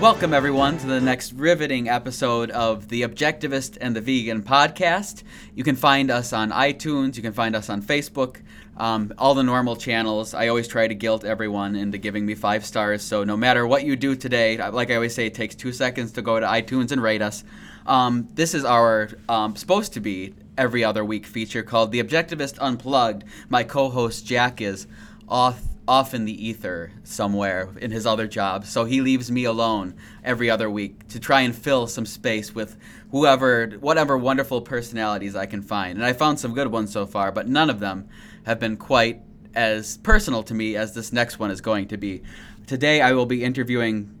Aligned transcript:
Welcome, 0.00 0.32
everyone, 0.32 0.78
to 0.78 0.86
the 0.86 0.98
next 0.98 1.34
riveting 1.34 1.90
episode 1.90 2.50
of 2.52 2.88
The 2.88 3.02
Objectivist 3.02 3.76
and 3.82 3.94
the 3.94 4.00
Vegan 4.00 4.42
podcast. 4.42 5.24
You 5.54 5.62
can 5.62 5.76
find 5.76 6.10
us 6.10 6.32
on 6.32 6.52
iTunes, 6.52 7.16
you 7.16 7.22
can 7.22 7.34
find 7.34 7.54
us 7.54 7.68
on 7.68 7.82
Facebook, 7.82 8.40
um, 8.78 9.12
all 9.18 9.34
the 9.34 9.42
normal 9.42 9.76
channels. 9.76 10.32
I 10.32 10.48
always 10.48 10.68
try 10.68 10.88
to 10.88 10.94
guilt 10.94 11.26
everyone 11.26 11.76
into 11.76 11.98
giving 11.98 12.24
me 12.24 12.34
five 12.34 12.64
stars, 12.64 13.02
so 13.02 13.24
no 13.24 13.36
matter 13.36 13.66
what 13.66 13.84
you 13.84 13.94
do 13.94 14.16
today, 14.16 14.56
like 14.70 14.90
I 14.90 14.94
always 14.94 15.14
say, 15.14 15.26
it 15.26 15.34
takes 15.34 15.54
two 15.54 15.70
seconds 15.70 16.12
to 16.12 16.22
go 16.22 16.40
to 16.40 16.46
iTunes 16.46 16.92
and 16.92 17.02
rate 17.02 17.20
us. 17.20 17.44
Um, 17.84 18.26
this 18.32 18.54
is 18.54 18.64
our 18.64 19.10
um, 19.28 19.54
supposed 19.54 19.92
to 19.92 20.00
be 20.00 20.32
every 20.56 20.82
other 20.82 21.04
week 21.04 21.26
feature 21.26 21.62
called 21.62 21.92
The 21.92 22.02
Objectivist 22.02 22.56
Unplugged. 22.58 23.24
My 23.50 23.64
co 23.64 23.90
host 23.90 24.24
Jack 24.24 24.62
is 24.62 24.86
off 25.28 25.60
off 25.88 26.14
in 26.14 26.24
the 26.24 26.48
ether 26.48 26.92
somewhere 27.02 27.68
in 27.80 27.90
his 27.90 28.06
other 28.06 28.26
job. 28.26 28.64
So 28.64 28.84
he 28.84 29.00
leaves 29.00 29.30
me 29.30 29.44
alone 29.44 29.94
every 30.22 30.50
other 30.50 30.70
week 30.70 31.08
to 31.08 31.20
try 31.20 31.40
and 31.40 31.54
fill 31.54 31.86
some 31.86 32.06
space 32.06 32.54
with 32.54 32.76
whoever, 33.10 33.70
whatever 33.80 34.16
wonderful 34.16 34.60
personalities 34.60 35.34
I 35.34 35.46
can 35.46 35.62
find. 35.62 35.96
And 35.96 36.04
I 36.04 36.12
found 36.12 36.38
some 36.38 36.54
good 36.54 36.68
ones 36.68 36.92
so 36.92 37.06
far, 37.06 37.32
but 37.32 37.48
none 37.48 37.70
of 37.70 37.80
them 37.80 38.08
have 38.44 38.60
been 38.60 38.76
quite 38.76 39.20
as 39.54 39.96
personal 39.98 40.42
to 40.44 40.54
me 40.54 40.76
as 40.76 40.94
this 40.94 41.12
next 41.12 41.38
one 41.38 41.50
is 41.50 41.60
going 41.60 41.88
to 41.88 41.96
be. 41.96 42.22
Today 42.66 43.00
I 43.00 43.12
will 43.12 43.26
be 43.26 43.42
interviewing 43.42 44.16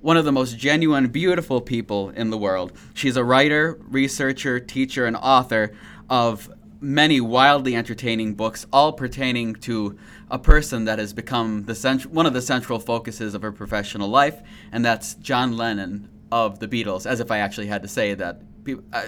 one 0.00 0.16
of 0.16 0.24
the 0.24 0.32
most 0.32 0.58
genuine, 0.58 1.08
beautiful 1.08 1.60
people 1.60 2.10
in 2.10 2.30
the 2.30 2.38
world. 2.38 2.72
She's 2.94 3.16
a 3.16 3.24
writer, 3.24 3.80
researcher, 3.88 4.60
teacher, 4.60 5.06
and 5.06 5.16
author 5.16 5.74
of 6.10 6.50
many 6.80 7.20
wildly 7.20 7.74
entertaining 7.74 8.34
books, 8.34 8.66
all 8.72 8.92
pertaining 8.92 9.54
to 9.54 9.98
a 10.30 10.38
person 10.38 10.84
that 10.84 10.98
has 10.98 11.12
become 11.12 11.64
the 11.64 11.74
cent- 11.74 12.06
one 12.06 12.26
of 12.26 12.32
the 12.32 12.42
central 12.42 12.78
focuses 12.78 13.34
of 13.34 13.42
her 13.42 13.52
professional 13.52 14.08
life, 14.08 14.42
and 14.72 14.84
that's 14.84 15.14
John 15.14 15.56
Lennon 15.56 16.08
of 16.32 16.58
the 16.58 16.68
Beatles. 16.68 17.06
As 17.06 17.20
if 17.20 17.30
I 17.30 17.38
actually 17.38 17.66
had 17.68 17.82
to 17.82 17.88
say 17.88 18.14
that. 18.14 18.42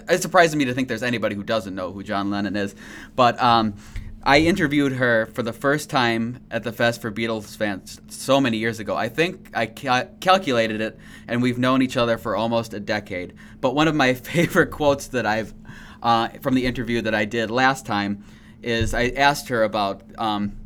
It 0.08 0.22
surprises 0.22 0.54
me 0.54 0.66
to 0.66 0.74
think 0.74 0.86
there's 0.86 1.02
anybody 1.02 1.34
who 1.34 1.42
doesn't 1.42 1.74
know 1.74 1.90
who 1.90 2.04
John 2.04 2.30
Lennon 2.30 2.54
is, 2.54 2.76
but 3.16 3.42
um, 3.42 3.74
I 4.22 4.38
interviewed 4.38 4.92
her 4.92 5.26
for 5.26 5.42
the 5.42 5.52
first 5.52 5.90
time 5.90 6.44
at 6.50 6.62
the 6.62 6.70
Fest 6.70 7.00
for 7.00 7.10
Beatles 7.10 7.56
fans 7.56 8.00
so 8.08 8.40
many 8.40 8.58
years 8.58 8.78
ago. 8.78 8.94
I 8.94 9.08
think 9.08 9.50
I 9.54 9.66
ca- 9.66 10.06
calculated 10.20 10.80
it, 10.80 10.98
and 11.26 11.42
we've 11.42 11.58
known 11.58 11.82
each 11.82 11.96
other 11.96 12.18
for 12.18 12.36
almost 12.36 12.74
a 12.74 12.78
decade. 12.78 13.34
But 13.60 13.74
one 13.74 13.88
of 13.88 13.94
my 13.94 14.14
favorite 14.32 14.70
quotes 14.70 15.08
that 15.08 15.26
I've 15.26 15.54
uh, 16.02 16.28
from 16.40 16.54
the 16.54 16.64
interview 16.64 17.02
that 17.02 17.14
I 17.14 17.24
did 17.24 17.50
last 17.50 17.84
time 17.84 18.24
is 18.62 18.94
I 18.94 19.08
asked 19.08 19.48
her 19.48 19.64
about 19.64 20.02
um, 20.18 20.56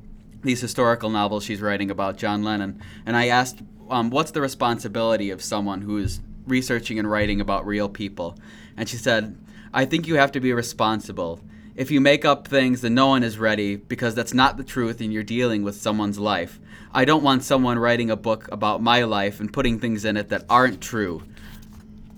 these 0.42 0.60
historical 0.60 1.10
novels 1.10 1.44
she's 1.44 1.60
writing 1.60 1.90
about 1.90 2.16
John 2.16 2.42
Lennon, 2.42 2.80
and 3.06 3.16
I 3.16 3.28
asked, 3.28 3.62
um, 3.88 4.10
"What's 4.10 4.30
the 4.30 4.40
responsibility 4.40 5.30
of 5.30 5.42
someone 5.42 5.82
who 5.82 5.98
is 5.98 6.20
researching 6.46 6.98
and 6.98 7.10
writing 7.10 7.40
about 7.40 7.66
real 7.66 7.88
people?" 7.88 8.36
And 8.76 8.88
she 8.88 8.96
said, 8.96 9.36
"I 9.72 9.84
think 9.84 10.06
you 10.06 10.16
have 10.16 10.32
to 10.32 10.40
be 10.40 10.52
responsible." 10.52 11.40
If 11.74 11.90
you 11.90 12.02
make 12.02 12.26
up 12.26 12.46
things, 12.46 12.82
then 12.82 12.94
no 12.94 13.08
one 13.08 13.22
is 13.22 13.38
ready 13.38 13.76
because 13.76 14.14
that's 14.14 14.34
not 14.34 14.58
the 14.58 14.64
truth 14.64 15.00
and 15.00 15.10
you're 15.10 15.22
dealing 15.22 15.62
with 15.62 15.74
someone's 15.74 16.18
life. 16.18 16.60
I 16.92 17.06
don't 17.06 17.22
want 17.22 17.44
someone 17.44 17.78
writing 17.78 18.10
a 18.10 18.16
book 18.16 18.46
about 18.52 18.82
my 18.82 19.04
life 19.04 19.40
and 19.40 19.50
putting 19.50 19.78
things 19.78 20.04
in 20.04 20.18
it 20.18 20.28
that 20.28 20.44
aren't 20.50 20.82
true. 20.82 21.22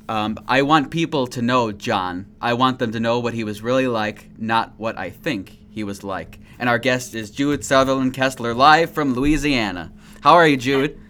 Um, 0.08 0.38
I 0.48 0.62
want 0.62 0.90
people 0.90 1.28
to 1.28 1.40
know 1.40 1.70
John. 1.70 2.26
I 2.40 2.54
want 2.54 2.80
them 2.80 2.90
to 2.92 3.00
know 3.00 3.20
what 3.20 3.34
he 3.34 3.44
was 3.44 3.62
really 3.62 3.86
like, 3.86 4.28
not 4.36 4.72
what 4.76 4.98
I 4.98 5.10
think 5.10 5.56
he 5.70 5.84
was 5.84 6.02
like. 6.02 6.40
And 6.58 6.68
our 6.68 6.78
guest 6.78 7.14
is 7.14 7.30
Jude 7.30 7.64
Southerland 7.64 8.14
Kessler, 8.14 8.54
live 8.54 8.92
from 8.92 9.14
Louisiana. 9.14 9.92
How 10.20 10.34
are 10.34 10.46
you, 10.46 10.56
Jude? 10.56 11.00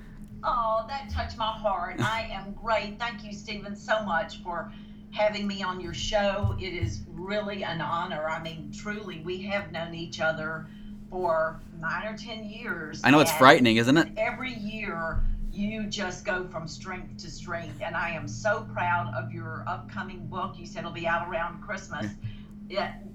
Oh, 0.43 0.84
that 0.88 1.10
touched 1.10 1.37
my 1.37 1.53
heart. 1.53 2.00
I 2.00 2.28
am 2.32 2.53
great. 2.53 2.99
Thank 2.99 3.25
you, 3.25 3.32
Steven, 3.32 3.77
so 3.77 4.03
much 4.04 4.43
for 4.43 4.72
having 5.10 5.47
me 5.47 5.62
on 5.62 5.81
your 5.81 5.94
show. 5.94 6.56
It 6.59 6.72
is 6.75 7.03
really 7.12 7.62
an 7.62 7.81
honor. 7.81 8.28
I 8.28 8.43
mean, 8.43 8.72
truly, 8.77 9.21
we 9.25 9.43
have 9.43 9.71
known 9.71 9.94
each 9.94 10.21
other 10.21 10.66
for 11.10 11.60
nine 11.78 12.06
or 12.06 12.16
ten 12.16 12.44
years. 12.44 13.00
I 13.04 13.10
know 13.10 13.21
it's 13.21 13.33
frightening, 13.33 13.77
isn't 13.77 13.97
it? 13.97 14.09
Every 14.16 14.54
year 14.54 15.22
you 15.53 15.84
just 15.84 16.25
go 16.25 16.49
from 16.49 16.66
strength 16.66 17.22
to 17.22 17.31
strength. 17.31 17.81
And 17.81 17.94
I 17.94 18.10
am 18.10 18.27
so 18.27 18.66
proud 18.72 19.15
of 19.15 19.33
your 19.33 19.65
upcoming 19.69 20.27
book. 20.27 20.56
You 20.59 20.66
said 20.66 20.81
it'll 20.81 20.91
be 20.91 21.06
out 21.06 21.28
around 21.28 21.62
Christmas. 21.62 22.06
Yeah, 22.06 22.28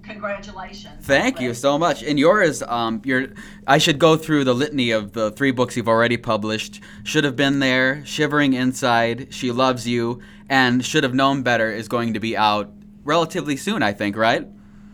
congratulations. 0.04 1.06
Thank 1.06 1.40
you 1.40 1.54
so 1.54 1.78
much. 1.78 2.04
And 2.04 2.18
yours, 2.20 2.64
um, 2.64 3.02
your, 3.06 3.28
I 3.68 3.78
should 3.78 4.00
go 4.00 4.18
through 4.18 4.44
the 4.44 4.54
litany 4.54 4.92
of 4.92 5.14
the 5.14 5.32
three 5.32 5.52
books 5.52 5.78
you've 5.78 5.88
already 5.88 6.18
published. 6.18 6.82
Should 7.04 7.24
have 7.24 7.36
been 7.36 7.60
there, 7.60 8.04
Shivering 8.06 8.54
Inside, 8.54 9.34
She 9.34 9.52
Loves 9.52 9.88
You, 9.88 10.22
and 10.50 10.84
Should 10.84 11.04
Have 11.04 11.14
Known 11.14 11.44
Better 11.44 11.72
is 11.72 11.88
going 11.88 12.14
to 12.16 12.20
be 12.20 12.36
out 12.36 12.72
relatively 13.04 13.56
soon, 13.56 13.84
I 13.84 13.94
think, 13.94 14.16
right? 14.16 14.48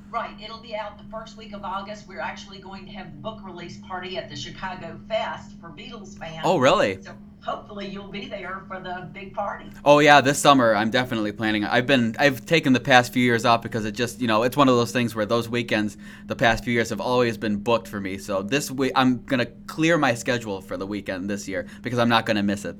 Right. 0.10 0.36
It'll 0.42 0.62
be 0.62 0.76
out 0.76 0.98
the 0.98 1.04
first 1.12 1.38
week 1.38 1.54
of 1.54 1.64
August. 1.64 2.08
We're 2.08 2.22
actually 2.22 2.60
going 2.60 2.86
to 2.86 2.92
have 2.94 3.08
a 3.08 3.10
book 3.10 3.40
release 3.44 3.80
party 3.88 4.18
at 4.18 4.30
the 4.30 4.36
Chicago 4.36 5.00
Fest 5.10 5.60
for 5.60 5.70
Beatles 5.70 6.18
fans. 6.18 6.42
Oh, 6.46 6.58
really? 6.58 7.02
So 7.02 7.14
hopefully 7.46 7.88
you'll 7.88 8.08
be 8.08 8.26
there 8.28 8.64
for 8.68 8.80
the 8.80 9.08
big 9.14 9.34
party. 9.34 9.70
Oh 9.86 10.00
yeah, 10.00 10.20
this 10.20 10.40
summer 10.40 10.74
I'm 10.74 10.90
definitely 10.90 11.32
planning. 11.32 11.64
I've 11.64 11.86
been 11.86 12.16
I've 12.18 12.46
taken 12.46 12.74
the 12.74 12.80
past 12.80 13.14
few 13.14 13.24
years 13.24 13.46
off 13.46 13.62
because 13.62 13.86
it 13.86 13.92
just 13.92 14.20
you 14.20 14.28
know 14.28 14.44
it's 14.44 14.58
one 14.58 14.68
of 14.68 14.76
those 14.76 14.92
things 14.92 15.16
where 15.16 15.28
those 15.28 15.48
weekends 15.48 15.96
the 16.26 16.36
past 16.36 16.64
few 16.64 16.74
years 16.74 16.90
have 16.90 17.00
always 17.00 17.38
been 17.38 17.58
booked 17.58 17.88
for 17.88 18.02
me. 18.02 18.18
So 18.18 18.42
this 18.42 18.72
week 18.72 18.92
I'm 18.96 19.24
gonna 19.24 19.46
clear 19.68 19.98
my 19.98 20.16
schedule 20.16 20.60
for 20.60 20.76
the 20.76 20.88
weekend 20.88 21.30
this 21.30 21.48
year 21.48 21.68
because 21.84 22.00
I'm 22.00 22.10
not 22.10 22.26
gonna 22.26 22.44
miss 22.44 22.66
it. 22.66 22.76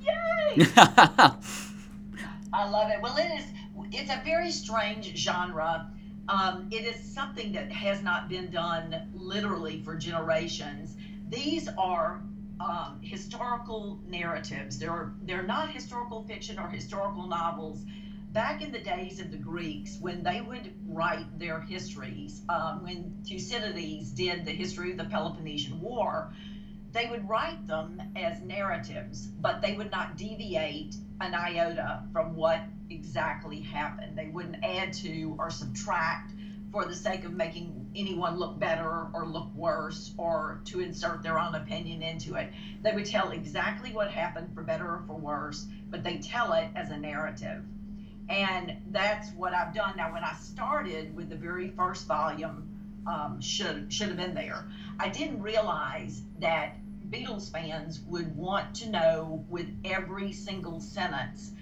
Yay! 0.00 0.66
I 2.52 2.68
love 2.68 2.90
it. 2.90 3.00
Well, 3.02 3.16
it 3.16 3.30
is. 3.38 3.44
It's 3.92 4.10
a 4.10 4.20
very 4.24 4.50
strange 4.50 5.16
genre. 5.16 5.90
Um, 6.28 6.68
it 6.70 6.84
is 6.84 7.02
something 7.02 7.52
that 7.52 7.70
has 7.72 8.02
not 8.02 8.28
been 8.28 8.50
done 8.50 9.08
literally 9.14 9.82
for 9.82 9.96
generations. 9.96 10.96
These 11.28 11.68
are 11.76 12.22
um, 12.60 13.00
historical 13.02 13.98
narratives. 14.06 14.78
They're 14.78 15.12
they're 15.22 15.42
not 15.42 15.70
historical 15.70 16.22
fiction 16.24 16.58
or 16.58 16.68
historical 16.68 17.26
novels. 17.26 17.82
Back 18.32 18.62
in 18.62 18.70
the 18.70 18.78
days 18.78 19.18
of 19.18 19.32
the 19.32 19.38
Greeks, 19.38 19.96
when 20.00 20.22
they 20.22 20.40
would 20.40 20.72
write 20.86 21.38
their 21.38 21.60
histories, 21.60 22.42
um, 22.48 22.84
when 22.84 23.22
Thucydides 23.28 24.12
did 24.12 24.44
the 24.44 24.52
history 24.52 24.92
of 24.92 24.98
the 24.98 25.04
Peloponnesian 25.04 25.80
War, 25.80 26.32
they 26.92 27.06
would 27.06 27.28
write 27.28 27.66
them 27.66 28.00
as 28.14 28.40
narratives, 28.40 29.26
but 29.26 29.62
they 29.62 29.72
would 29.72 29.90
not 29.90 30.16
deviate 30.16 30.94
an 31.20 31.34
iota 31.34 32.04
from 32.12 32.36
what 32.36 32.62
exactly 32.88 33.60
happened. 33.60 34.16
They 34.16 34.28
wouldn't 34.28 34.62
add 34.62 34.92
to 34.94 35.34
or 35.38 35.50
subtract 35.50 36.32
for 36.70 36.84
the 36.84 36.94
sake 36.94 37.24
of 37.24 37.32
making 37.32 37.79
anyone 37.96 38.38
look 38.38 38.58
better 38.58 39.08
or 39.12 39.26
look 39.26 39.54
worse 39.54 40.12
or 40.16 40.60
to 40.66 40.80
insert 40.80 41.22
their 41.22 41.38
own 41.38 41.54
opinion 41.54 42.02
into 42.02 42.34
it. 42.34 42.50
They 42.82 42.92
would 42.92 43.06
tell 43.06 43.30
exactly 43.30 43.92
what 43.92 44.10
happened 44.10 44.54
for 44.54 44.62
better 44.62 44.86
or 44.86 45.04
for 45.06 45.16
worse, 45.16 45.66
but 45.88 46.02
they 46.02 46.18
tell 46.18 46.52
it 46.52 46.68
as 46.74 46.90
a 46.90 46.96
narrative. 46.96 47.64
And 48.28 48.76
that's 48.90 49.32
what 49.32 49.54
I've 49.54 49.74
done. 49.74 49.96
Now, 49.96 50.12
when 50.12 50.22
I 50.22 50.34
started 50.34 51.16
with 51.16 51.28
the 51.28 51.36
very 51.36 51.68
first 51.70 52.06
volume, 52.06 52.68
um, 53.06 53.40
should 53.40 53.92
should 53.92 54.08
have 54.08 54.16
been 54.16 54.34
there. 54.34 54.66
I 54.98 55.08
didn't 55.08 55.42
realize 55.42 56.22
that 56.38 56.76
Beatles 57.10 57.50
fans 57.50 58.00
would 58.06 58.36
want 58.36 58.74
to 58.76 58.90
know 58.90 59.44
with 59.48 59.66
every 59.84 60.32
single 60.32 60.80
sentence 60.80 61.52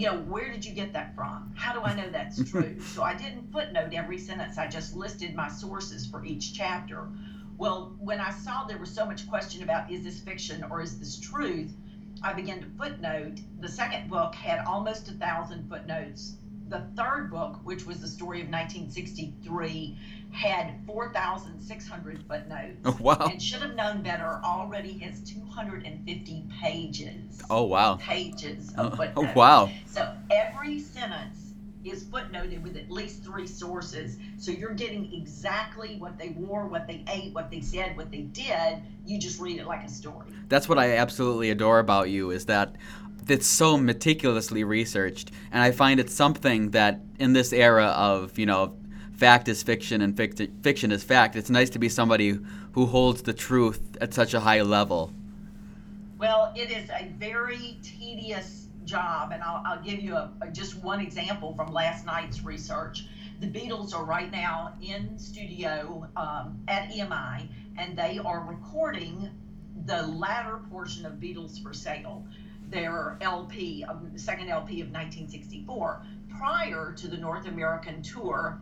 you 0.00 0.06
know, 0.06 0.16
where 0.16 0.50
did 0.50 0.64
you 0.64 0.72
get 0.72 0.94
that 0.94 1.14
from? 1.14 1.52
How 1.54 1.74
do 1.74 1.82
I 1.82 1.94
know 1.94 2.08
that's 2.08 2.42
true? 2.50 2.80
so 2.80 3.02
I 3.02 3.14
didn't 3.14 3.52
footnote 3.52 3.92
every 3.92 4.18
sentence, 4.18 4.56
I 4.56 4.66
just 4.66 4.96
listed 4.96 5.34
my 5.34 5.48
sources 5.48 6.06
for 6.06 6.24
each 6.24 6.54
chapter. 6.54 7.06
Well, 7.58 7.94
when 8.00 8.18
I 8.18 8.30
saw 8.30 8.64
there 8.64 8.78
was 8.78 8.90
so 8.90 9.04
much 9.04 9.28
question 9.28 9.62
about 9.62 9.92
is 9.92 10.02
this 10.02 10.20
fiction 10.20 10.64
or 10.70 10.80
is 10.80 10.98
this 10.98 11.18
truth, 11.20 11.76
I 12.22 12.32
began 12.32 12.60
to 12.60 12.66
footnote. 12.78 13.40
The 13.60 13.68
second 13.68 14.08
book 14.08 14.34
had 14.34 14.64
almost 14.64 15.08
a 15.08 15.12
thousand 15.12 15.68
footnotes. 15.68 16.36
The 16.68 16.86
third 16.96 17.30
book, 17.30 17.60
which 17.64 17.84
was 17.84 18.00
the 18.00 18.08
story 18.08 18.40
of 18.40 18.48
1963, 18.48 19.98
had 20.32 20.74
4,600 20.86 22.22
footnotes. 22.28 22.78
Oh, 22.84 22.96
wow. 23.00 23.30
And 23.32 23.42
should 23.42 23.62
have 23.62 23.74
known 23.74 24.02
better 24.02 24.40
already 24.44 24.98
has 24.98 25.20
250 25.20 26.44
pages. 26.60 27.40
Oh, 27.50 27.64
wow. 27.64 27.96
Pages 27.96 28.64
of 28.78 28.86
oh, 28.86 28.90
footnotes. 28.90 29.12
Oh, 29.16 29.30
wow. 29.34 29.74
So 29.86 30.08
every 30.30 30.78
sentence 30.80 31.54
is 31.84 32.04
footnoted 32.04 32.62
with 32.62 32.76
at 32.76 32.90
least 32.90 33.22
three 33.24 33.46
sources. 33.46 34.18
So 34.36 34.50
you're 34.50 34.74
getting 34.74 35.12
exactly 35.12 35.96
what 35.98 36.18
they 36.18 36.30
wore, 36.30 36.66
what 36.66 36.86
they 36.86 37.04
ate, 37.12 37.34
what 37.34 37.50
they 37.50 37.60
said, 37.60 37.96
what 37.96 38.10
they 38.10 38.22
did. 38.22 38.82
You 39.06 39.18
just 39.18 39.40
read 39.40 39.58
it 39.58 39.66
like 39.66 39.84
a 39.84 39.88
story. 39.88 40.30
That's 40.48 40.68
what 40.68 40.78
I 40.78 40.96
absolutely 40.96 41.50
adore 41.50 41.78
about 41.78 42.10
you 42.10 42.30
is 42.30 42.46
that 42.46 42.76
it's 43.28 43.46
so 43.46 43.76
meticulously 43.76 44.64
researched 44.64 45.30
and 45.52 45.62
I 45.62 45.70
find 45.70 46.00
it 46.00 46.10
something 46.10 46.70
that 46.70 47.00
in 47.18 47.32
this 47.32 47.52
era 47.52 47.86
of, 47.86 48.38
you 48.38 48.46
know, 48.46 48.74
fact 49.20 49.48
is 49.48 49.62
fiction 49.62 50.00
and 50.00 50.16
fict- 50.16 50.40
fiction 50.62 50.90
is 50.90 51.04
fact. 51.04 51.36
It's 51.36 51.50
nice 51.50 51.68
to 51.70 51.78
be 51.78 51.90
somebody 51.90 52.38
who 52.72 52.86
holds 52.86 53.22
the 53.22 53.34
truth 53.34 53.98
at 54.00 54.14
such 54.14 54.32
a 54.32 54.40
high 54.40 54.62
level. 54.62 55.12
Well, 56.18 56.52
it 56.56 56.70
is 56.70 56.88
a 56.88 57.12
very 57.18 57.76
tedious 57.82 58.68
job, 58.86 59.32
and 59.32 59.42
I'll, 59.42 59.62
I'll 59.66 59.82
give 59.82 60.00
you 60.00 60.16
a, 60.16 60.32
a, 60.40 60.48
just 60.48 60.82
one 60.82 61.00
example 61.00 61.54
from 61.54 61.70
last 61.70 62.06
night's 62.06 62.42
research. 62.42 63.04
The 63.40 63.46
Beatles 63.46 63.94
are 63.94 64.04
right 64.04 64.32
now 64.32 64.72
in 64.80 65.18
studio 65.18 66.08
um, 66.16 66.58
at 66.66 66.90
EMI, 66.90 67.46
and 67.76 67.96
they 67.96 68.18
are 68.24 68.40
recording 68.40 69.28
the 69.84 70.06
latter 70.06 70.60
portion 70.70 71.04
of 71.04 71.14
Beatles 71.14 71.62
for 71.62 71.74
Sale, 71.74 72.24
their 72.68 73.18
LP, 73.20 73.84
the 74.12 74.18
second 74.18 74.48
LP 74.48 74.80
of 74.80 74.88
1964. 74.88 76.06
Prior 76.38 76.92
to 76.96 77.08
the 77.08 77.16
North 77.18 77.46
American 77.46 78.02
tour, 78.02 78.60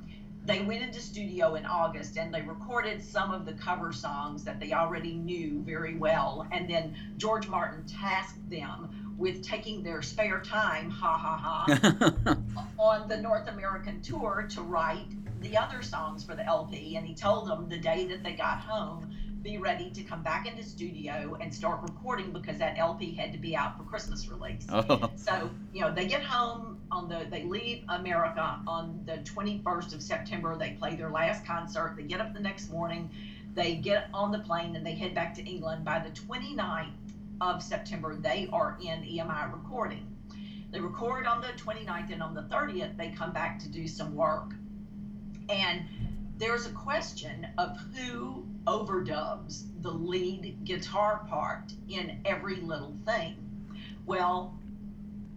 they 0.48 0.62
went 0.62 0.82
into 0.82 0.98
studio 0.98 1.56
in 1.56 1.66
August 1.66 2.16
and 2.16 2.32
they 2.32 2.40
recorded 2.40 3.04
some 3.04 3.32
of 3.32 3.44
the 3.44 3.52
cover 3.52 3.92
songs 3.92 4.42
that 4.44 4.58
they 4.58 4.72
already 4.72 5.12
knew 5.12 5.62
very 5.62 5.94
well. 5.94 6.46
And 6.50 6.68
then 6.68 6.96
George 7.18 7.46
Martin 7.48 7.84
tasked 7.86 8.48
them 8.48 9.14
with 9.18 9.42
taking 9.42 9.82
their 9.82 10.00
spare 10.00 10.40
time, 10.40 10.88
ha 10.88 11.18
ha 11.18 11.36
ha, 11.36 12.36
on 12.78 13.08
the 13.08 13.18
North 13.18 13.46
American 13.48 14.00
tour 14.00 14.48
to 14.50 14.62
write 14.62 15.08
the 15.42 15.54
other 15.54 15.82
songs 15.82 16.24
for 16.24 16.34
the 16.34 16.46
LP. 16.46 16.96
And 16.96 17.06
he 17.06 17.14
told 17.14 17.46
them 17.46 17.68
the 17.68 17.78
day 17.78 18.06
that 18.06 18.24
they 18.24 18.32
got 18.32 18.58
home 18.60 19.06
be 19.42 19.58
ready 19.58 19.90
to 19.90 20.02
come 20.02 20.22
back 20.22 20.46
into 20.46 20.62
studio 20.62 21.36
and 21.40 21.54
start 21.54 21.80
recording 21.82 22.32
because 22.32 22.58
that 22.58 22.76
LP 22.76 23.12
had 23.14 23.32
to 23.32 23.38
be 23.38 23.54
out 23.54 23.76
for 23.76 23.84
Christmas 23.84 24.28
release. 24.28 24.66
Oh. 24.70 25.10
So, 25.16 25.50
you 25.72 25.80
know, 25.80 25.92
they 25.92 26.06
get 26.06 26.22
home 26.22 26.80
on 26.90 27.08
the 27.08 27.26
they 27.30 27.44
leave 27.44 27.84
America 27.88 28.60
on 28.66 29.02
the 29.06 29.18
21st 29.18 29.94
of 29.94 30.02
September. 30.02 30.56
They 30.56 30.70
play 30.70 30.96
their 30.96 31.10
last 31.10 31.44
concert. 31.44 31.94
They 31.96 32.02
get 32.04 32.20
up 32.20 32.34
the 32.34 32.40
next 32.40 32.70
morning. 32.70 33.10
They 33.54 33.76
get 33.76 34.08
on 34.12 34.32
the 34.32 34.40
plane 34.40 34.76
and 34.76 34.84
they 34.84 34.94
head 34.94 35.14
back 35.14 35.34
to 35.34 35.44
England. 35.44 35.84
By 35.84 36.00
the 36.00 36.10
29th 36.10 36.92
of 37.40 37.62
September, 37.62 38.16
they 38.16 38.48
are 38.52 38.78
in 38.80 39.02
EMI 39.02 39.52
recording. 39.52 40.06
They 40.70 40.80
record 40.80 41.26
on 41.26 41.40
the 41.40 41.48
29th 41.48 42.12
and 42.12 42.22
on 42.22 42.34
the 42.34 42.42
30th 42.42 42.96
they 42.96 43.10
come 43.10 43.32
back 43.32 43.58
to 43.60 43.68
do 43.68 43.86
some 43.88 44.14
work. 44.14 44.52
And 45.48 45.82
there's 46.36 46.66
a 46.66 46.70
question 46.70 47.46
of 47.56 47.76
who 47.94 48.46
overdubs 48.68 49.64
the 49.80 49.90
lead 49.90 50.58
guitar 50.64 51.26
part 51.28 51.72
in 51.88 52.20
every 52.26 52.56
little 52.56 52.94
thing. 53.06 53.36
Well, 54.04 54.58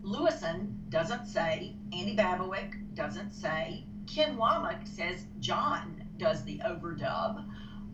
Lewisohn 0.03 0.75
doesn't 0.89 1.27
say, 1.27 1.75
Andy 1.93 2.15
Babiuk 2.15 2.93
doesn't 2.93 3.31
say, 3.31 3.85
Ken 4.05 4.35
Womack 4.35 4.85
says 4.85 5.25
John 5.39 6.03
does 6.17 6.43
the 6.43 6.59
overdub. 6.65 7.45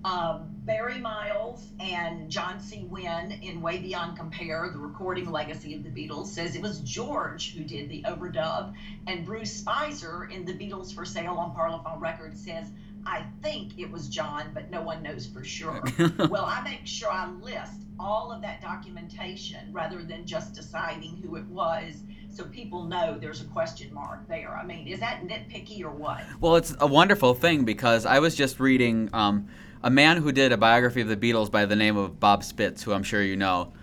Um, 0.03 0.55
Barry 0.63 0.99
Miles 0.99 1.67
and 1.79 2.29
John 2.29 2.59
C. 2.59 2.87
Winn 2.89 3.31
in 3.41 3.61
Way 3.61 3.79
Beyond 3.79 4.17
Compare, 4.17 4.69
the 4.71 4.79
recording 4.79 5.29
legacy 5.29 5.75
of 5.75 5.83
the 5.83 5.89
Beatles, 5.89 6.27
says 6.27 6.55
it 6.55 6.61
was 6.61 6.79
George 6.79 7.53
who 7.53 7.63
did 7.63 7.89
the 7.89 8.03
overdub. 8.03 8.73
And 9.05 9.25
Bruce 9.25 9.61
Spizer 9.61 10.31
in 10.31 10.45
The 10.45 10.53
Beatles 10.53 10.93
for 10.93 11.03
Sale 11.03 11.33
on 11.33 11.55
Parlophone 11.55 11.99
Records 11.99 12.43
says 12.43 12.71
I 13.07 13.23
think 13.41 13.79
it 13.79 13.89
was 13.89 14.09
John, 14.09 14.51
but 14.53 14.69
no 14.69 14.81
one 14.81 15.01
knows 15.01 15.25
for 15.25 15.43
sure. 15.43 15.81
well, 16.29 16.45
I 16.45 16.61
make 16.61 16.85
sure 16.85 17.09
I 17.09 17.31
list 17.31 17.83
all 17.97 18.31
of 18.33 18.41
that 18.41 18.61
documentation 18.61 19.71
rather 19.71 20.03
than 20.03 20.25
just 20.25 20.53
deciding 20.53 21.21
who 21.23 21.37
it 21.37 21.45
was 21.45 22.03
so 22.29 22.43
people 22.43 22.83
know 22.83 23.17
there's 23.17 23.41
a 23.41 23.45
question 23.45 23.91
mark 23.93 24.27
there. 24.27 24.55
I 24.55 24.63
mean, 24.63 24.87
is 24.87 24.99
that 24.99 25.23
nitpicky 25.23 25.81
or 25.81 25.89
what? 25.89 26.21
Well, 26.39 26.57
it's 26.57 26.75
a 26.79 26.85
wonderful 26.85 27.33
thing 27.33 27.63
because 27.63 28.05
I 28.05 28.19
was 28.19 28.35
just 28.35 28.59
reading 28.59 29.09
um, 29.13 29.47
a 29.81 29.89
man 29.89 30.17
who 30.17 30.31
did 30.31 30.51
a 30.51 30.57
biography 30.57 31.01
of 31.01 31.07
the 31.07 31.17
Beatles 31.17 31.49
by 31.49 31.65
the 31.65 31.75
name 31.75 31.97
of 31.97 32.19
Bob 32.19 32.43
Spitz, 32.43 32.83
who 32.83 32.91
I'm 32.91 33.01
sure 33.01 33.23
you 33.23 33.37
know. 33.37 33.73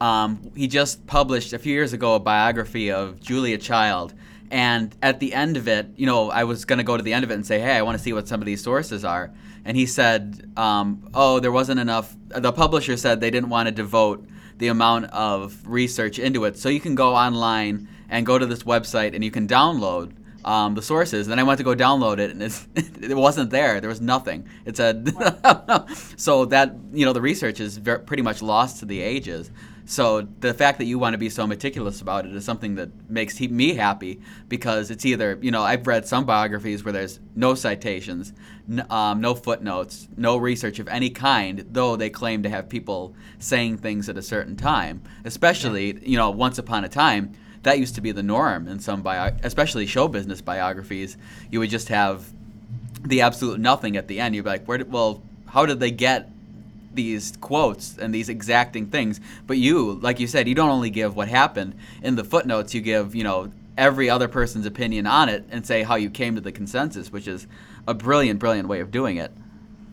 Um, 0.00 0.52
he 0.56 0.68
just 0.68 1.06
published 1.06 1.52
a 1.52 1.58
few 1.58 1.74
years 1.74 1.92
ago 1.92 2.14
a 2.14 2.20
biography 2.20 2.90
of 2.90 3.20
Julia 3.20 3.58
Child 3.58 4.14
and 4.50 4.94
at 5.02 5.20
the 5.20 5.34
end 5.34 5.56
of 5.56 5.68
it, 5.68 5.88
you 5.96 6.06
know, 6.06 6.30
I 6.30 6.44
was 6.44 6.64
going 6.64 6.78
to 6.78 6.84
go 6.84 6.96
to 6.96 7.02
the 7.02 7.12
end 7.12 7.24
of 7.24 7.30
it 7.30 7.34
and 7.34 7.46
say, 7.46 7.60
hey, 7.60 7.72
I 7.72 7.82
want 7.82 7.98
to 7.98 8.02
see 8.02 8.12
what 8.12 8.28
some 8.28 8.40
of 8.40 8.46
these 8.46 8.62
sources 8.62 9.04
are. 9.04 9.32
And 9.64 9.76
he 9.76 9.86
said, 9.86 10.50
um, 10.56 11.10
oh, 11.12 11.40
there 11.40 11.52
wasn't 11.52 11.80
enough. 11.80 12.16
The 12.28 12.52
publisher 12.52 12.96
said 12.96 13.20
they 13.20 13.30
didn't 13.30 13.50
want 13.50 13.66
to 13.68 13.72
devote 13.72 14.26
the 14.56 14.68
amount 14.68 15.06
of 15.06 15.60
research 15.66 16.18
into 16.18 16.44
it. 16.44 16.56
So 16.56 16.68
you 16.68 16.80
can 16.80 16.94
go 16.94 17.14
online 17.14 17.88
and 18.08 18.24
go 18.24 18.38
to 18.38 18.46
this 18.46 18.62
website 18.62 19.14
and 19.14 19.22
you 19.22 19.30
can 19.30 19.46
download 19.46 20.12
um, 20.44 20.74
the 20.74 20.82
sources. 20.82 21.26
And 21.26 21.32
then 21.32 21.38
I 21.38 21.42
went 21.42 21.58
to 21.58 21.64
go 21.64 21.74
download 21.74 22.18
it, 22.18 22.30
and 22.30 22.42
it 23.04 23.16
wasn't 23.16 23.50
there. 23.50 23.80
There 23.80 23.90
was 23.90 24.00
nothing. 24.00 24.48
It 24.64 24.76
said 24.76 25.12
so 26.16 26.46
that 26.46 26.74
you 26.92 27.04
know 27.04 27.12
the 27.12 27.20
research 27.20 27.60
is 27.60 27.76
very, 27.76 28.00
pretty 28.00 28.22
much 28.22 28.42
lost 28.42 28.80
to 28.80 28.86
the 28.86 29.00
ages. 29.00 29.50
So 29.88 30.28
the 30.40 30.52
fact 30.52 30.76
that 30.78 30.84
you 30.84 30.98
want 30.98 31.14
to 31.14 31.18
be 31.18 31.30
so 31.30 31.46
meticulous 31.46 32.02
about 32.02 32.26
it 32.26 32.34
is 32.34 32.44
something 32.44 32.74
that 32.74 32.90
makes 33.10 33.38
he, 33.38 33.48
me 33.48 33.72
happy 33.72 34.20
because 34.46 34.90
it's 34.90 35.06
either 35.06 35.38
you 35.40 35.50
know 35.50 35.62
I've 35.62 35.86
read 35.86 36.06
some 36.06 36.26
biographies 36.26 36.84
where 36.84 36.92
there's 36.92 37.20
no 37.34 37.54
citations, 37.54 38.34
n- 38.70 38.86
um, 38.90 39.22
no 39.22 39.34
footnotes, 39.34 40.06
no 40.14 40.36
research 40.36 40.78
of 40.78 40.88
any 40.88 41.08
kind, 41.08 41.64
though 41.70 41.96
they 41.96 42.10
claim 42.10 42.42
to 42.42 42.50
have 42.50 42.68
people 42.68 43.14
saying 43.38 43.78
things 43.78 44.10
at 44.10 44.18
a 44.18 44.22
certain 44.22 44.56
time. 44.56 45.00
Especially 45.24 45.98
you 46.06 46.18
know 46.18 46.28
once 46.28 46.58
upon 46.58 46.84
a 46.84 46.88
time 46.90 47.32
that 47.62 47.78
used 47.78 47.94
to 47.94 48.02
be 48.02 48.12
the 48.12 48.22
norm 48.22 48.68
in 48.68 48.80
some 48.80 49.00
bio, 49.00 49.34
especially 49.42 49.86
show 49.86 50.06
business 50.06 50.42
biographies. 50.42 51.16
You 51.50 51.60
would 51.60 51.70
just 51.70 51.88
have 51.88 52.30
the 53.06 53.22
absolute 53.22 53.58
nothing 53.58 53.96
at 53.96 54.06
the 54.06 54.20
end. 54.20 54.34
You'd 54.34 54.44
be 54.44 54.50
like, 54.50 54.66
where? 54.66 54.76
Did, 54.76 54.92
well, 54.92 55.22
how 55.46 55.64
did 55.64 55.80
they 55.80 55.90
get 55.90 56.30
these 56.92 57.36
quotes 57.40 57.96
and 57.98 58.14
these 58.14 58.28
exacting 58.28 58.86
things. 58.86 59.20
But 59.46 59.58
you, 59.58 59.94
like 59.94 60.20
you 60.20 60.26
said, 60.26 60.48
you 60.48 60.54
don't 60.54 60.70
only 60.70 60.90
give 60.90 61.16
what 61.16 61.28
happened 61.28 61.74
in 62.02 62.16
the 62.16 62.24
footnotes. 62.24 62.74
You 62.74 62.80
give, 62.80 63.14
you 63.14 63.24
know, 63.24 63.52
every 63.76 64.10
other 64.10 64.28
person's 64.28 64.66
opinion 64.66 65.06
on 65.06 65.28
it 65.28 65.44
and 65.50 65.66
say 65.66 65.82
how 65.82 65.94
you 65.94 66.10
came 66.10 66.34
to 66.34 66.40
the 66.40 66.52
consensus, 66.52 67.12
which 67.12 67.28
is 67.28 67.46
a 67.86 67.94
brilliant, 67.94 68.40
brilliant 68.40 68.68
way 68.68 68.80
of 68.80 68.90
doing 68.90 69.16
it. 69.16 69.32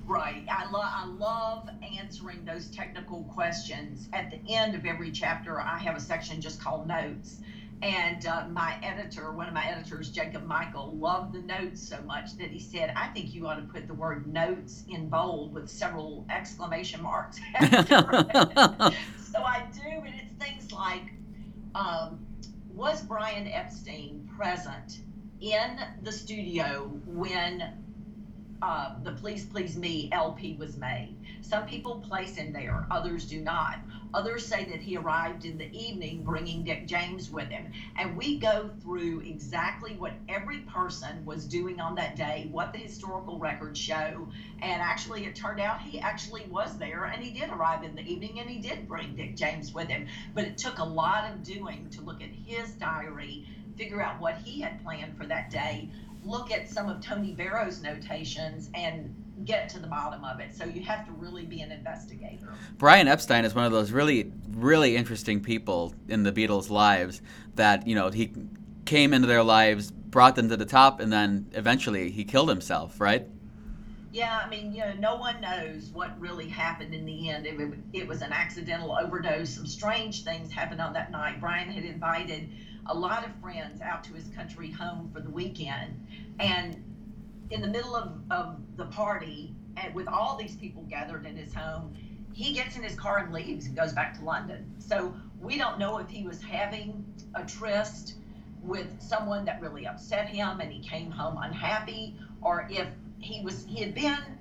Right. 0.05 0.45
I, 0.49 0.69
lo- 0.69 0.81
I 0.83 1.05
love 1.05 1.69
answering 1.99 2.45
those 2.45 2.67
technical 2.67 3.23
questions. 3.33 4.07
At 4.13 4.31
the 4.31 4.39
end 4.53 4.75
of 4.75 4.85
every 4.85 5.11
chapter, 5.11 5.59
I 5.59 5.77
have 5.79 5.95
a 5.95 5.99
section 5.99 6.41
just 6.41 6.61
called 6.61 6.87
notes. 6.87 7.41
And 7.81 8.25
uh, 8.25 8.47
my 8.49 8.77
editor, 8.81 9.31
one 9.31 9.47
of 9.47 9.53
my 9.53 9.65
editors, 9.65 10.09
Jacob 10.09 10.45
Michael, 10.45 10.95
loved 10.95 11.33
the 11.33 11.41
notes 11.41 11.87
so 11.87 12.01
much 12.03 12.37
that 12.37 12.49
he 12.49 12.59
said, 12.59 12.93
I 12.95 13.07
think 13.07 13.33
you 13.33 13.47
ought 13.47 13.55
to 13.55 13.61
put 13.63 13.87
the 13.87 13.93
word 13.93 14.31
notes 14.31 14.83
in 14.89 15.09
bold 15.09 15.53
with 15.53 15.69
several 15.69 16.25
exclamation 16.29 17.03
marks. 17.03 17.37
so 17.59 19.43
I 19.43 19.65
do, 19.73 19.81
and 19.83 20.15
it's 20.15 20.43
things 20.43 20.71
like 20.71 21.11
um, 21.75 22.25
Was 22.73 23.01
Brian 23.03 23.47
Epstein 23.47 24.29
present 24.37 25.01
in 25.41 25.79
the 26.01 26.11
studio 26.11 26.89
when 27.05 27.73
uh, 28.61 28.95
the 29.03 29.11
Please 29.11 29.45
Please 29.45 29.77
Me 29.77 30.09
LP 30.11 30.55
was 30.57 30.77
made? 30.77 31.15
Some 31.47 31.67
people 31.67 31.97
place 31.97 32.35
him 32.35 32.51
there, 32.51 32.87
others 32.89 33.27
do 33.27 33.39
not. 33.39 33.77
Others 34.15 34.47
say 34.47 34.65
that 34.65 34.81
he 34.81 34.97
arrived 34.97 35.45
in 35.45 35.59
the 35.59 35.71
evening 35.71 36.23
bringing 36.23 36.63
Dick 36.63 36.87
James 36.87 37.29
with 37.29 37.49
him. 37.49 37.71
And 37.97 38.17
we 38.17 38.39
go 38.39 38.71
through 38.81 39.19
exactly 39.19 39.95
what 39.95 40.13
every 40.27 40.61
person 40.61 41.23
was 41.23 41.45
doing 41.45 41.79
on 41.79 41.93
that 41.95 42.15
day, 42.15 42.47
what 42.51 42.73
the 42.73 42.79
historical 42.79 43.37
records 43.37 43.79
show. 43.79 44.27
And 44.63 44.81
actually, 44.81 45.25
it 45.25 45.35
turned 45.35 45.59
out 45.59 45.81
he 45.81 45.99
actually 45.99 46.45
was 46.49 46.79
there 46.79 47.03
and 47.03 47.23
he 47.23 47.31
did 47.31 47.51
arrive 47.51 47.83
in 47.83 47.95
the 47.95 48.01
evening 48.01 48.39
and 48.39 48.49
he 48.49 48.57
did 48.57 48.87
bring 48.87 49.15
Dick 49.15 49.35
James 49.35 49.71
with 49.71 49.87
him. 49.87 50.07
But 50.33 50.45
it 50.45 50.57
took 50.57 50.79
a 50.79 50.83
lot 50.83 51.31
of 51.31 51.43
doing 51.43 51.89
to 51.91 52.01
look 52.01 52.23
at 52.23 52.29
his 52.29 52.71
diary, 52.71 53.45
figure 53.77 54.01
out 54.01 54.19
what 54.19 54.35
he 54.37 54.61
had 54.61 54.83
planned 54.83 55.15
for 55.15 55.27
that 55.27 55.51
day, 55.51 55.91
look 56.23 56.51
at 56.51 56.67
some 56.67 56.89
of 56.89 57.01
Tony 57.01 57.33
Barrow's 57.33 57.83
notations 57.83 58.71
and 58.73 59.13
get 59.43 59.69
to 59.69 59.79
the 59.79 59.87
bottom 59.87 60.23
of 60.23 60.39
it. 60.39 60.55
So 60.55 60.65
you 60.65 60.81
have 60.83 61.05
to 61.05 61.11
really 61.11 61.45
be 61.45 61.61
an 61.61 61.71
investigator. 61.71 62.53
Brian 62.77 63.07
Epstein 63.07 63.43
is 63.43 63.53
one 63.53 63.65
of 63.65 63.71
those 63.71 63.91
really, 63.91 64.31
really 64.51 64.95
interesting 64.95 65.41
people 65.41 65.93
in 66.07 66.23
the 66.23 66.31
Beatles' 66.31 66.69
lives 66.69 67.21
that, 67.55 67.85
you 67.85 67.95
know, 67.95 68.09
he 68.09 68.33
came 68.85 69.13
into 69.13 69.27
their 69.27 69.43
lives, 69.43 69.91
brought 69.91 70.35
them 70.35 70.49
to 70.49 70.57
the 70.57 70.65
top, 70.65 70.99
and 70.99 71.11
then 71.11 71.47
eventually 71.51 72.11
he 72.11 72.23
killed 72.23 72.49
himself, 72.49 73.01
right? 73.01 73.27
Yeah, 74.13 74.41
I 74.41 74.47
mean, 74.47 74.71
you 74.71 74.79
know, 74.79 74.93
no 74.97 75.15
one 75.17 75.41
knows 75.41 75.89
what 75.91 76.17
really 76.21 76.47
happened 76.47 76.93
in 76.93 77.05
the 77.05 77.29
end. 77.29 77.45
It, 77.45 77.59
it 77.91 78.07
was 78.07 78.21
an 78.21 78.31
accidental 78.31 78.97
overdose. 78.97 79.49
Some 79.49 79.67
strange 79.67 80.23
things 80.23 80.53
happened 80.53 80.79
on 80.79 80.93
that 80.93 81.11
night. 81.11 81.41
Brian 81.41 81.69
had 81.69 81.83
invited 81.83 82.47
a 82.85 82.93
lot 82.93 83.25
of 83.25 83.35
friends 83.41 83.81
out 83.81 84.05
to 84.05 84.13
his 84.13 84.29
country 84.29 84.71
home 84.71 85.09
for 85.13 85.19
the 85.19 85.29
weekend. 85.29 86.07
And 86.39 86.81
in 87.49 87.61
the 87.61 87.67
middle 87.67 87.95
of, 87.95 88.11
of 88.31 88.57
the 88.77 88.85
party, 88.85 89.55
and 89.77 89.93
with 89.93 90.07
all 90.07 90.37
these 90.37 90.55
people 90.55 90.83
gathered 90.83 91.25
in 91.25 91.35
his 91.35 91.53
home, 91.53 91.95
he 92.33 92.53
gets 92.53 92.75
in 92.75 92.83
his 92.83 92.95
car 92.95 93.19
and 93.19 93.33
leaves 93.33 93.65
and 93.65 93.75
goes 93.75 93.93
back 93.93 94.17
to 94.17 94.23
London. 94.23 94.73
So 94.79 95.13
we 95.39 95.57
don't 95.57 95.79
know 95.79 95.97
if 95.99 96.09
he 96.09 96.23
was 96.23 96.41
having 96.41 97.05
a 97.35 97.43
tryst 97.43 98.15
with 98.61 98.87
someone 98.99 99.45
that 99.45 99.61
really 99.61 99.85
upset 99.85 100.27
him 100.27 100.59
and 100.59 100.71
he 100.71 100.79
came 100.79 101.11
home 101.11 101.37
unhappy, 101.41 102.17
or 102.41 102.67
if 102.69 102.87
he 103.19 103.41
was 103.43 103.65
he 103.65 103.81
had 103.81 103.93
been 103.93 104.37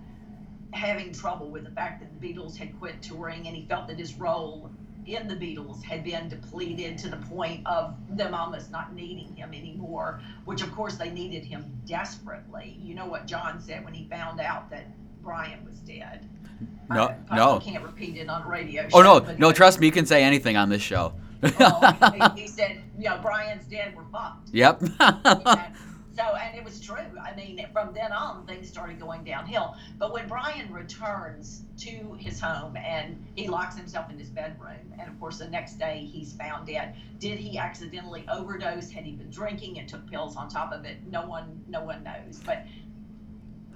having 0.72 1.12
trouble 1.12 1.50
with 1.50 1.64
the 1.64 1.70
fact 1.70 2.00
that 2.00 2.20
the 2.20 2.26
Beatles 2.26 2.56
had 2.56 2.76
quit 2.78 3.00
touring 3.00 3.46
and 3.46 3.54
he 3.54 3.64
felt 3.66 3.86
that 3.88 3.98
his 3.98 4.14
role 4.14 4.70
in 5.06 5.28
the 5.28 5.34
Beatles 5.34 5.82
had 5.82 6.04
been 6.04 6.28
depleted 6.28 6.98
to 6.98 7.08
the 7.08 7.16
point 7.16 7.66
of 7.66 7.94
them 8.10 8.34
almost 8.34 8.70
not 8.70 8.94
needing 8.94 9.34
him 9.34 9.52
anymore, 9.52 10.20
which 10.44 10.62
of 10.62 10.72
course 10.74 10.96
they 10.96 11.10
needed 11.10 11.44
him 11.44 11.64
desperately. 11.86 12.78
You 12.82 12.94
know 12.94 13.06
what 13.06 13.26
John 13.26 13.60
said 13.60 13.84
when 13.84 13.94
he 13.94 14.08
found 14.08 14.40
out 14.40 14.70
that 14.70 14.86
Brian 15.22 15.64
was 15.64 15.76
dead. 15.76 16.28
No, 16.90 17.14
I, 17.30 17.36
no. 17.36 17.56
I 17.56 17.60
can't 17.60 17.82
repeat 17.82 18.16
it 18.16 18.28
on 18.28 18.42
a 18.42 18.48
radio. 18.48 18.88
Oh 18.92 19.02
no, 19.02 19.18
no. 19.38 19.52
Trust 19.52 19.80
me, 19.80 19.86
you 19.86 19.92
can 19.92 20.06
say 20.06 20.22
anything 20.22 20.56
on 20.56 20.68
this 20.68 20.82
show. 20.82 21.14
oh, 21.42 22.32
he, 22.36 22.42
he 22.42 22.48
said, 22.48 22.80
you 22.98 23.08
know, 23.08 23.18
Brian's 23.22 23.64
dead. 23.66 23.94
We're 23.96 24.04
fucked. 24.04 24.50
Yep. 24.52 24.82
So, 26.16 26.22
and 26.22 26.56
it 26.56 26.64
was 26.64 26.80
true. 26.80 27.18
I 27.20 27.34
mean, 27.34 27.66
from 27.72 27.92
then 27.92 28.12
on, 28.12 28.46
things 28.46 28.68
started 28.68 29.00
going 29.00 29.24
downhill. 29.24 29.74
But 29.98 30.12
when 30.12 30.28
Brian 30.28 30.72
returns 30.72 31.62
to 31.78 32.16
his 32.18 32.40
home 32.40 32.76
and 32.76 33.24
he 33.34 33.48
locks 33.48 33.76
himself 33.76 34.10
in 34.10 34.18
his 34.18 34.30
bedroom, 34.30 34.94
and 34.98 35.08
of 35.08 35.18
course, 35.18 35.38
the 35.38 35.48
next 35.48 35.74
day 35.74 36.08
he's 36.10 36.32
found 36.34 36.68
dead. 36.68 36.94
Did 37.18 37.38
he 37.38 37.58
accidentally 37.58 38.24
overdose? 38.28 38.90
Had 38.90 39.04
he 39.04 39.12
been 39.12 39.30
drinking 39.30 39.78
and 39.80 39.88
took 39.88 40.08
pills 40.08 40.36
on 40.36 40.48
top 40.48 40.72
of 40.72 40.84
it? 40.84 40.98
No 41.10 41.26
one, 41.26 41.64
no 41.68 41.82
one 41.82 42.04
knows. 42.04 42.40
But 42.44 42.64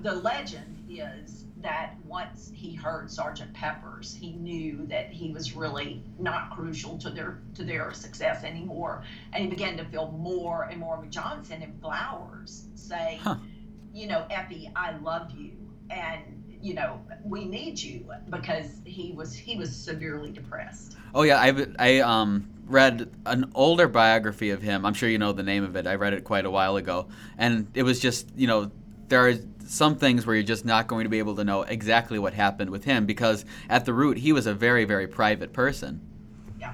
the 0.00 0.14
legend 0.14 0.85
is 0.88 1.45
that 1.62 1.94
once 2.04 2.50
he 2.54 2.74
heard 2.74 3.10
Sergeant 3.10 3.52
Pepper's, 3.52 4.14
he 4.14 4.32
knew 4.32 4.86
that 4.86 5.10
he 5.10 5.32
was 5.32 5.54
really 5.54 6.02
not 6.18 6.50
crucial 6.50 6.98
to 6.98 7.10
their 7.10 7.40
to 7.54 7.64
their 7.64 7.92
success 7.92 8.44
anymore, 8.44 9.02
and 9.32 9.44
he 9.44 9.50
began 9.50 9.76
to 9.76 9.84
feel 9.86 10.10
more 10.12 10.64
and 10.64 10.78
more. 10.80 11.04
John 11.10 11.38
Johnson 11.38 11.62
and 11.62 11.80
flowers, 11.80 12.66
say, 12.74 13.18
Huh. 13.22 13.36
"You 13.92 14.06
know, 14.06 14.26
Epi, 14.30 14.70
I 14.74 14.96
love 14.98 15.30
you, 15.32 15.52
and 15.90 16.22
you 16.62 16.74
know, 16.74 17.00
we 17.24 17.44
need 17.44 17.78
you," 17.80 18.06
because 18.30 18.80
he 18.84 19.12
was 19.12 19.34
he 19.34 19.56
was 19.56 19.74
severely 19.74 20.30
depressed. 20.30 20.96
oh 21.14 21.22
yeah, 21.22 21.38
I 21.40 21.66
I 21.78 22.00
um 22.00 22.48
read 22.66 23.10
an 23.26 23.50
older 23.54 23.88
biography 23.88 24.50
of 24.50 24.62
him. 24.62 24.86
I'm 24.86 24.94
sure 24.94 25.08
you 25.08 25.18
know 25.18 25.32
the 25.32 25.42
name 25.42 25.64
of 25.64 25.76
it. 25.76 25.86
I 25.86 25.94
read 25.96 26.12
it 26.12 26.24
quite 26.24 26.44
a 26.46 26.50
while 26.50 26.76
ago, 26.76 27.08
and 27.36 27.66
it 27.74 27.82
was 27.82 28.00
just 28.00 28.28
you 28.36 28.46
know 28.46 28.70
there 29.08 29.26
are 29.26 29.34
some 29.68 29.96
things 29.96 30.26
where 30.26 30.34
you're 30.34 30.42
just 30.42 30.64
not 30.64 30.87
going 30.87 31.04
to 31.04 31.10
be 31.10 31.18
able 31.18 31.37
to 31.37 31.44
know 31.44 31.62
exactly 31.62 32.18
what 32.18 32.32
happened 32.34 32.70
with 32.70 32.84
him 32.84 33.04
because 33.06 33.44
at 33.68 33.84
the 33.84 33.92
root 33.92 34.16
he 34.18 34.32
was 34.32 34.46
a 34.46 34.54
very 34.54 34.84
very 34.84 35.06
private 35.06 35.52
person. 35.52 36.00
Yeah, 36.58 36.72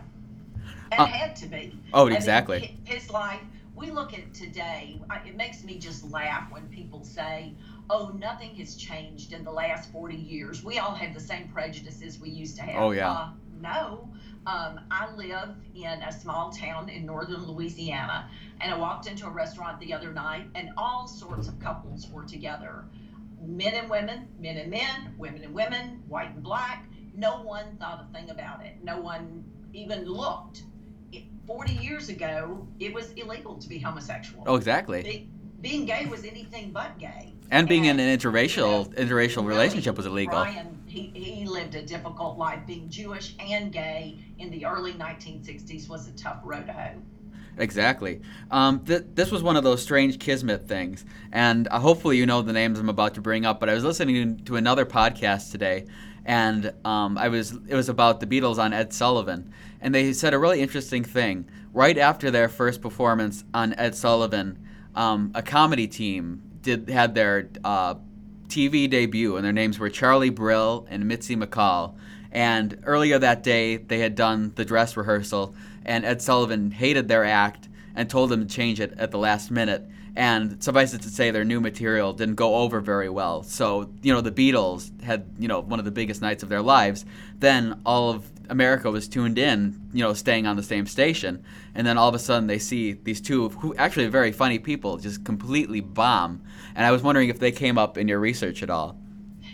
and 0.92 1.00
Uh, 1.00 1.06
had 1.06 1.36
to 1.36 1.46
be. 1.46 1.76
oh, 1.92 2.02
I 2.02 2.08
mean, 2.10 2.16
exactly. 2.16 2.58
hi- 2.60 2.74
his 2.94 3.10
life. 3.10 3.40
We 3.74 3.90
look 3.90 4.14
at 4.14 4.32
today. 4.32 5.00
It 5.26 5.36
makes 5.36 5.64
me 5.64 5.78
just 5.78 6.08
laugh 6.10 6.50
when 6.52 6.62
people 6.68 7.02
say, 7.04 7.54
"Oh, 7.90 8.14
nothing 8.20 8.54
has 8.54 8.76
changed 8.76 9.32
in 9.32 9.42
the 9.42 9.50
last 9.50 9.90
40 9.90 10.14
years. 10.14 10.62
We 10.62 10.78
all 10.78 10.94
have 10.94 11.12
the 11.12 11.20
same 11.20 11.48
prejudices 11.48 12.20
we 12.20 12.30
used 12.30 12.54
to 12.56 12.62
have." 12.62 12.80
Oh, 12.80 12.92
yeah. 12.92 13.10
Uh, 13.10 13.28
no. 13.60 14.08
Um, 14.46 14.80
I 14.90 15.10
live 15.14 15.56
in 15.74 16.02
a 16.02 16.12
small 16.12 16.50
town 16.50 16.90
in 16.90 17.06
northern 17.06 17.46
Louisiana, 17.46 18.28
and 18.60 18.72
I 18.72 18.76
walked 18.76 19.06
into 19.06 19.26
a 19.26 19.30
restaurant 19.30 19.80
the 19.80 19.92
other 19.92 20.12
night, 20.12 20.46
and 20.54 20.70
all 20.76 21.06
sorts 21.06 21.48
of 21.48 21.58
couples 21.60 22.08
were 22.10 22.24
together 22.24 22.84
men 23.46 23.74
and 23.74 23.90
women, 23.90 24.28
men 24.38 24.56
and 24.56 24.70
men, 24.70 25.14
women 25.18 25.44
and 25.44 25.54
women, 25.54 26.02
white 26.08 26.30
and 26.34 26.42
black. 26.42 26.86
No 27.14 27.42
one 27.42 27.76
thought 27.78 28.06
a 28.08 28.12
thing 28.12 28.30
about 28.30 28.64
it. 28.64 28.82
No 28.82 29.00
one 29.00 29.44
even 29.72 30.04
looked. 30.04 30.64
It, 31.12 31.24
40 31.46 31.74
years 31.74 32.08
ago, 32.08 32.66
it 32.80 32.92
was 32.92 33.12
illegal 33.12 33.56
to 33.56 33.68
be 33.68 33.78
homosexual. 33.78 34.44
Oh, 34.46 34.56
exactly. 34.56 35.02
Be- 35.02 35.28
being 35.60 35.86
gay 35.86 36.06
was 36.06 36.24
anything 36.24 36.72
but 36.72 36.98
gay. 36.98 37.32
And 37.50 37.68
being 37.68 37.84
in 37.84 38.00
an 38.00 38.18
interracial 38.18 38.92
interracial 38.94 39.46
relationship 39.46 39.96
was 39.96 40.06
illegal. 40.06 40.42
Brian, 40.42 40.82
he, 40.86 41.10
he 41.14 41.46
lived 41.46 41.74
a 41.74 41.82
difficult 41.82 42.36
life. 42.36 42.60
Being 42.66 42.88
Jewish 42.88 43.34
and 43.38 43.72
gay 43.72 44.23
in 44.38 44.50
the 44.50 44.66
early 44.66 44.92
1960s 44.92 45.88
was 45.88 46.08
a 46.08 46.12
tough 46.12 46.40
road 46.44 46.66
to 46.66 46.72
hoe. 46.72 47.02
Exactly. 47.56 48.20
Um, 48.50 48.80
th- 48.80 49.04
this 49.14 49.30
was 49.30 49.42
one 49.42 49.56
of 49.56 49.62
those 49.62 49.80
strange 49.82 50.18
kismet 50.18 50.66
things, 50.66 51.04
and 51.32 51.68
uh, 51.70 51.78
hopefully 51.78 52.16
you 52.16 52.26
know 52.26 52.42
the 52.42 52.52
names 52.52 52.78
I'm 52.78 52.88
about 52.88 53.14
to 53.14 53.20
bring 53.20 53.46
up. 53.46 53.60
But 53.60 53.68
I 53.68 53.74
was 53.74 53.84
listening 53.84 54.38
to 54.44 54.56
another 54.56 54.84
podcast 54.84 55.52
today, 55.52 55.86
and 56.24 56.72
um, 56.84 57.16
I 57.16 57.28
was 57.28 57.52
it 57.68 57.74
was 57.74 57.88
about 57.88 58.20
the 58.20 58.26
Beatles 58.26 58.58
on 58.58 58.72
Ed 58.72 58.92
Sullivan, 58.92 59.52
and 59.80 59.94
they 59.94 60.12
said 60.12 60.34
a 60.34 60.38
really 60.38 60.60
interesting 60.60 61.04
thing. 61.04 61.48
Right 61.72 61.98
after 61.98 62.30
their 62.30 62.48
first 62.48 62.80
performance 62.80 63.44
on 63.52 63.74
Ed 63.74 63.94
Sullivan, 63.94 64.58
um, 64.94 65.32
a 65.34 65.42
comedy 65.42 65.86
team 65.86 66.42
did 66.60 66.88
had 66.88 67.14
their 67.14 67.50
uh, 67.62 67.94
TV 68.48 68.90
debut, 68.90 69.36
and 69.36 69.44
their 69.44 69.52
names 69.52 69.78
were 69.78 69.90
Charlie 69.90 70.30
Brill 70.30 70.86
and 70.90 71.06
Mitzi 71.06 71.36
McCall. 71.36 71.94
And 72.34 72.80
earlier 72.84 73.18
that 73.18 73.42
day, 73.44 73.76
they 73.76 74.00
had 74.00 74.16
done 74.16 74.52
the 74.56 74.64
dress 74.64 74.96
rehearsal, 74.96 75.54
and 75.84 76.04
Ed 76.04 76.20
Sullivan 76.20 76.72
hated 76.72 77.08
their 77.08 77.24
act 77.24 77.68
and 77.94 78.10
told 78.10 78.30
them 78.30 78.46
to 78.46 78.52
change 78.52 78.80
it 78.80 78.92
at 78.98 79.12
the 79.12 79.18
last 79.18 79.50
minute. 79.52 79.88
And 80.16 80.62
suffice 80.62 80.94
it 80.94 81.02
to 81.02 81.08
say, 81.08 81.30
their 81.30 81.44
new 81.44 81.60
material 81.60 82.12
didn't 82.12 82.36
go 82.36 82.56
over 82.56 82.80
very 82.80 83.08
well. 83.08 83.42
So, 83.42 83.90
you 84.02 84.12
know, 84.12 84.20
the 84.20 84.30
Beatles 84.30 85.02
had, 85.02 85.26
you 85.38 85.48
know, 85.48 85.60
one 85.60 85.80
of 85.80 85.84
the 85.84 85.90
biggest 85.90 86.22
nights 86.22 86.44
of 86.44 86.48
their 86.48 86.62
lives. 86.62 87.04
Then 87.40 87.80
all 87.84 88.10
of 88.10 88.30
America 88.48 88.90
was 88.90 89.08
tuned 89.08 89.38
in, 89.38 89.80
you 89.92 90.04
know, 90.04 90.14
staying 90.14 90.46
on 90.46 90.54
the 90.56 90.62
same 90.62 90.86
station. 90.86 91.44
And 91.74 91.84
then 91.84 91.98
all 91.98 92.08
of 92.08 92.14
a 92.14 92.20
sudden 92.20 92.46
they 92.46 92.60
see 92.60 92.92
these 92.92 93.20
two, 93.20 93.48
who 93.48 93.74
actually 93.74 94.06
are 94.06 94.10
very 94.10 94.30
funny 94.30 94.60
people, 94.60 94.98
just 94.98 95.24
completely 95.24 95.80
bomb. 95.80 96.42
And 96.76 96.86
I 96.86 96.92
was 96.92 97.02
wondering 97.02 97.28
if 97.28 97.40
they 97.40 97.50
came 97.50 97.76
up 97.76 97.98
in 97.98 98.06
your 98.06 98.20
research 98.20 98.62
at 98.62 98.70
all. 98.70 98.96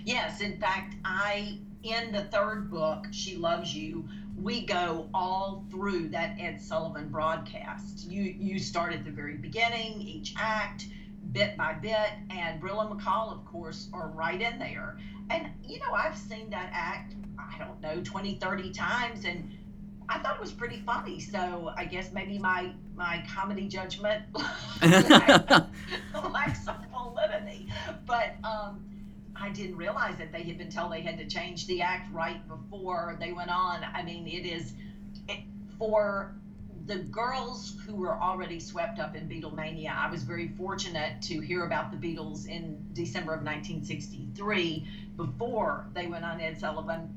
Yes, 0.05 0.41
in 0.41 0.59
fact, 0.59 0.97
I 1.05 1.59
in 1.83 2.13
the 2.13 2.25
third 2.25 2.71
book, 2.71 3.07
She 3.11 3.37
Loves 3.37 3.75
You, 3.75 4.07
we 4.37 4.65
go 4.65 5.09
all 5.15 5.65
through 5.71 6.09
that 6.11 6.37
Ed 6.39 6.61
Sullivan 6.61 7.09
broadcast. 7.09 8.11
You 8.11 8.23
you 8.23 8.59
start 8.59 8.93
at 8.93 9.05
the 9.05 9.11
very 9.11 9.37
beginning, 9.37 10.01
each 10.01 10.35
act, 10.37 10.87
bit 11.33 11.57
by 11.57 11.75
bit, 11.75 12.11
and 12.31 12.61
Brill 12.61 12.81
and 12.81 12.99
McCall, 12.99 13.33
of 13.33 13.45
course, 13.45 13.89
are 13.93 14.09
right 14.09 14.41
in 14.41 14.59
there. 14.59 14.99
And 15.29 15.49
you 15.65 15.79
know, 15.79 15.93
I've 15.95 16.17
seen 16.17 16.51
that 16.51 16.71
act, 16.73 17.15
I 17.39 17.59
don't 17.59 17.81
know, 17.81 18.03
20, 18.03 18.35
30 18.37 18.71
times 18.73 19.25
and 19.25 19.51
I 20.09 20.19
thought 20.19 20.35
it 20.35 20.41
was 20.41 20.51
pretty 20.51 20.83
funny. 20.85 21.21
So 21.21 21.73
I 21.77 21.85
guess 21.85 22.11
maybe 22.13 22.39
my 22.39 22.73
my 22.97 23.25
comedy 23.33 23.69
judgment 23.69 24.25
lacks 24.83 26.65
some 26.65 26.85
validity. 26.91 27.69
But 28.07 28.35
um 28.43 28.85
I 29.41 29.49
didn't 29.51 29.77
realize 29.77 30.17
that 30.19 30.33
they 30.33 30.43
had 30.43 30.59
been 30.59 30.71
told 30.71 30.93
they 30.93 31.01
had 31.01 31.19
to 31.19 31.27
change 31.27 31.67
the 31.67 31.83
act 31.83 32.13
right 32.13 32.47
before 32.47 33.17
they 33.19 33.33
went 33.33 33.51
on. 33.51 33.85
I 33.95 34.03
mean, 34.03 34.27
it 34.27 34.47
is 34.47 34.75
it, 35.29 35.41
for 35.79 36.35
the 36.87 36.97
girls 36.97 37.77
who 37.87 37.95
were 37.95 38.21
already 38.21 38.61
swept 38.61 38.99
up 38.99 39.17
in 39.17 39.29
Beatlemania. 39.29 39.97
I 39.97 40.11
was 40.11 40.25
very 40.25 40.49
fortunate 40.49 41.23
to 41.23 41.41
hear 41.41 41.65
about 41.65 41.91
the 41.91 41.97
Beatles 41.97 42.49
in 42.49 42.85
December 42.93 43.33
of 43.33 43.43
1963 43.43 44.89
before 45.17 45.87
they 45.95 46.07
went 46.07 46.25
on 46.25 46.41
Ed 46.41 46.59
Sullivan 46.59 47.15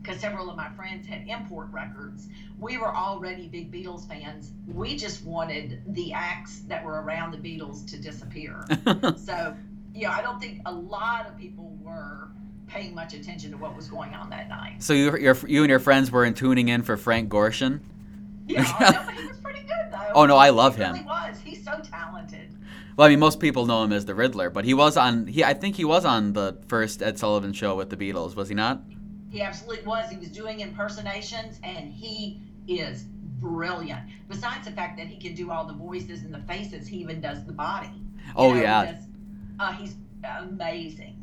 because 0.00 0.20
several 0.20 0.48
of 0.48 0.56
my 0.56 0.70
friends 0.70 1.06
had 1.06 1.28
import 1.28 1.68
records. 1.70 2.26
We 2.58 2.78
were 2.78 2.94
already 2.94 3.48
big 3.48 3.70
Beatles 3.70 4.08
fans. 4.08 4.52
We 4.66 4.96
just 4.96 5.24
wanted 5.24 5.82
the 5.86 6.12
acts 6.14 6.60
that 6.68 6.84
were 6.84 7.02
around 7.02 7.32
the 7.32 7.38
Beatles 7.38 7.86
to 7.90 7.98
disappear. 7.98 8.64
so, 9.18 9.54
yeah, 9.94 10.12
I 10.12 10.22
don't 10.22 10.40
think 10.40 10.60
a 10.66 10.72
lot 10.72 11.26
of 11.26 11.36
people 11.38 11.76
were 11.82 12.28
paying 12.66 12.94
much 12.94 13.14
attention 13.14 13.50
to 13.50 13.56
what 13.56 13.74
was 13.76 13.88
going 13.88 14.14
on 14.14 14.30
that 14.30 14.48
night. 14.48 14.82
so 14.82 14.92
you, 14.92 15.16
your, 15.18 15.36
you 15.48 15.62
and 15.62 15.70
your 15.70 15.80
friends 15.80 16.10
weren't 16.12 16.36
tuning 16.36 16.68
in 16.68 16.82
for 16.82 16.96
Frank 16.96 17.28
Gorshin? 17.28 17.80
Yeah, 18.46 18.64
oh, 18.80 18.84
I 19.08 19.12
he 19.20 19.26
was 19.26 19.36
pretty 19.38 19.60
good 19.60 19.90
though. 19.92 20.12
Oh, 20.14 20.26
no, 20.26 20.36
I 20.36 20.50
love 20.50 20.76
he 20.76 20.82
him. 20.82 20.92
really 20.94 21.04
was. 21.04 21.38
He's 21.42 21.64
so 21.64 21.80
talented. 21.82 22.54
Well, 22.96 23.06
I 23.06 23.10
mean, 23.10 23.18
most 23.20 23.40
people 23.40 23.66
know 23.66 23.82
him 23.84 23.92
as 23.92 24.04
the 24.04 24.14
Riddler, 24.14 24.50
but 24.50 24.64
he 24.64 24.74
was 24.74 24.96
on. 24.96 25.26
He, 25.26 25.42
I 25.44 25.54
think 25.54 25.76
he 25.76 25.84
was 25.84 26.04
on 26.04 26.32
the 26.32 26.58
first 26.68 27.02
Ed 27.02 27.18
Sullivan 27.18 27.52
show 27.52 27.74
with 27.76 27.90
the 27.90 27.96
Beatles, 27.96 28.34
was 28.36 28.48
he 28.48 28.54
not? 28.54 28.82
He 29.30 29.40
absolutely 29.42 29.86
was. 29.86 30.10
He 30.10 30.16
was 30.16 30.28
doing 30.28 30.60
impersonations, 30.60 31.60
and 31.62 31.92
he 31.92 32.40
is 32.66 33.04
brilliant. 33.40 34.02
Besides 34.28 34.66
the 34.66 34.72
fact 34.72 34.98
that 34.98 35.06
he 35.06 35.16
can 35.16 35.34
do 35.34 35.50
all 35.50 35.64
the 35.66 35.72
voices 35.74 36.22
and 36.22 36.34
the 36.34 36.40
faces, 36.40 36.86
he 36.86 36.98
even 36.98 37.20
does 37.20 37.44
the 37.46 37.52
body. 37.52 37.88
You 37.94 38.32
Oh 38.36 38.48
know, 38.50 38.56
he 38.56 38.62
yeah, 38.62 38.92
does- 38.92 39.04
uh, 39.60 39.72
he's 39.72 39.94
amazing. 40.40 41.16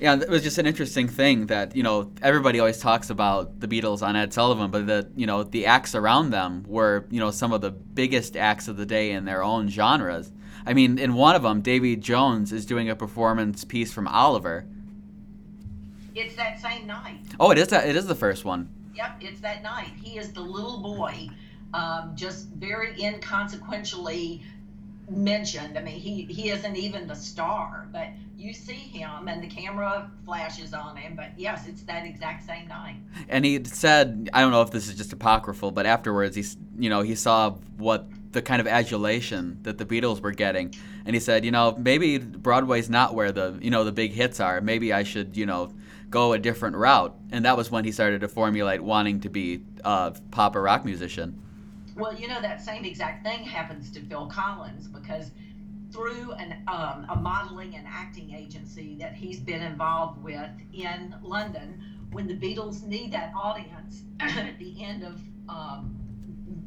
yeah. 0.00 0.14
It 0.14 0.28
was 0.28 0.42
just 0.42 0.58
an 0.58 0.66
interesting 0.66 1.08
thing 1.08 1.46
that 1.46 1.76
you 1.76 1.82
know 1.82 2.10
everybody 2.22 2.58
always 2.58 2.78
talks 2.78 3.10
about 3.10 3.60
the 3.60 3.68
Beatles 3.68 4.02
on 4.02 4.16
Ed 4.16 4.32
Sullivan, 4.32 4.70
but 4.70 4.86
the 4.86 5.10
you 5.14 5.26
know 5.26 5.42
the 5.44 5.66
acts 5.66 5.94
around 5.94 6.30
them 6.30 6.64
were 6.66 7.06
you 7.10 7.20
know 7.20 7.30
some 7.30 7.52
of 7.52 7.60
the 7.60 7.70
biggest 7.70 8.36
acts 8.36 8.66
of 8.66 8.76
the 8.76 8.86
day 8.86 9.10
in 9.12 9.26
their 9.26 9.42
own 9.42 9.68
genres. 9.68 10.32
I 10.64 10.72
mean, 10.74 10.98
in 10.98 11.14
one 11.14 11.36
of 11.36 11.42
them, 11.42 11.60
Davy 11.60 11.94
Jones 11.96 12.52
is 12.52 12.66
doing 12.66 12.90
a 12.90 12.96
performance 12.96 13.62
piece 13.64 13.92
from 13.92 14.08
Oliver. 14.08 14.66
It's 16.14 16.34
that 16.36 16.58
same 16.60 16.86
night. 16.86 17.20
Oh, 17.38 17.50
it 17.50 17.58
is 17.58 17.68
that. 17.68 17.86
It 17.88 17.94
is 17.94 18.06
the 18.06 18.14
first 18.14 18.44
one. 18.44 18.70
Yep, 18.94 19.18
it's 19.20 19.40
that 19.40 19.62
night. 19.62 19.92
He 20.02 20.18
is 20.18 20.32
the 20.32 20.40
little 20.40 20.80
boy, 20.80 21.28
um, 21.74 22.12
just 22.14 22.48
very 22.48 22.98
inconsequentially 22.98 24.42
mentioned. 25.08 25.78
I 25.78 25.82
mean, 25.82 25.98
he 25.98 26.22
he 26.24 26.50
isn't 26.50 26.76
even 26.76 27.06
the 27.06 27.14
star, 27.14 27.88
but 27.92 28.08
you 28.36 28.52
see 28.52 28.74
him 28.74 29.28
and 29.28 29.42
the 29.42 29.46
camera 29.46 30.10
flashes 30.24 30.74
on 30.74 30.96
him. 30.96 31.16
But 31.16 31.30
yes, 31.36 31.66
it's 31.66 31.82
that 31.82 32.04
exact 32.04 32.46
same 32.46 32.68
night. 32.68 32.96
And 33.28 33.44
he 33.44 33.62
said, 33.64 34.28
I 34.32 34.40
don't 34.40 34.50
know 34.50 34.62
if 34.62 34.70
this 34.70 34.88
is 34.88 34.94
just 34.94 35.12
apocryphal, 35.12 35.70
but 35.70 35.86
afterwards, 35.86 36.36
he's 36.36 36.56
you 36.78 36.90
know 36.90 37.02
he 37.02 37.14
saw 37.14 37.50
what 37.76 38.06
the 38.32 38.42
kind 38.42 38.60
of 38.60 38.66
adulation 38.66 39.58
that 39.62 39.78
the 39.78 39.86
Beatles 39.86 40.20
were 40.20 40.32
getting, 40.32 40.74
and 41.04 41.14
he 41.14 41.20
said, 41.20 41.44
you 41.44 41.50
know, 41.50 41.76
maybe 41.78 42.18
Broadway's 42.18 42.90
not 42.90 43.14
where 43.14 43.32
the 43.32 43.58
you 43.60 43.70
know 43.70 43.84
the 43.84 43.92
big 43.92 44.12
hits 44.12 44.40
are. 44.40 44.60
Maybe 44.60 44.92
I 44.92 45.02
should 45.02 45.36
you 45.36 45.46
know 45.46 45.72
go 46.10 46.32
a 46.32 46.38
different 46.38 46.76
route. 46.76 47.16
And 47.30 47.44
that 47.44 47.56
was 47.56 47.70
when 47.70 47.84
he 47.84 47.92
started 47.92 48.20
to 48.20 48.28
formulate 48.28 48.80
wanting 48.80 49.20
to 49.20 49.28
be 49.28 49.62
a 49.84 50.14
pop 50.30 50.56
or 50.56 50.62
rock 50.62 50.84
musician. 50.84 51.42
Well, 51.96 52.14
you 52.14 52.28
know 52.28 52.42
that 52.42 52.60
same 52.60 52.84
exact 52.84 53.24
thing 53.24 53.42
happens 53.42 53.90
to 53.92 54.00
Phil 54.00 54.26
Collins 54.26 54.86
because 54.86 55.30
through 55.90 56.32
an, 56.32 56.62
um, 56.68 57.06
a 57.08 57.16
modeling 57.16 57.74
and 57.74 57.86
acting 57.88 58.34
agency 58.34 58.96
that 58.96 59.14
he's 59.14 59.40
been 59.40 59.62
involved 59.62 60.22
with 60.22 60.50
in 60.74 61.14
London, 61.22 61.82
when 62.12 62.26
the 62.26 62.34
Beatles 62.34 62.84
need 62.84 63.12
that 63.12 63.32
audience 63.34 64.02
at 64.20 64.58
the 64.58 64.84
end 64.84 65.04
of 65.04 65.18
um, 65.48 65.96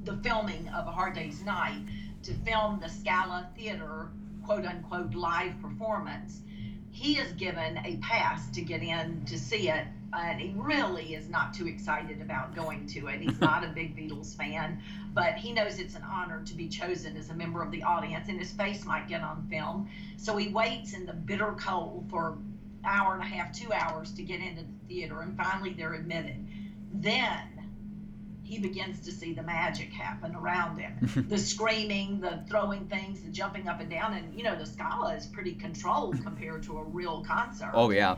the 0.04 0.16
filming 0.18 0.68
of 0.70 0.88
A 0.88 0.92
Hard 0.92 1.14
Day's 1.14 1.44
Night 1.44 1.82
to 2.24 2.34
film 2.34 2.80
the 2.82 2.90
Scala 2.90 3.48
Theater 3.56 4.10
quote 4.44 4.66
unquote 4.66 5.14
live 5.14 5.62
performance, 5.62 6.42
he 6.90 7.20
is 7.20 7.34
given 7.34 7.78
a 7.86 7.98
pass 7.98 8.50
to 8.50 8.62
get 8.62 8.82
in 8.82 9.24
to 9.26 9.38
see 9.38 9.70
it 9.70 9.86
and 10.14 10.40
he 10.40 10.54
really 10.56 11.16
is 11.16 11.30
not 11.30 11.54
too 11.54 11.68
excited 11.68 12.22
about 12.22 12.56
going 12.56 12.88
to 12.88 13.08
it. 13.08 13.22
He's 13.22 13.40
not 13.42 13.64
a 13.64 13.68
big 13.68 13.96
Beatles 13.96 14.36
fan, 14.36 14.82
but 15.14 15.36
he 15.36 15.52
knows 15.52 15.80
it's 15.80 15.96
an 15.96 16.04
honor 16.04 16.42
to 16.46 16.54
be 16.54 16.68
chosen 16.68 17.18
as 17.18 17.30
a 17.30 17.34
member 17.34 17.62
of 17.62 17.72
the 17.72 17.84
audience, 17.84 18.28
and 18.30 18.40
his 18.40 18.52
face 18.52 18.86
might 18.86 19.08
get 19.08 19.22
on 19.22 19.48
film. 19.50 19.90
So 20.18 20.38
he 20.38 20.50
waits 20.50 20.94
in 20.94 21.06
the 21.06 21.14
bitter 21.14 21.56
cold 21.60 22.08
for 22.10 22.38
hour 22.86 23.14
and 23.14 23.22
a 23.24 23.26
half, 23.26 23.54
two 23.54 23.72
hours 23.74 24.12
to 24.14 24.24
get 24.24 24.40
into 24.40 24.64
the 24.64 24.88
theater, 24.88 25.22
and 25.22 25.36
finally 25.36 25.74
they're 25.74 25.94
admitted. 25.94 26.46
Then 26.94 27.60
he 28.50 28.58
begins 28.58 29.02
to 29.02 29.12
see 29.12 29.34
the 29.34 29.44
magic 29.44 29.94
happen 29.94 30.36
around 30.36 30.80
him 30.80 31.26
the 31.30 31.38
screaming 31.38 32.20
the 32.20 32.44
throwing 32.50 32.88
things 32.88 33.22
the 33.22 33.30
jumping 33.30 33.68
up 33.68 33.80
and 33.80 33.92
down 33.92 34.14
and 34.14 34.34
you 34.34 34.44
know 34.44 34.56
the 34.56 34.66
scala 34.66 35.14
is 35.14 35.28
pretty 35.28 35.54
controlled 35.54 36.20
compared 36.24 36.64
to 36.64 36.80
a 36.80 36.84
real 36.86 37.24
concert 37.28 37.70
oh 37.76 37.92
yeah 37.92 38.16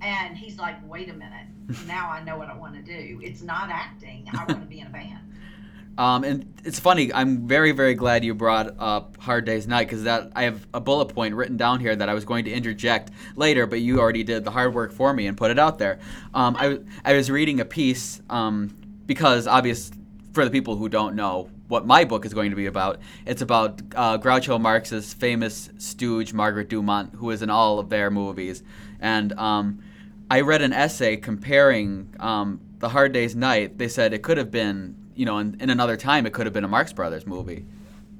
and 0.00 0.36
he's 0.36 0.58
like 0.58 0.76
wait 0.88 1.08
a 1.08 1.12
minute 1.12 1.46
now 1.86 2.10
i 2.10 2.22
know 2.22 2.36
what 2.36 2.48
i 2.48 2.56
want 2.56 2.74
to 2.74 2.82
do 2.82 3.20
it's 3.22 3.42
not 3.42 3.70
acting 3.70 4.28
i 4.32 4.44
want 4.44 4.60
to 4.60 4.66
be 4.68 4.80
in 4.80 4.86
a 4.86 4.90
band 4.90 5.18
um, 5.98 6.22
and 6.22 6.60
it's 6.64 6.78
funny. 6.78 7.12
I'm 7.12 7.48
very, 7.48 7.72
very 7.72 7.94
glad 7.94 8.24
you 8.24 8.32
brought 8.32 8.76
up 8.78 9.16
Hard 9.16 9.44
Day's 9.44 9.66
Night 9.66 9.88
because 9.88 10.04
that 10.04 10.30
I 10.36 10.44
have 10.44 10.64
a 10.72 10.78
bullet 10.78 11.06
point 11.06 11.34
written 11.34 11.56
down 11.56 11.80
here 11.80 11.94
that 11.94 12.08
I 12.08 12.14
was 12.14 12.24
going 12.24 12.44
to 12.44 12.52
interject 12.52 13.10
later, 13.34 13.66
but 13.66 13.80
you 13.80 13.98
already 13.98 14.22
did 14.22 14.44
the 14.44 14.52
hard 14.52 14.74
work 14.74 14.92
for 14.92 15.12
me 15.12 15.26
and 15.26 15.36
put 15.36 15.50
it 15.50 15.58
out 15.58 15.78
there. 15.78 15.98
Um, 16.32 16.56
I, 16.56 16.78
I 17.04 17.14
was 17.14 17.32
reading 17.32 17.58
a 17.58 17.64
piece 17.64 18.22
um, 18.30 18.76
because 19.06 19.48
obvious 19.48 19.90
for 20.32 20.44
the 20.44 20.52
people 20.52 20.76
who 20.76 20.88
don't 20.88 21.16
know 21.16 21.50
what 21.66 21.84
my 21.84 22.04
book 22.04 22.24
is 22.24 22.32
going 22.32 22.50
to 22.50 22.56
be 22.56 22.66
about, 22.66 23.00
it's 23.26 23.42
about 23.42 23.82
uh, 23.96 24.18
Groucho 24.18 24.60
Marx's 24.60 25.12
famous 25.12 25.68
stooge 25.78 26.32
Margaret 26.32 26.68
Dumont, 26.68 27.14
who 27.16 27.30
is 27.30 27.42
in 27.42 27.50
all 27.50 27.80
of 27.80 27.88
their 27.88 28.08
movies, 28.08 28.62
and 29.00 29.32
um, 29.32 29.80
I 30.30 30.40
read 30.42 30.62
an 30.62 30.72
essay 30.72 31.16
comparing 31.16 32.14
um, 32.20 32.60
the 32.78 32.88
Hard 32.88 33.12
Day's 33.12 33.34
Night. 33.34 33.78
They 33.78 33.88
said 33.88 34.12
it 34.12 34.22
could 34.22 34.36
have 34.36 34.50
been, 34.50 34.94
you 35.14 35.24
know, 35.24 35.38
in, 35.38 35.56
in 35.60 35.70
another 35.70 35.96
time, 35.96 36.26
it 36.26 36.32
could 36.32 36.46
have 36.46 36.52
been 36.52 36.64
a 36.64 36.68
Marx 36.68 36.92
Brothers 36.92 37.26
movie. 37.26 37.64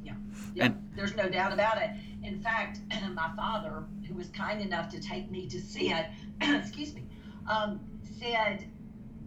Yeah, 0.02 0.14
yeah. 0.54 0.64
And, 0.66 0.90
there's 0.97 1.14
no 1.16 1.28
doubt 1.28 1.52
about 1.52 1.80
it. 1.80 1.90
In 2.23 2.40
fact, 2.40 2.80
my 3.14 3.30
father, 3.36 3.84
who 4.06 4.14
was 4.14 4.28
kind 4.28 4.60
enough 4.60 4.90
to 4.90 5.00
take 5.00 5.30
me 5.30 5.49
to 5.49 5.60
see 5.60 5.92
it, 5.92 6.06
excuse 6.40 6.94
me, 6.94 7.04
um, 7.49 7.80
said 8.18 8.64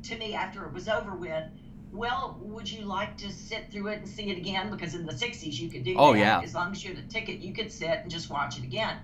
to 0.03 0.17
me 0.17 0.33
after 0.33 0.65
it 0.65 0.73
was 0.73 0.87
over 0.87 1.15
with, 1.15 1.43
well, 1.91 2.39
would 2.41 2.71
you 2.71 2.85
like 2.85 3.17
to 3.17 3.31
sit 3.31 3.71
through 3.71 3.87
it 3.87 3.99
and 3.99 4.07
see 4.07 4.29
it 4.29 4.37
again? 4.37 4.71
Because 4.71 4.95
in 4.95 5.05
the 5.05 5.11
60s, 5.11 5.59
you 5.59 5.69
could 5.69 5.83
do 5.83 5.95
oh, 5.97 6.13
that. 6.13 6.19
Yeah. 6.19 6.41
As 6.41 6.55
long 6.55 6.71
as 6.71 6.83
you 6.83 6.95
had 6.95 7.03
a 7.03 7.07
ticket, 7.07 7.39
you 7.39 7.53
could 7.53 7.71
sit 7.71 7.89
and 7.89 8.09
just 8.09 8.29
watch 8.29 8.57
it 8.57 8.63
again. 8.63 8.97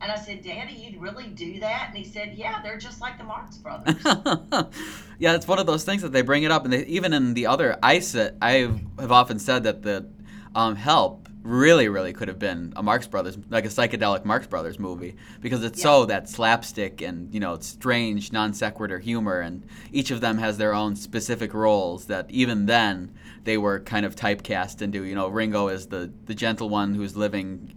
And 0.00 0.12
I 0.12 0.16
said, 0.16 0.42
Daddy, 0.42 0.74
you'd 0.74 1.00
really 1.00 1.28
do 1.28 1.58
that? 1.60 1.86
And 1.88 1.96
he 1.98 2.04
said, 2.04 2.34
Yeah, 2.34 2.62
they're 2.62 2.78
just 2.78 3.00
like 3.00 3.18
the 3.18 3.24
Marx 3.24 3.56
Brothers. 3.56 3.96
yeah, 5.18 5.34
it's 5.34 5.48
one 5.48 5.58
of 5.58 5.66
those 5.66 5.84
things 5.84 6.02
that 6.02 6.12
they 6.12 6.22
bring 6.22 6.44
it 6.44 6.50
up, 6.50 6.64
and 6.64 6.72
they, 6.72 6.84
even 6.86 7.12
in 7.12 7.34
the 7.34 7.46
other, 7.46 7.78
I 7.82 7.98
said, 7.98 8.36
I 8.40 8.70
have 8.98 9.12
often 9.12 9.38
said 9.38 9.64
that 9.64 9.82
the 9.82 10.08
um, 10.54 10.76
Help 10.76 11.28
really, 11.42 11.88
really 11.88 12.12
could 12.12 12.28
have 12.28 12.38
been 12.38 12.72
a 12.76 12.82
Marx 12.82 13.06
Brothers, 13.06 13.38
like 13.48 13.64
a 13.64 13.68
psychedelic 13.68 14.24
Marx 14.24 14.46
Brothers 14.46 14.78
movie, 14.78 15.16
because 15.40 15.64
it's 15.64 15.78
yeah. 15.78 15.84
so 15.84 16.04
that 16.06 16.28
slapstick 16.28 17.00
and 17.00 17.32
you 17.32 17.40
know 17.40 17.58
strange 17.58 18.32
non 18.32 18.52
sequitur 18.52 18.98
humor, 18.98 19.40
and 19.40 19.64
each 19.92 20.10
of 20.10 20.20
them 20.20 20.38
has 20.38 20.58
their 20.58 20.74
own 20.74 20.94
specific 20.94 21.54
roles 21.54 22.06
that 22.06 22.30
even 22.30 22.66
then 22.66 23.14
they 23.44 23.58
were 23.58 23.80
kind 23.80 24.04
of 24.04 24.14
typecast 24.14 24.82
into. 24.82 25.04
You 25.04 25.14
know, 25.14 25.28
Ringo 25.28 25.68
is 25.68 25.86
the 25.88 26.12
the 26.26 26.34
gentle 26.34 26.68
one 26.68 26.94
who's 26.94 27.16
living 27.16 27.74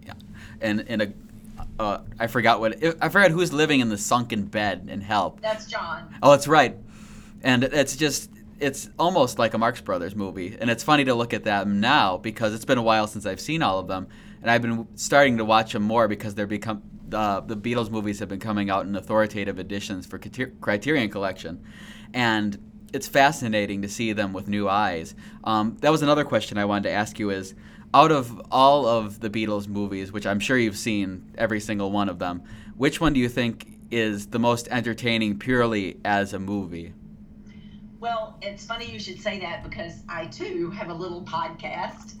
in 0.60 0.80
in 0.80 1.00
a 1.00 1.12
uh, 1.82 2.02
I 2.18 2.26
forgot 2.28 2.60
what 2.60 2.82
I 3.00 3.08
forgot 3.08 3.30
who's 3.30 3.52
living 3.52 3.80
in 3.80 3.88
the 3.88 3.98
sunken 3.98 4.44
bed 4.44 4.88
in 4.90 5.00
Help. 5.00 5.40
That's 5.40 5.66
John. 5.66 6.14
Oh, 6.22 6.30
that's 6.30 6.48
right, 6.48 6.76
and 7.42 7.64
it's 7.64 7.96
just 7.96 8.30
it's 8.60 8.88
almost 8.98 9.38
like 9.38 9.54
a 9.54 9.58
Marx 9.58 9.80
Brothers 9.80 10.14
movie, 10.14 10.56
and 10.58 10.70
it's 10.70 10.84
funny 10.84 11.04
to 11.04 11.14
look 11.14 11.34
at 11.34 11.44
them 11.44 11.80
now 11.80 12.16
because 12.16 12.54
it's 12.54 12.64
been 12.64 12.78
a 12.78 12.82
while 12.82 13.06
since 13.06 13.26
I've 13.26 13.40
seen 13.40 13.62
all 13.62 13.80
of 13.80 13.88
them, 13.88 14.06
and 14.40 14.50
I've 14.50 14.62
been 14.62 14.86
starting 14.94 15.38
to 15.38 15.44
watch 15.44 15.72
them 15.72 15.82
more 15.82 16.06
because 16.06 16.34
they're 16.34 16.46
become 16.46 16.82
uh, 17.12 17.40
the 17.40 17.56
Beatles 17.56 17.90
movies 17.90 18.20
have 18.20 18.28
been 18.28 18.40
coming 18.40 18.70
out 18.70 18.86
in 18.86 18.94
authoritative 18.96 19.58
editions 19.58 20.06
for 20.06 20.18
Criterion 20.18 21.10
Collection, 21.10 21.64
and 22.14 22.58
it's 22.92 23.08
fascinating 23.08 23.82
to 23.82 23.88
see 23.88 24.12
them 24.12 24.32
with 24.32 24.48
new 24.48 24.68
eyes. 24.68 25.14
Um, 25.44 25.76
that 25.80 25.90
was 25.90 26.02
another 26.02 26.24
question 26.24 26.58
I 26.58 26.64
wanted 26.64 26.84
to 26.84 26.90
ask 26.90 27.18
you: 27.18 27.30
is 27.30 27.54
out 27.94 28.10
of 28.10 28.40
all 28.50 28.86
of 28.86 29.20
the 29.20 29.28
Beatles 29.28 29.68
movies, 29.68 30.12
which 30.12 30.26
I'm 30.26 30.40
sure 30.40 30.56
you've 30.56 30.76
seen 30.76 31.32
every 31.36 31.60
single 31.60 31.90
one 31.90 32.08
of 32.08 32.18
them, 32.18 32.42
which 32.76 33.00
one 33.00 33.12
do 33.12 33.20
you 33.20 33.28
think 33.28 33.66
is 33.90 34.28
the 34.28 34.38
most 34.38 34.68
entertaining 34.70 35.38
purely 35.38 35.98
as 36.04 36.32
a 36.32 36.38
movie? 36.38 36.94
Well, 38.00 38.38
it's 38.42 38.64
funny 38.64 38.90
you 38.90 38.98
should 38.98 39.20
say 39.20 39.38
that 39.40 39.62
because 39.62 40.02
I 40.08 40.26
too 40.26 40.70
have 40.70 40.88
a 40.88 40.94
little 40.94 41.22
podcast 41.22 42.14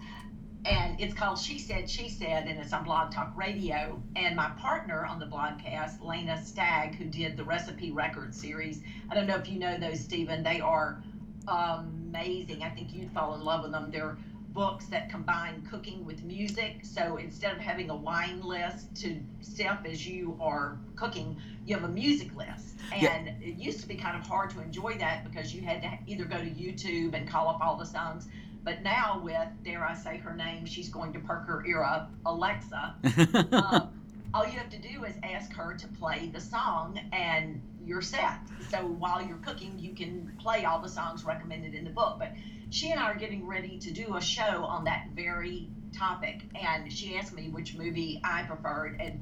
and 0.64 1.00
it's 1.00 1.14
called 1.14 1.38
She 1.38 1.58
Said, 1.58 1.90
She 1.90 2.08
Said, 2.08 2.46
and 2.46 2.58
it's 2.58 2.72
on 2.72 2.84
Blog 2.84 3.10
Talk 3.10 3.32
Radio. 3.36 4.00
And 4.14 4.36
my 4.36 4.50
partner 4.50 5.04
on 5.04 5.18
the 5.18 5.26
blogcast, 5.26 6.00
Lena 6.04 6.40
Stagg, 6.44 6.94
who 6.94 7.06
did 7.06 7.36
the 7.36 7.42
Recipe 7.42 7.90
Record 7.90 8.32
series. 8.32 8.80
I 9.10 9.14
don't 9.14 9.26
know 9.26 9.36
if 9.36 9.48
you 9.48 9.58
know 9.58 9.76
those, 9.76 9.98
Steven. 9.98 10.44
They 10.44 10.60
are 10.60 11.02
amazing. 11.48 12.62
I 12.62 12.70
think 12.70 12.94
you'd 12.94 13.10
fall 13.10 13.34
in 13.34 13.42
love 13.42 13.62
with 13.64 13.72
them. 13.72 13.90
They're 13.90 14.16
books 14.52 14.86
that 14.86 15.10
combine 15.10 15.62
cooking 15.70 16.04
with 16.04 16.22
music. 16.24 16.80
So 16.82 17.16
instead 17.16 17.52
of 17.52 17.58
having 17.58 17.90
a 17.90 17.96
wine 17.96 18.42
list 18.42 18.94
to 19.02 19.20
sip 19.40 19.78
as 19.84 20.06
you 20.06 20.38
are 20.40 20.78
cooking, 20.96 21.36
you 21.66 21.74
have 21.74 21.84
a 21.84 21.92
music 21.92 22.34
list. 22.36 22.74
And 22.92 23.02
yeah. 23.26 23.32
it 23.40 23.56
used 23.56 23.80
to 23.80 23.88
be 23.88 23.94
kind 23.94 24.16
of 24.16 24.26
hard 24.26 24.50
to 24.50 24.60
enjoy 24.60 24.94
that 24.98 25.24
because 25.24 25.54
you 25.54 25.62
had 25.62 25.82
to 25.82 25.90
either 26.06 26.24
go 26.24 26.38
to 26.38 26.50
YouTube 26.50 27.14
and 27.14 27.28
call 27.28 27.48
up 27.48 27.60
all 27.60 27.76
the 27.76 27.86
songs. 27.86 28.28
But 28.64 28.82
now, 28.82 29.20
with, 29.24 29.48
dare 29.64 29.84
I 29.84 29.94
say 29.94 30.18
her 30.18 30.34
name, 30.34 30.66
she's 30.66 30.88
going 30.88 31.12
to 31.14 31.18
perk 31.18 31.46
her 31.46 31.64
ear 31.66 31.82
up, 31.82 32.10
Alexa. 32.26 32.94
um, 33.52 33.88
all 34.34 34.44
you 34.44 34.52
have 34.52 34.70
to 34.70 34.78
do 34.78 35.04
is 35.04 35.14
ask 35.22 35.52
her 35.52 35.74
to 35.74 35.88
play 35.88 36.30
the 36.32 36.40
song 36.40 36.98
and 37.12 37.60
you're 37.86 38.02
set. 38.02 38.38
So 38.70 38.78
while 38.78 39.22
you're 39.22 39.38
cooking, 39.38 39.78
you 39.78 39.94
can 39.94 40.32
play 40.38 40.64
all 40.64 40.80
the 40.80 40.88
songs 40.88 41.24
recommended 41.24 41.74
in 41.74 41.84
the 41.84 41.90
book. 41.90 42.16
But 42.18 42.32
she 42.70 42.90
and 42.90 43.00
I 43.00 43.04
are 43.10 43.14
getting 43.14 43.46
ready 43.46 43.78
to 43.78 43.90
do 43.90 44.16
a 44.16 44.20
show 44.20 44.64
on 44.64 44.84
that 44.84 45.08
very 45.14 45.68
topic. 45.96 46.42
And 46.54 46.92
she 46.92 47.16
asked 47.16 47.34
me 47.34 47.48
which 47.48 47.74
movie 47.74 48.20
I 48.24 48.44
preferred. 48.44 49.00
And 49.00 49.20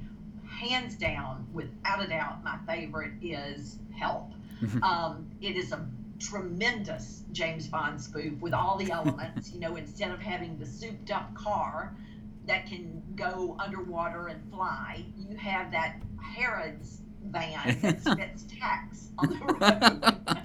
hands 0.48 0.94
down, 0.94 1.46
without 1.52 2.04
a 2.04 2.08
doubt, 2.08 2.44
my 2.44 2.58
favorite 2.66 3.12
is 3.22 3.78
Help. 3.96 4.32
Mm-hmm. 4.62 4.82
Um, 4.82 5.30
it 5.40 5.56
is 5.56 5.72
a 5.72 5.86
tremendous 6.18 7.24
James 7.32 7.66
Bond 7.66 8.00
spoof 8.00 8.40
with 8.40 8.54
all 8.54 8.76
the 8.76 8.90
elements. 8.90 9.50
you 9.54 9.60
know, 9.60 9.76
instead 9.76 10.10
of 10.10 10.20
having 10.20 10.58
the 10.58 10.66
souped 10.66 11.10
up 11.10 11.34
car 11.34 11.94
that 12.46 12.66
can 12.66 13.02
go 13.16 13.56
underwater 13.58 14.28
and 14.28 14.42
fly, 14.50 15.04
you 15.16 15.36
have 15.36 15.70
that 15.72 15.96
Harrods 16.20 16.99
van 17.24 17.78
that 17.82 18.00
spits 18.00 18.44
tacks 18.58 19.08
on 19.18 19.28
the 19.28 19.36
road. 19.36 20.38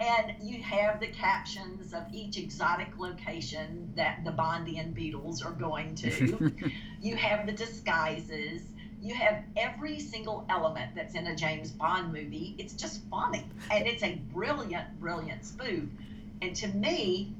and 0.00 0.34
you 0.42 0.62
have 0.62 1.00
the 1.00 1.08
captions 1.08 1.92
of 1.92 2.02
each 2.12 2.38
exotic 2.38 2.98
location 2.98 3.92
that 3.96 4.24
the 4.24 4.30
Bondian 4.30 4.94
Beatles 4.94 5.44
are 5.44 5.52
going 5.52 5.94
to. 5.96 6.52
you 7.02 7.16
have 7.16 7.46
the 7.46 7.52
disguises. 7.52 8.62
You 9.02 9.14
have 9.14 9.42
every 9.56 9.98
single 9.98 10.46
element 10.50 10.94
that's 10.94 11.14
in 11.14 11.26
a 11.26 11.34
James 11.34 11.70
Bond 11.70 12.12
movie. 12.12 12.54
It's 12.58 12.74
just 12.74 13.02
funny. 13.10 13.46
And 13.70 13.86
it's 13.86 14.02
a 14.02 14.20
brilliant, 14.32 15.00
brilliant 15.00 15.44
spoof. 15.44 15.88
And 16.42 16.54
to 16.56 16.68
me, 16.68 17.34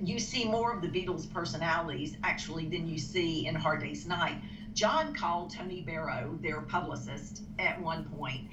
you 0.00 0.18
see 0.18 0.44
more 0.44 0.72
of 0.72 0.82
the 0.82 0.88
Beatles' 0.88 1.32
personalities 1.32 2.16
actually 2.22 2.66
than 2.66 2.88
you 2.88 2.98
see 2.98 3.46
in 3.46 3.54
Hard 3.54 3.80
Day's 3.80 4.06
Night. 4.06 4.38
John 4.78 5.12
called 5.12 5.50
Tony 5.50 5.80
Barrow, 5.80 6.38
their 6.40 6.60
publicist, 6.60 7.42
at 7.58 7.82
one 7.82 8.04
point 8.04 8.48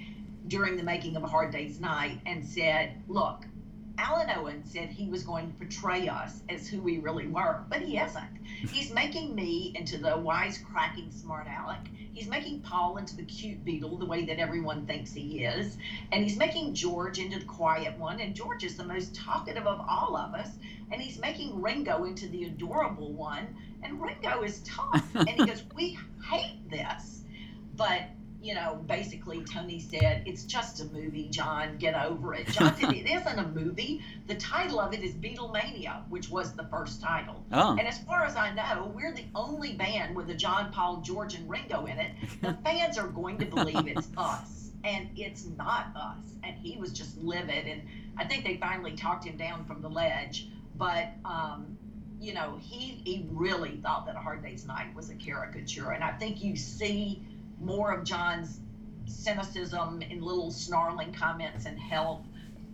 during 0.48 0.76
the 0.76 0.82
making 0.82 1.16
of 1.16 1.22
A 1.22 1.28
Hard 1.28 1.52
Day's 1.52 1.80
Night 1.80 2.20
and 2.26 2.44
said, 2.44 2.94
Look, 3.08 3.46
Alun 4.00 4.36
Owen 4.36 4.66
said 4.66 4.90
he 4.90 5.08
was 5.08 5.22
going 5.22 5.48
to 5.48 5.54
portray 5.54 6.08
us 6.08 6.42
as 6.50 6.68
who 6.68 6.82
we 6.82 6.98
really 6.98 7.28
were, 7.28 7.64
but 7.70 7.80
he 7.80 8.00
isn't. 8.00 8.40
He's 8.44 8.92
making 8.92 9.36
me 9.36 9.72
into 9.76 10.00
the 10.00 10.18
wisecracking 10.18 11.14
smart 11.14 11.46
aleck. 11.46 11.88
He's 12.12 12.28
making 12.28 12.62
Paul 12.62 12.98
into 12.98 13.16
the 13.16 13.26
cute 13.26 13.64
Beatle, 13.64 14.00
the 14.00 14.06
way 14.08 14.26
that 14.26 14.40
everyone 14.40 14.88
thinks 14.88 15.14
he 15.14 15.44
is. 15.44 15.78
And 16.12 16.24
he's 16.24 16.38
making 16.38 16.74
George 16.74 17.20
into 17.20 17.38
the 17.38 17.46
quiet 17.46 18.00
one. 18.00 18.20
And 18.20 18.34
George 18.34 18.64
is 18.64 18.76
the 18.76 18.84
most 18.84 19.14
talkative 19.14 19.68
of 19.68 19.80
all 19.88 20.18
of 20.18 20.34
us. 20.34 20.50
And 20.92 21.02
he's 21.02 21.20
making 21.20 21.62
Ringo 21.62 22.06
into 22.06 22.28
the 22.28 22.46
adorable 22.46 23.12
one. 23.12 23.56
And 23.84 24.02
Ringo 24.02 24.44
is 24.44 24.60
tough. 24.60 25.04
and 25.16 25.30
he 25.30 25.46
goes, 25.46 25.64
We 25.76 25.98
hate 26.30 26.70
this. 26.70 27.22
But 27.76 28.04
you 28.46 28.54
know, 28.54 28.80
basically 28.86 29.44
Tony 29.44 29.80
said, 29.80 30.22
it's 30.28 30.44
just 30.44 30.80
a 30.80 30.86
movie, 30.86 31.28
John, 31.30 31.78
get 31.78 31.96
over 31.96 32.36
it. 32.36 32.46
John 32.46 32.76
said, 32.78 32.94
it 32.94 33.10
isn't 33.10 33.40
a 33.40 33.48
movie. 33.48 34.04
The 34.28 34.36
title 34.36 34.80
of 34.80 34.94
it 34.94 35.02
is 35.02 35.16
Beatlemania, 35.16 36.08
which 36.10 36.30
was 36.30 36.54
the 36.54 36.66
first 36.66 37.02
title. 37.02 37.44
Oh. 37.52 37.72
And 37.72 37.88
as 37.88 37.98
far 38.04 38.24
as 38.24 38.36
I 38.36 38.54
know, 38.54 38.92
we're 38.96 39.14
the 39.14 39.26
only 39.34 39.74
band 39.74 40.16
with 40.16 40.30
a 40.30 40.36
John, 40.36 40.72
Paul, 40.72 40.98
George, 40.98 41.34
and 41.34 41.50
Ringo 41.50 41.88
in 41.88 41.98
it. 41.98 42.12
The 42.42 42.54
fans 42.64 43.00
are 43.00 43.08
going 43.08 43.40
to 43.40 43.46
believe 43.46 43.88
it's 43.88 44.10
us. 44.16 44.70
And 44.84 45.10
it's 45.16 45.48
not 45.58 45.88
us. 45.96 46.24
And 46.44 46.56
he 46.56 46.78
was 46.78 46.92
just 46.92 47.18
livid. 47.18 47.66
And 47.66 47.82
I 48.16 48.26
think 48.26 48.44
they 48.46 48.58
finally 48.58 48.96
talked 48.96 49.24
him 49.26 49.38
down 49.38 49.66
from 49.66 49.82
the 49.82 49.90
ledge. 49.90 50.50
But, 50.78 51.10
um, 51.24 51.78
you 52.20 52.34
know, 52.34 52.58
he, 52.62 53.02
he 53.04 53.28
really 53.32 53.80
thought 53.82 54.06
that 54.08 54.16
A 54.16 54.20
Hard 54.20 54.44
Day's 54.44 54.66
Night 54.66 54.94
was 54.96 55.10
a 55.10 55.16
caricature. 55.16 55.92
And 55.92 56.04
I 56.04 56.12
think 56.12 56.44
you 56.44 56.56
see 56.56 57.26
more 57.60 57.92
of 57.94 58.04
John's 58.04 58.60
cynicism 59.06 60.02
in 60.02 60.22
little 60.22 60.52
snarling 60.52 61.14
comments 61.14 61.66
and 61.66 61.80
help. 61.80 62.26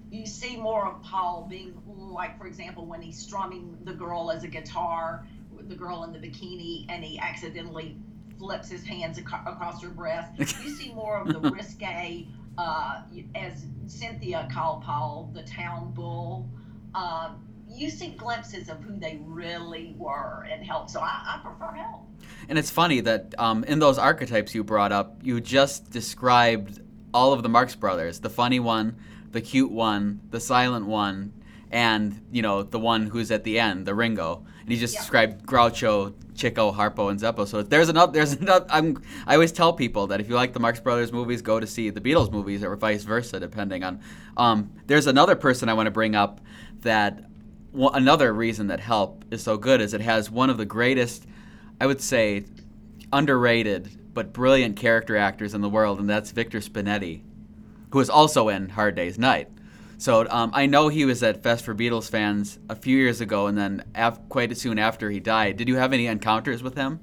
You 0.09 0.25
see 0.25 0.57
more 0.57 0.87
of 0.87 1.01
Paul 1.03 1.47
being 1.49 1.77
like, 1.85 2.37
for 2.37 2.47
example, 2.47 2.85
when 2.85 3.01
he's 3.01 3.17
strumming 3.17 3.77
the 3.83 3.93
girl 3.93 4.31
as 4.31 4.43
a 4.43 4.47
guitar, 4.47 5.25
the 5.67 5.75
girl 5.75 6.03
in 6.03 6.11
the 6.11 6.19
bikini, 6.19 6.85
and 6.89 7.03
he 7.03 7.19
accidentally 7.19 7.97
flips 8.37 8.69
his 8.69 8.83
hands 8.83 9.19
ac- 9.19 9.27
across 9.45 9.81
her 9.81 9.89
breast. 9.89 10.31
You 10.63 10.69
see 10.71 10.93
more 10.93 11.17
of 11.17 11.27
the 11.27 11.51
risque, 11.51 12.27
uh, 12.57 13.01
as 13.35 13.65
Cynthia 13.85 14.47
called 14.51 14.83
Paul, 14.83 15.29
the 15.33 15.43
town 15.43 15.91
bull. 15.93 16.49
Uh, 16.93 17.33
you 17.73 17.89
see 17.89 18.09
glimpses 18.09 18.69
of 18.69 18.81
who 18.83 18.97
they 18.97 19.19
really 19.25 19.95
were 19.97 20.47
and 20.51 20.63
help. 20.63 20.89
So 20.89 20.99
I, 20.99 21.21
I 21.25 21.39
prefer 21.43 21.73
help. 21.73 22.01
And 22.49 22.57
it's 22.57 22.69
funny 22.69 23.01
that 23.01 23.33
um, 23.37 23.63
in 23.63 23.79
those 23.79 23.97
archetypes 23.97 24.53
you 24.53 24.63
brought 24.63 24.91
up, 24.91 25.19
you 25.23 25.39
just 25.41 25.89
described 25.91 26.81
all 27.13 27.33
of 27.33 27.43
the 27.43 27.49
Marx 27.49 27.75
Brothers 27.75 28.19
the 28.19 28.29
funny 28.29 28.59
one, 28.59 28.95
the 29.31 29.41
cute 29.41 29.71
one, 29.71 30.21
the 30.29 30.39
silent 30.39 30.85
one, 30.85 31.33
and 31.71 32.21
you 32.31 32.41
know 32.41 32.63
the 32.63 32.79
one 32.79 33.07
who's 33.07 33.31
at 33.31 33.43
the 33.43 33.59
end, 33.59 33.85
the 33.85 33.95
Ringo. 33.95 34.45
And 34.61 34.69
you 34.69 34.77
just 34.77 34.93
Yeah. 34.93 34.99
described 35.01 35.45
Groucho, 35.45 36.13
Chico, 36.35 36.71
Harpo, 36.71 37.09
and 37.09 37.19
Zeppo. 37.19 37.47
So 37.47 37.63
there's 37.63 37.89
another. 37.89 38.11
There's 38.13 38.33
another. 38.33 38.65
I'm. 38.69 39.01
I 39.25 39.33
always 39.35 39.51
tell 39.51 39.73
people 39.73 40.07
that 40.07 40.19
if 40.21 40.29
you 40.29 40.35
like 40.35 40.53
the 40.53 40.59
Marx 40.59 40.79
Brothers 40.79 41.11
movies, 41.11 41.41
go 41.41 41.59
to 41.59 41.67
see 41.67 41.89
the 41.89 42.01
Beatles 42.01 42.31
movies, 42.31 42.63
or 42.63 42.75
vice 42.75 43.03
versa, 43.03 43.39
depending 43.39 43.83
on. 43.83 44.01
Um, 44.37 44.71
there's 44.87 45.07
another 45.07 45.35
person 45.35 45.69
I 45.69 45.73
want 45.73 45.87
to 45.87 45.91
bring 45.91 46.15
up 46.15 46.41
that. 46.81 47.25
One, 47.71 47.95
another 47.95 48.33
reason 48.33 48.67
that 48.67 48.79
Help 48.79 49.25
is 49.31 49.43
so 49.43 49.57
good 49.57 49.81
is 49.81 49.93
it 49.93 50.01
has 50.01 50.29
one 50.29 50.49
of 50.49 50.57
the 50.57 50.65
greatest, 50.65 51.25
I 51.79 51.87
would 51.87 52.01
say, 52.01 52.45
underrated 53.13 54.13
but 54.13 54.33
brilliant 54.33 54.75
character 54.75 55.15
actors 55.15 55.53
in 55.53 55.61
the 55.61 55.69
world, 55.69 55.99
and 55.99 56.09
that's 56.09 56.31
Victor 56.31 56.59
Spinetti, 56.59 57.21
who 57.91 57.99
is 57.99 58.09
also 58.09 58.49
in 58.49 58.69
Hard 58.69 58.95
Day's 58.95 59.17
Night. 59.17 59.49
So 59.97 60.27
um, 60.29 60.51
I 60.53 60.65
know 60.65 60.87
he 60.87 61.05
was 61.05 61.21
at 61.21 61.43
Fest 61.43 61.63
for 61.63 61.75
Beatles 61.75 62.09
fans 62.09 62.59
a 62.69 62.75
few 62.75 62.97
years 62.97 63.21
ago, 63.21 63.47
and 63.47 63.57
then 63.57 63.83
af- 63.95 64.19
quite 64.29 64.55
soon 64.57 64.79
after 64.79 65.11
he 65.11 65.19
died. 65.19 65.57
Did 65.57 65.67
you 65.69 65.75
have 65.75 65.93
any 65.93 66.07
encounters 66.07 66.63
with 66.63 66.75
him? 66.75 66.99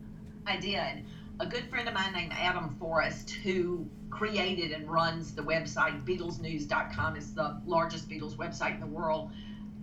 I 0.47 0.57
did. 0.57 1.05
A 1.41 1.47
good 1.47 1.71
friend 1.71 1.87
of 1.87 1.95
mine 1.95 2.13
named 2.13 2.33
Adam 2.37 2.77
Forrest, 2.81 3.31
who 3.31 3.89
created 4.11 4.73
and 4.73 4.91
runs 4.91 5.33
the 5.33 5.43
website 5.43 6.05
BeatlesNews.com, 6.05 7.17
is 7.17 7.33
the 7.33 7.61
largest 7.65 8.09
Beatles 8.09 8.37
website 8.37 8.75
in 8.75 8.81
the 8.81 8.87
world, 8.87 9.31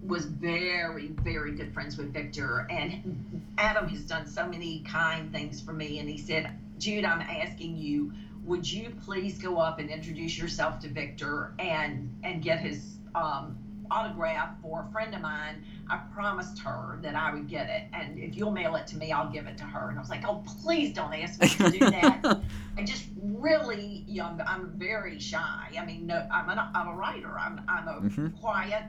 was 0.07 0.25
very, 0.25 1.07
very 1.23 1.51
good 1.51 1.73
friends 1.73 1.97
with 1.97 2.13
Victor. 2.13 2.67
And 2.69 3.41
Adam 3.57 3.87
has 3.89 4.01
done 4.01 4.27
so 4.27 4.47
many 4.47 4.79
kind 4.81 5.31
things 5.31 5.61
for 5.61 5.73
me. 5.73 5.99
And 5.99 6.09
he 6.09 6.17
said, 6.17 6.51
Jude, 6.77 7.05
I'm 7.05 7.21
asking 7.21 7.77
you, 7.77 8.13
would 8.43 8.69
you 8.71 8.93
please 9.05 9.37
go 9.39 9.57
up 9.57 9.79
and 9.79 9.89
introduce 9.89 10.37
yourself 10.37 10.79
to 10.81 10.87
Victor 10.87 11.53
and 11.57 12.13
and 12.23 12.43
get 12.43 12.59
his 12.59 12.97
um, 13.15 13.57
autograph 13.89 14.49
for 14.61 14.85
a 14.87 14.91
friend 14.91 15.15
of 15.15 15.21
mine? 15.21 15.63
I 15.89 15.97
promised 16.13 16.59
her 16.59 16.99
that 17.01 17.15
I 17.15 17.33
would 17.33 17.47
get 17.47 17.69
it, 17.69 17.83
and 17.93 18.19
if 18.19 18.35
you'll 18.35 18.51
mail 18.51 18.75
it 18.75 18.85
to 18.87 18.97
me, 18.97 19.11
I'll 19.11 19.31
give 19.31 19.47
it 19.47 19.57
to 19.59 19.63
her. 19.63 19.89
And 19.89 19.97
I 19.97 20.01
was 20.01 20.09
like, 20.09 20.27
oh, 20.27 20.43
please 20.63 20.93
don't 20.93 21.13
ask 21.13 21.41
me 21.41 21.47
to 21.47 21.69
do 21.71 21.79
that. 21.79 22.23
I 22.77 22.83
just 22.83 23.05
really, 23.21 24.03
you 24.07 24.17
know, 24.17 24.37
I'm, 24.45 24.71
very 24.75 25.19
shy. 25.19 25.71
I 25.79 25.85
mean, 25.85 26.05
no, 26.07 26.27
I'm 26.31 26.49
a, 26.49 26.71
I'm 26.75 26.87
a 26.89 26.93
writer. 26.95 27.37
I'm 27.39 27.61
I'm 27.67 27.87
a 27.87 28.01
Mhm. 28.01 28.39
quiet 28.39 28.83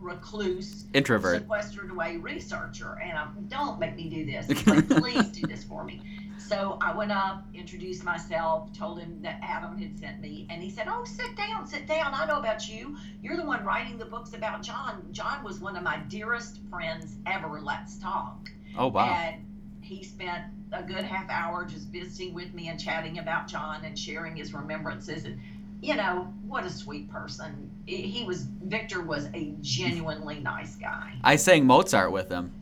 recluse 0.00 0.86
Introvert. 0.94 1.42
sequestered 1.42 1.90
away 1.90 2.16
researcher 2.16 2.98
and 3.02 3.16
um, 3.18 3.36
don't 3.48 3.78
make 3.78 3.96
me 3.96 4.08
do 4.08 4.24
this 4.24 4.48
like, 4.66 4.88
please 4.88 5.28
do 5.28 5.46
this 5.46 5.62
for 5.64 5.84
me 5.84 6.00
so 6.38 6.78
i 6.80 6.94
went 6.96 7.12
up 7.12 7.44
introduced 7.54 8.02
myself 8.02 8.72
told 8.72 8.98
him 8.98 9.20
that 9.22 9.38
adam 9.42 9.76
had 9.76 9.98
sent 9.98 10.20
me 10.20 10.46
and 10.50 10.62
he 10.62 10.70
said 10.70 10.86
oh 10.88 11.04
sit 11.04 11.36
down 11.36 11.66
sit 11.66 11.86
down 11.86 12.12
i 12.14 12.24
know 12.26 12.38
about 12.38 12.68
you 12.68 12.96
you're 13.22 13.36
the 13.36 13.44
one 13.44 13.64
writing 13.64 13.98
the 13.98 14.04
books 14.04 14.32
about 14.32 14.62
john 14.62 15.02
john 15.12 15.44
was 15.44 15.60
one 15.60 15.76
of 15.76 15.82
my 15.82 15.98
dearest 16.08 16.60
friends 16.70 17.16
ever 17.26 17.60
let's 17.60 17.98
talk 17.98 18.48
Oh 18.76 18.86
wow. 18.88 19.06
and 19.12 19.44
he 19.82 20.04
spent 20.04 20.44
a 20.72 20.82
good 20.82 21.04
half 21.04 21.28
hour 21.30 21.64
just 21.64 21.88
visiting 21.88 22.32
with 22.34 22.54
me 22.54 22.68
and 22.68 22.78
chatting 22.78 23.18
about 23.18 23.48
John 23.48 23.84
and 23.84 23.98
sharing 23.98 24.36
his 24.36 24.54
remembrances. 24.54 25.24
And, 25.24 25.40
you 25.82 25.96
know, 25.96 26.32
what 26.46 26.64
a 26.64 26.70
sweet 26.70 27.10
person. 27.10 27.69
He 27.96 28.24
was, 28.24 28.42
Victor 28.62 29.02
was 29.02 29.28
a 29.34 29.54
genuinely 29.60 30.40
nice 30.40 30.76
guy. 30.76 31.14
I 31.24 31.36
sang 31.36 31.66
Mozart 31.66 32.12
with 32.12 32.28
him 32.28 32.52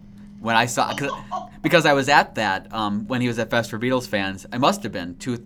when 0.40 0.56
I 0.56 0.66
saw 0.66 0.94
cause, 0.94 1.10
because 1.62 1.86
I 1.86 1.92
was 1.92 2.08
at 2.08 2.36
that 2.36 2.72
um, 2.72 3.06
when 3.06 3.20
he 3.20 3.28
was 3.28 3.38
at 3.38 3.50
Fest 3.50 3.70
for 3.70 3.78
Beatles 3.78 4.08
fans. 4.08 4.46
I 4.52 4.58
must 4.58 4.82
have 4.82 4.92
been 4.92 5.16
two, 5.16 5.44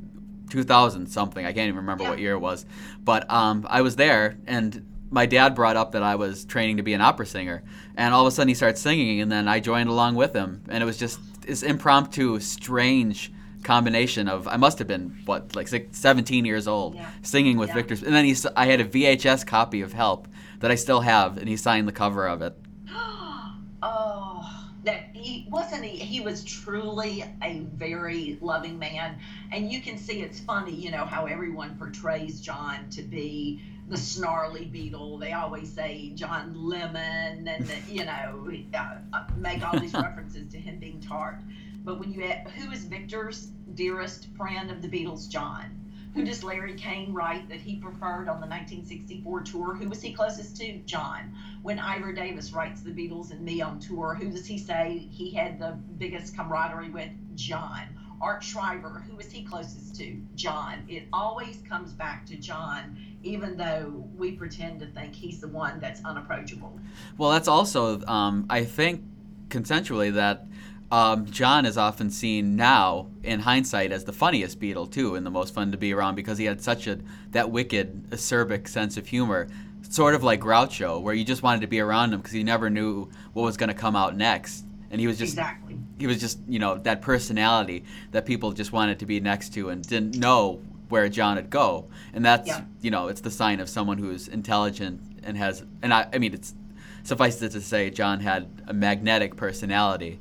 2000 0.50 1.06
something. 1.06 1.44
I 1.44 1.52
can't 1.52 1.68
even 1.68 1.76
remember 1.76 2.04
what 2.04 2.18
year 2.18 2.34
it 2.34 2.38
was, 2.38 2.64
but 3.02 3.30
um, 3.30 3.66
I 3.68 3.82
was 3.82 3.96
there 3.96 4.36
and 4.46 4.86
my 5.12 5.26
dad 5.26 5.54
brought 5.54 5.76
up 5.76 5.92
that 5.92 6.02
I 6.02 6.14
was 6.14 6.44
training 6.46 6.78
to 6.78 6.82
be 6.82 6.94
an 6.94 7.02
opera 7.02 7.26
singer, 7.26 7.62
and 7.96 8.14
all 8.14 8.22
of 8.22 8.32
a 8.32 8.34
sudden 8.34 8.48
he 8.48 8.54
starts 8.54 8.80
singing, 8.80 9.20
and 9.20 9.30
then 9.30 9.46
I 9.46 9.60
joined 9.60 9.90
along 9.90 10.14
with 10.14 10.32
him, 10.32 10.62
and 10.70 10.82
it 10.82 10.86
was 10.86 10.96
just 10.96 11.20
this 11.42 11.62
impromptu, 11.62 12.40
strange 12.40 13.30
combination 13.62 14.28
of 14.28 14.46
I 14.48 14.56
must 14.56 14.78
have 14.78 14.88
been 14.88 15.16
what 15.24 15.54
like 15.54 15.68
six, 15.68 15.98
17 15.98 16.44
years 16.44 16.66
old 16.68 16.94
Yeah. 16.94 17.08
singing 17.22 17.56
with 17.58 17.68
Yeah. 17.70 17.74
Victor, 17.74 17.94
and 18.06 18.14
then 18.14 18.24
he 18.24 18.34
I 18.56 18.66
had 18.66 18.80
a 18.80 18.84
VHS 18.84 19.44
copy 19.46 19.80
of 19.82 19.92
Help 19.92 20.28
that 20.60 20.70
I 20.70 20.74
still 20.74 21.00
have, 21.00 21.38
and 21.38 21.48
he 21.48 21.56
signed 21.56 21.88
the 21.88 21.92
cover 21.92 22.26
of 22.26 22.42
it. 22.42 22.56
oh, 23.82 24.68
that 24.84 25.10
he 25.12 25.46
wasn't 25.50 25.84
he, 25.84 25.98
he 26.04 26.20
was 26.20 26.44
truly 26.44 27.24
a 27.42 27.60
very 27.74 28.38
loving 28.40 28.78
man. 28.78 29.18
And 29.52 29.70
you 29.72 29.80
can 29.80 29.96
see 29.98 30.22
it's 30.22 30.40
funny, 30.40 30.72
you 30.74 30.90
know, 30.90 31.04
how 31.04 31.26
everyone 31.26 31.76
portrays 31.76 32.40
John 32.40 32.88
to 32.90 33.02
be 33.02 33.62
the 33.88 33.96
snarly 33.96 34.70
Beatle. 34.72 35.20
They 35.20 35.32
always 35.32 35.70
say 35.70 36.12
John 36.14 36.54
Lemon 36.56 37.46
and, 37.48 37.66
the, 37.66 37.74
you 37.92 38.04
know, 38.04 38.50
uh, 38.74 38.96
uh, 39.12 39.24
make 39.36 39.62
all 39.66 39.78
these 39.78 39.92
references 40.08 40.50
to 40.52 40.58
him 40.58 40.78
being 40.78 41.00
tart. 41.00 41.38
But 41.84 41.98
when 41.98 42.12
you 42.12 42.22
add, 42.24 42.48
who 42.50 42.70
is 42.70 42.84
Victor's 42.84 43.46
dearest 43.74 44.28
friend 44.36 44.70
of 44.70 44.82
the 44.82 44.88
Beatles? 44.88 45.28
John. 45.28 45.78
Who 46.14 46.24
does 46.24 46.44
Larry 46.44 46.74
Kane 46.74 47.12
write 47.14 47.48
that 47.48 47.60
he 47.60 47.76
preferred 47.76 48.28
on 48.28 48.40
the 48.40 48.46
1964 48.46 49.40
tour? 49.42 49.74
Who 49.74 49.88
was 49.88 50.02
he 50.02 50.12
closest 50.12 50.56
to? 50.58 50.78
John. 50.80 51.34
When 51.62 51.78
Ivor 51.78 52.12
Davis 52.12 52.52
writes 52.52 52.82
the 52.82 52.90
Beatles 52.90 53.30
and 53.30 53.40
me 53.40 53.62
on 53.62 53.80
tour, 53.80 54.14
who 54.14 54.30
does 54.30 54.46
he 54.46 54.58
say 54.58 55.08
he 55.10 55.30
had 55.30 55.58
the 55.58 55.78
biggest 55.98 56.36
camaraderie 56.36 56.90
with? 56.90 57.08
John. 57.34 57.88
Art 58.20 58.44
Schreiber, 58.44 59.02
who 59.08 59.16
was 59.16 59.30
he 59.32 59.42
closest 59.42 59.96
to? 59.96 60.20
John. 60.36 60.84
It 60.86 61.08
always 61.12 61.62
comes 61.68 61.92
back 61.92 62.26
to 62.26 62.36
John, 62.36 62.96
even 63.22 63.56
though 63.56 64.04
we 64.14 64.32
pretend 64.32 64.80
to 64.80 64.86
think 64.86 65.14
he's 65.14 65.40
the 65.40 65.48
one 65.48 65.80
that's 65.80 66.04
unapproachable. 66.04 66.78
Well, 67.18 67.30
that's 67.30 67.48
also, 67.48 68.00
um, 68.06 68.46
I 68.48 68.64
think, 68.64 69.02
consensually 69.48 70.12
that 70.14 70.46
um, 70.92 71.24
John 71.26 71.64
is 71.66 71.78
often 71.78 72.10
seen 72.10 72.54
now, 72.54 73.08
in 73.24 73.40
hindsight, 73.40 73.90
as 73.92 74.04
the 74.04 74.12
funniest 74.12 74.60
Beatle 74.60 74.88
too, 74.90 75.14
and 75.16 75.24
the 75.26 75.30
most 75.30 75.54
fun 75.54 75.72
to 75.72 75.78
be 75.78 75.92
around 75.92 76.14
because 76.14 76.36
he 76.38 76.44
had 76.44 76.60
such 76.60 76.86
a 76.86 76.98
that 77.30 77.50
wicked, 77.50 78.10
acerbic 78.10 78.68
sense 78.68 78.96
of 78.98 79.06
humor. 79.06 79.48
sort 79.88 80.14
of 80.14 80.22
like 80.22 80.40
Groucho, 80.40 81.00
where 81.02 81.14
you 81.14 81.24
just 81.24 81.42
wanted 81.42 81.62
to 81.62 81.66
be 81.66 81.80
around 81.80 82.12
him 82.12 82.20
because 82.20 82.34
you 82.34 82.44
never 82.44 82.70
knew 82.70 83.08
what 83.32 83.42
was 83.42 83.56
going 83.56 83.68
to 83.68 83.74
come 83.74 83.96
out 83.96 84.16
next, 84.16 84.64
and 84.90 85.00
he 85.00 85.06
was 85.06 85.18
just 85.18 85.32
exactly. 85.32 85.78
he 85.98 86.06
was 86.06 86.20
just 86.20 86.38
you 86.46 86.58
know 86.58 86.76
that 86.78 87.00
personality 87.00 87.84
that 88.10 88.26
people 88.26 88.52
just 88.52 88.72
wanted 88.72 88.98
to 88.98 89.06
be 89.06 89.18
next 89.18 89.54
to 89.54 89.70
and 89.70 89.82
didn't 89.88 90.16
know 90.16 90.60
where 90.90 91.08
John 91.08 91.36
would 91.36 91.48
go, 91.50 91.86
and 92.12 92.22
that's 92.24 92.48
Yeah. 92.48 92.64
you 92.82 92.90
know 92.90 93.08
it's 93.08 93.22
the 93.22 93.30
sign 93.30 93.60
of 93.60 93.68
someone 93.70 93.96
who's 93.96 94.28
intelligent 94.28 95.00
and 95.22 95.38
has 95.38 95.64
and 95.82 95.92
I 95.94 96.06
I 96.12 96.18
mean 96.18 96.34
it's 96.34 96.54
suffice 97.02 97.40
it 97.42 97.52
to 97.52 97.60
say 97.62 97.88
John 97.90 98.20
had 98.20 98.46
a 98.66 98.74
magnetic 98.74 99.36
personality. 99.36 100.18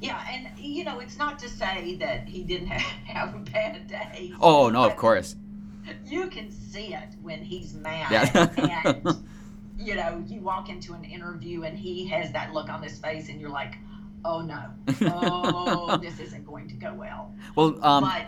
Yeah, 0.00 0.22
and 0.30 0.58
you 0.58 0.84
know, 0.84 0.98
it's 1.00 1.18
not 1.18 1.38
to 1.40 1.48
say 1.48 1.96
that 1.96 2.28
he 2.28 2.42
didn't 2.42 2.68
have 2.68 2.80
have 3.16 3.34
a 3.34 3.38
bad 3.38 3.86
day. 3.86 4.32
Oh 4.40 4.68
no, 4.70 4.84
of 4.84 4.96
course. 4.96 5.36
You 6.06 6.28
can 6.28 6.50
see 6.50 6.94
it 6.94 7.16
when 7.20 7.42
he's 7.42 7.74
mad. 7.74 8.10
Yeah. 8.10 8.48
and 8.84 9.24
you 9.78 9.94
know, 9.94 10.22
you 10.26 10.40
walk 10.40 10.68
into 10.68 10.92
an 10.94 11.04
interview 11.04 11.62
and 11.62 11.76
he 11.76 12.06
has 12.06 12.32
that 12.32 12.52
look 12.52 12.68
on 12.68 12.82
his 12.82 12.98
face, 12.98 13.28
and 13.28 13.40
you're 13.40 13.50
like, 13.50 13.76
oh 14.24 14.40
no, 14.40 14.62
oh, 15.02 15.98
this 15.98 16.18
isn't 16.20 16.46
going 16.46 16.68
to 16.68 16.74
go 16.74 16.94
well. 16.94 17.34
Well, 17.56 17.84
um, 17.84 18.04
but 18.04 18.26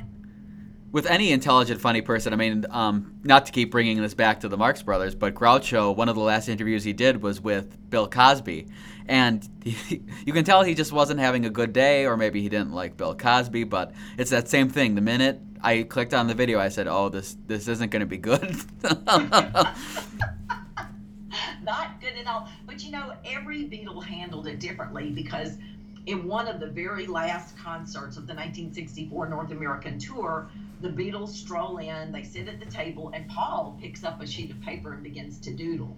with 0.93 1.07
any 1.07 1.33
intelligent, 1.33 1.81
funny 1.81 2.03
person, 2.03 2.35
I 2.35 2.37
mean, 2.37 2.67
um, 2.71 3.19
not 3.25 3.47
to 3.47 3.53
keep 3.53 3.71
bringing 3.71 4.01
this 4.01 4.13
back 4.13 4.41
to 4.41 4.49
the 4.49 4.59
Marx 4.59 4.83
Brothers, 4.83 5.15
but 5.15 5.35
Groucho, 5.35 5.97
one 5.97 6.11
of 6.11 6.15
the 6.15 6.21
last 6.21 6.49
interviews 6.49 6.85
he 6.85 6.93
did 6.93 7.23
was 7.23 7.41
with 7.41 7.91
Bill 7.91 8.07
Cosby, 8.07 8.67
and 9.07 9.49
he, 9.65 10.03
you 10.27 10.35
can 10.35 10.45
tell 10.45 10.63
he 10.63 10.75
just 10.75 10.93
wasn't 10.93 11.19
having 11.19 11.47
a 11.47 11.51
good 11.51 11.73
day, 11.73 12.05
or 12.05 12.19
maybe 12.19 12.43
he 12.43 12.51
didn't 12.51 12.73
like 12.73 12.99
Bill 12.99 13.15
Cosby. 13.15 13.65
But 13.65 13.93
it's 14.19 14.31
that 14.31 14.49
same 14.49 14.69
thing. 14.69 14.95
The 14.95 15.01
minute 15.01 15.41
I 15.63 15.85
clicked 15.85 16.13
on 16.13 16.27
the 16.27 16.35
video, 16.35 16.61
I 16.61 16.69
said, 16.69 16.87
"Oh, 16.87 17.09
this 17.09 17.39
this 17.47 17.69
isn't 17.69 17.91
going 17.91 18.01
to 18.01 18.07
be 18.07 18.19
good." 18.19 18.55
not 21.63 22.01
good 22.01 22.17
at 22.21 22.27
all. 22.27 22.49
But 22.67 22.85
you 22.85 22.91
know, 22.91 23.15
every 23.25 23.65
Beatle 23.65 24.05
handled 24.05 24.47
it 24.47 24.61
differently 24.61 25.11
because 25.11 25.57
in 26.07 26.27
one 26.27 26.49
of 26.49 26.61
the 26.61 26.67
very 26.67 27.07
last 27.07 27.57
concerts 27.57 28.17
of 28.17 28.27
the 28.27 28.35
1964 28.35 29.29
North 29.29 29.53
American 29.53 29.99
tour, 29.99 30.51
the 30.83 30.89
Beatles 30.89 31.29
stroll 31.29 31.79
in, 31.79 32.11
they 32.11 32.25
sit 32.25 32.49
at 32.49 32.59
the 32.59 32.67
table, 32.67 33.13
and 33.15 33.29
Paul 33.29 33.79
picks 33.81 34.03
up 34.05 34.21
a 34.21 34.27
sheet 34.27 34.51
of 34.51 34.61
paper 34.61 34.93
and 34.93 35.03
begins 35.03 35.39
to 35.41 35.53
doodle. 35.53 35.97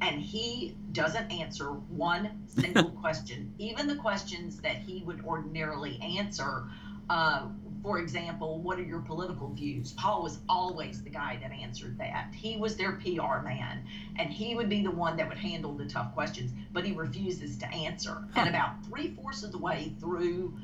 And 0.00 0.20
he 0.20 0.76
doesn't 0.92 1.30
answer 1.30 1.70
one 1.70 2.42
single 2.46 2.90
question, 3.00 3.54
even 3.58 3.86
the 3.86 3.94
questions 3.94 4.60
that 4.60 4.76
he 4.76 5.04
would 5.06 5.24
ordinarily 5.24 6.00
answer. 6.00 6.64
Uh, 7.08 7.48
for 7.82 7.98
example, 7.98 8.60
what 8.60 8.78
are 8.78 8.82
your 8.82 9.00
political 9.00 9.50
views? 9.50 9.92
Paul 9.92 10.22
was 10.22 10.38
always 10.48 11.02
the 11.02 11.10
guy 11.10 11.38
that 11.42 11.52
answered 11.52 11.98
that. 11.98 12.32
He 12.34 12.56
was 12.56 12.76
their 12.76 12.92
PR 12.92 13.40
man, 13.44 13.84
and 14.16 14.32
he 14.32 14.54
would 14.54 14.70
be 14.70 14.82
the 14.82 14.90
one 14.90 15.16
that 15.18 15.28
would 15.28 15.38
handle 15.38 15.74
the 15.74 15.84
tough 15.84 16.14
questions, 16.14 16.50
but 16.72 16.84
he 16.84 16.92
refuses 16.92 17.58
to 17.58 17.68
answer. 17.68 18.24
And 18.34 18.48
about 18.48 18.84
three 18.86 19.14
fourths 19.14 19.42
of 19.42 19.52
the 19.52 19.58
way 19.58 19.92
through 20.00 20.54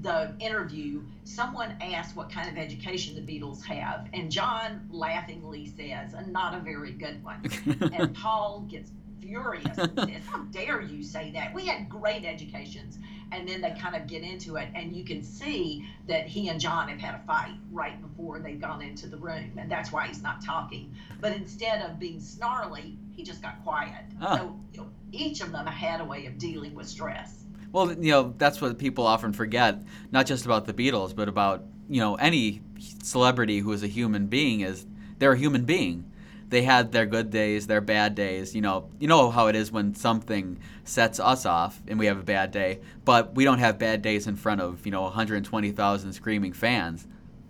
the 0.00 0.34
interview, 0.38 1.02
someone 1.24 1.76
asked 1.80 2.16
what 2.16 2.30
kind 2.30 2.48
of 2.48 2.56
education 2.56 3.14
the 3.14 3.20
Beatles 3.20 3.64
have, 3.64 4.08
and 4.12 4.30
John 4.30 4.88
laughingly 4.90 5.66
says, 5.66 6.14
"Not 6.28 6.54
a 6.54 6.60
very 6.60 6.92
good 6.92 7.22
one." 7.22 7.42
and 7.94 8.14
Paul 8.14 8.66
gets 8.68 8.90
furious 9.28 9.76
and 9.76 9.98
says, 9.98 10.22
How 10.26 10.38
dare 10.44 10.80
you 10.80 11.02
say 11.02 11.30
that? 11.32 11.54
We 11.54 11.66
had 11.66 11.88
great 11.88 12.24
educations. 12.24 12.98
And 13.30 13.46
then 13.46 13.60
they 13.60 13.72
kind 13.72 13.94
of 13.94 14.06
get 14.06 14.22
into 14.22 14.56
it, 14.56 14.68
and 14.74 14.96
you 14.96 15.04
can 15.04 15.22
see 15.22 15.86
that 16.06 16.26
he 16.26 16.48
and 16.48 16.58
John 16.58 16.88
have 16.88 16.98
had 16.98 17.14
a 17.14 17.18
fight 17.26 17.56
right 17.70 18.00
before 18.00 18.38
they've 18.38 18.58
gone 18.58 18.80
into 18.80 19.06
the 19.06 19.18
room, 19.18 19.52
and 19.58 19.70
that's 19.70 19.92
why 19.92 20.06
he's 20.06 20.22
not 20.22 20.42
talking. 20.42 20.94
But 21.20 21.36
instead 21.36 21.82
of 21.82 21.98
being 21.98 22.20
snarly, 22.20 22.96
he 23.14 23.22
just 23.22 23.42
got 23.42 23.62
quiet. 23.62 24.06
Ah. 24.22 24.36
So 24.38 24.58
you 24.72 24.80
know, 24.80 24.86
each 25.12 25.42
of 25.42 25.52
them 25.52 25.66
had 25.66 26.00
a 26.00 26.06
way 26.06 26.24
of 26.24 26.38
dealing 26.38 26.74
with 26.74 26.88
stress. 26.88 27.44
Well, 27.72 27.92
you 27.92 28.10
know, 28.10 28.34
that's 28.38 28.60
what 28.60 28.78
people 28.78 29.06
often 29.06 29.32
forget, 29.32 29.78
not 30.10 30.26
just 30.26 30.46
about 30.46 30.66
the 30.66 30.72
Beatles, 30.72 31.14
but 31.14 31.28
about, 31.28 31.64
you 31.88 32.00
know, 32.00 32.14
any 32.16 32.62
celebrity 33.02 33.58
who 33.60 33.72
is 33.72 33.82
a 33.82 33.86
human 33.86 34.26
being 34.26 34.60
is 34.60 34.86
they're 35.18 35.32
a 35.32 35.38
human 35.38 35.64
being. 35.64 36.10
They 36.48 36.62
had 36.62 36.92
their 36.92 37.04
good 37.04 37.30
days, 37.30 37.66
their 37.66 37.82
bad 37.82 38.14
days, 38.14 38.54
you 38.54 38.62
know. 38.62 38.88
You 38.98 39.06
know 39.06 39.30
how 39.30 39.48
it 39.48 39.56
is 39.56 39.70
when 39.70 39.94
something 39.94 40.58
sets 40.84 41.20
us 41.20 41.44
off 41.44 41.78
and 41.86 41.98
we 41.98 42.06
have 42.06 42.18
a 42.18 42.22
bad 42.22 42.52
day, 42.52 42.80
but 43.04 43.34
we 43.34 43.44
don't 43.44 43.58
have 43.58 43.78
bad 43.78 44.00
days 44.00 44.26
in 44.26 44.34
front 44.36 44.62
of, 44.62 44.86
you 44.86 44.92
know, 44.92 45.02
120,000 45.02 46.12
screaming 46.14 46.54
fans. 46.54 47.06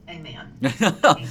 Amen. 0.08 0.52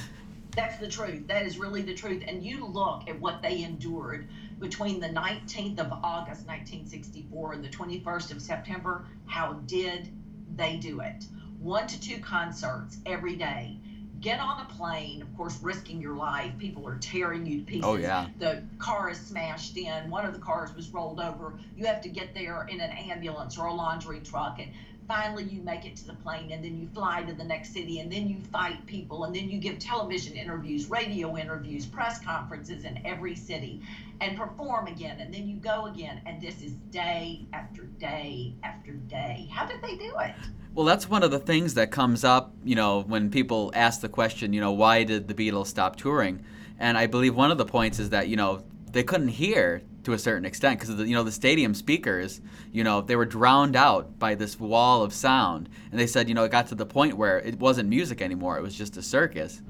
That's 0.56 0.78
the 0.78 0.88
truth. 0.88 1.28
That 1.28 1.44
is 1.44 1.58
really 1.58 1.82
the 1.82 1.94
truth. 1.94 2.22
And 2.26 2.42
you 2.42 2.64
look 2.64 3.02
at 3.06 3.20
what 3.20 3.42
they 3.42 3.62
endured 3.62 4.28
between 4.58 5.00
the 5.00 5.08
19th 5.08 5.78
of 5.78 5.92
August, 5.92 6.46
1964, 6.46 7.52
and 7.52 7.64
the 7.64 7.68
21st 7.68 8.32
of 8.32 8.42
September. 8.42 9.06
How 9.26 9.54
did 9.66 10.08
they 10.56 10.76
do 10.76 11.00
it? 11.00 11.24
One 11.60 11.86
to 11.86 12.00
two 12.00 12.18
concerts 12.18 12.98
every 13.06 13.36
day. 13.36 13.78
Get 14.20 14.40
on 14.40 14.60
a 14.60 14.64
plane, 14.74 15.22
of 15.22 15.36
course, 15.36 15.60
risking 15.62 16.00
your 16.00 16.16
life. 16.16 16.52
People 16.58 16.88
are 16.88 16.98
tearing 16.98 17.46
you 17.46 17.58
to 17.60 17.64
pieces. 17.64 17.84
Oh, 17.84 17.94
yeah. 17.94 18.26
The 18.38 18.64
car 18.78 19.10
is 19.10 19.18
smashed 19.18 19.76
in. 19.76 20.10
One 20.10 20.26
of 20.26 20.32
the 20.32 20.40
cars 20.40 20.74
was 20.74 20.88
rolled 20.90 21.20
over. 21.20 21.56
You 21.76 21.86
have 21.86 22.00
to 22.00 22.08
get 22.08 22.34
there 22.34 22.66
in 22.68 22.80
an 22.80 22.90
ambulance 22.90 23.56
or 23.56 23.66
a 23.66 23.72
laundry 23.72 24.18
truck. 24.20 24.58
And 24.58 24.72
finally 25.08 25.44
you 25.44 25.62
make 25.62 25.86
it 25.86 25.96
to 25.96 26.06
the 26.06 26.12
plane 26.12 26.52
and 26.52 26.62
then 26.62 26.78
you 26.78 26.86
fly 26.94 27.22
to 27.22 27.32
the 27.32 27.42
next 27.42 27.72
city 27.72 27.98
and 28.00 28.12
then 28.12 28.28
you 28.28 28.38
fight 28.52 28.84
people 28.86 29.24
and 29.24 29.34
then 29.34 29.48
you 29.48 29.58
give 29.58 29.78
television 29.78 30.36
interviews 30.36 30.90
radio 30.90 31.36
interviews 31.36 31.86
press 31.86 32.22
conferences 32.22 32.84
in 32.84 33.00
every 33.04 33.34
city 33.34 33.80
and 34.20 34.36
perform 34.36 34.86
again 34.86 35.18
and 35.18 35.32
then 35.32 35.48
you 35.48 35.56
go 35.56 35.86
again 35.86 36.20
and 36.26 36.40
this 36.40 36.60
is 36.60 36.72
day 36.90 37.46
after 37.54 37.84
day 37.98 38.52
after 38.62 38.92
day 38.92 39.48
how 39.50 39.66
did 39.66 39.80
they 39.80 39.96
do 39.96 40.12
it 40.20 40.34
Well, 40.74 40.84
that's 40.84 41.08
one 41.08 41.24
of 41.24 41.32
the 41.32 41.40
things 41.40 41.74
that 41.74 41.90
comes 41.90 42.22
up, 42.22 42.54
you 42.62 42.76
know, 42.76 43.00
when 43.02 43.30
people 43.30 43.72
ask 43.74 44.00
the 44.00 44.08
question, 44.08 44.52
you 44.52 44.60
know, 44.60 44.70
why 44.70 45.02
did 45.02 45.26
the 45.26 45.34
Beatles 45.34 45.66
stop 45.66 45.96
touring? 45.96 46.44
And 46.78 46.96
I 46.96 47.06
believe 47.08 47.34
one 47.34 47.50
of 47.50 47.58
the 47.58 47.64
points 47.64 47.98
is 47.98 48.10
that, 48.10 48.28
you 48.28 48.36
know, 48.36 48.62
they 48.92 49.02
couldn't 49.02 49.28
hear 49.28 49.82
to 50.08 50.14
a 50.14 50.18
certain 50.18 50.46
extent 50.46 50.80
because, 50.80 50.98
you 51.06 51.14
know, 51.14 51.22
the 51.22 51.30
stadium 51.32 51.74
speakers, 51.74 52.40
you 52.72 52.82
know, 52.82 53.02
they 53.02 53.14
were 53.14 53.26
drowned 53.26 53.76
out 53.76 54.18
by 54.18 54.34
this 54.34 54.58
wall 54.58 55.02
of 55.02 55.12
sound. 55.12 55.68
And 55.90 56.00
they 56.00 56.06
said, 56.06 56.28
you 56.28 56.34
know, 56.34 56.44
it 56.44 56.50
got 56.50 56.66
to 56.68 56.74
the 56.74 56.86
point 56.86 57.16
where 57.16 57.38
it 57.38 57.58
wasn't 57.58 57.90
music 57.90 58.22
anymore, 58.22 58.56
it 58.56 58.62
was 58.62 58.74
just 58.74 58.96
a 58.96 59.02
circus. 59.02 59.60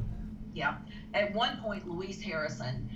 yeah 0.54 0.76
at 1.14 1.32
one 1.34 1.56
point 1.58 1.88
louise 1.88 2.20
harrison 2.20 2.88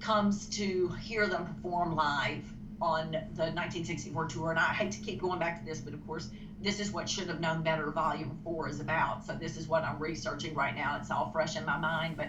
comes 0.00 0.46
to 0.48 0.88
hear 1.00 1.26
them 1.28 1.46
perform 1.46 1.94
live 1.94 2.42
on 2.80 3.12
the 3.12 3.46
1964 3.54 4.26
tour 4.26 4.50
and 4.50 4.58
i 4.58 4.64
hate 4.64 4.90
to 4.90 4.98
keep 5.00 5.20
going 5.20 5.38
back 5.38 5.60
to 5.60 5.64
this 5.64 5.80
but 5.80 5.92
of 5.94 6.04
course 6.06 6.30
this 6.62 6.80
is 6.80 6.90
what 6.90 7.08
should 7.08 7.28
have 7.28 7.40
known 7.40 7.62
better 7.62 7.90
volume 7.90 8.36
4 8.42 8.68
is 8.68 8.80
about 8.80 9.24
so 9.24 9.34
this 9.34 9.56
is 9.56 9.68
what 9.68 9.84
i'm 9.84 9.98
researching 9.98 10.54
right 10.54 10.74
now 10.74 10.96
it's 11.00 11.10
all 11.10 11.30
fresh 11.30 11.56
in 11.56 11.64
my 11.64 11.78
mind 11.78 12.16
but 12.16 12.28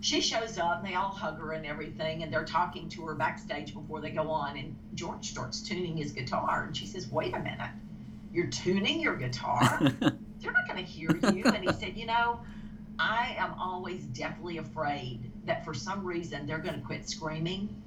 she 0.00 0.20
shows 0.20 0.58
up 0.58 0.78
and 0.78 0.86
they 0.86 0.94
all 0.94 1.08
hug 1.08 1.38
her 1.40 1.52
and 1.52 1.66
everything 1.66 2.22
and 2.22 2.32
they're 2.32 2.44
talking 2.44 2.88
to 2.88 3.02
her 3.02 3.14
backstage 3.14 3.74
before 3.74 4.00
they 4.00 4.10
go 4.10 4.30
on 4.30 4.56
and 4.56 4.76
george 4.94 5.28
starts 5.28 5.60
tuning 5.60 5.96
his 5.96 6.12
guitar 6.12 6.64
and 6.64 6.76
she 6.76 6.86
says 6.86 7.10
wait 7.10 7.34
a 7.34 7.38
minute. 7.38 7.70
You're 8.32 8.48
tuning 8.48 9.00
your 9.00 9.16
guitar? 9.16 9.80
They're 10.00 10.52
not 10.52 10.68
going 10.68 10.84
to 10.84 10.88
hear 10.88 11.10
you. 11.32 11.44
And 11.44 11.64
he 11.64 11.72
said 11.72 11.96
you 11.96 12.06
know 12.06 12.40
i 13.00 13.34
am 13.38 13.54
always 13.54 14.04
deathly 14.04 14.58
afraid 14.58 15.30
that 15.44 15.64
for 15.64 15.72
some 15.72 16.04
reason 16.04 16.46
they're 16.46 16.58
going 16.58 16.74
to 16.74 16.84
quit 16.86 17.08
screaming. 17.08 17.82